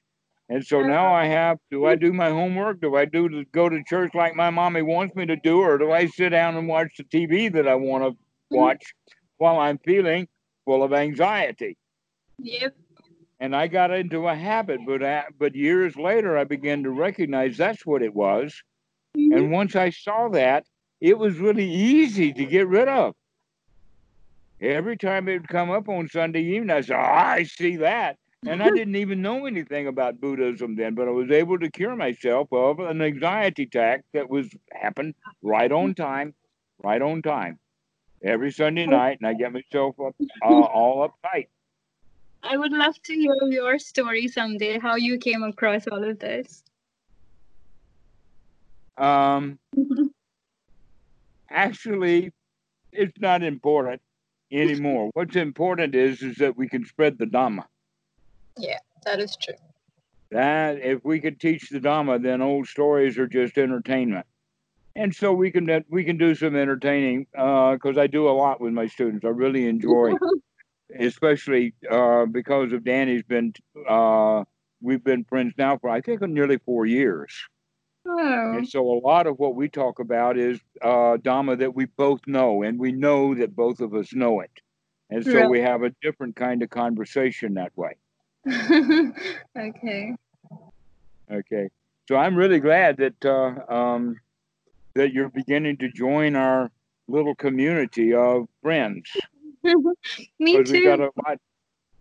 [0.49, 2.81] And so now I have do I do my homework?
[2.81, 5.77] Do I do to go to church like my mommy wants me to do, or
[5.77, 8.17] do I sit down and watch the TV that I want to
[8.49, 8.83] watch
[9.37, 10.27] while I'm feeling
[10.65, 11.77] full of anxiety?
[12.39, 12.75] Yep.
[13.39, 17.57] And I got into a habit, but uh, but years later I began to recognize
[17.57, 18.53] that's what it was.
[19.17, 19.35] Mhm.
[19.35, 20.65] And once I saw that,
[21.01, 23.15] it was really easy to get rid of.
[24.61, 28.17] Every time it would come up on Sunday evening, I said, oh, I see that.
[28.45, 31.95] And I didn't even know anything about Buddhism then, but I was able to cure
[31.95, 36.35] myself of an anxiety attack that was happened right on time,
[36.83, 37.57] right on time.
[38.23, 41.47] Every Sunday night, and I get myself up uh, all uptight.
[42.43, 46.61] I would love to hear your story someday, how you came across all of this.
[48.95, 49.57] Um,
[51.51, 52.31] actually,
[52.91, 54.01] it's not important
[54.51, 55.09] anymore.
[55.13, 57.65] What's important is is that we can spread the Dhamma.
[58.57, 59.55] Yeah, that is true.
[60.31, 64.25] That if we could teach the Dhamma, then old stories are just entertainment.
[64.95, 68.73] And so we can we can do some entertaining because I do a lot with
[68.73, 69.23] my students.
[69.23, 70.13] I really enjoy,
[70.99, 73.53] especially uh, because of Danny's been
[73.87, 74.43] uh,
[74.81, 77.33] we've been friends now for I think nearly four years.
[78.05, 81.85] Oh, And so a lot of what we talk about is uh, Dhamma that we
[81.85, 84.61] both know, and we know that both of us know it.
[85.09, 85.51] And so Right.
[85.51, 87.97] we have a different kind of conversation that way.
[89.57, 90.15] okay.
[91.31, 91.69] Okay.
[92.07, 94.17] So I'm really glad that uh, um,
[94.95, 96.71] that you're beginning to join our
[97.07, 99.27] little community of friends.
[100.39, 101.01] Me Because we got too.
[101.01, 101.37] a lot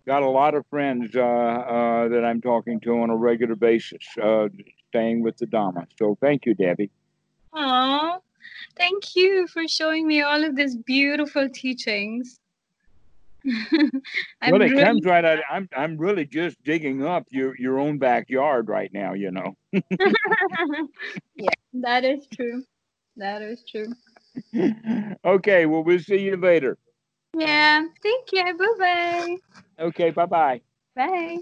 [0.07, 4.03] got a lot of friends uh, uh, that I'm talking to on a regular basis,
[4.23, 4.49] uh,
[4.91, 5.87] staying with the Dharma.
[5.99, 6.91] So thank you, Debbie.
[7.53, 8.19] Aw,
[8.77, 12.39] thank you for showing me all of these beautiful teachings.
[13.47, 15.39] I'm well, it really- comes right out.
[15.51, 19.15] I'm I'm really just digging up your your own backyard right now.
[19.15, 19.57] You know.
[21.37, 22.63] yeah, that is true.
[23.17, 23.89] That is true.
[25.25, 25.67] okay.
[25.67, 26.77] Well, we'll see you later.
[27.37, 27.85] Yeah.
[28.03, 28.57] Thank you.
[28.57, 29.37] Bye-bye.
[29.79, 30.11] Okay.
[30.11, 30.61] Bye bye.
[30.95, 31.39] Bye.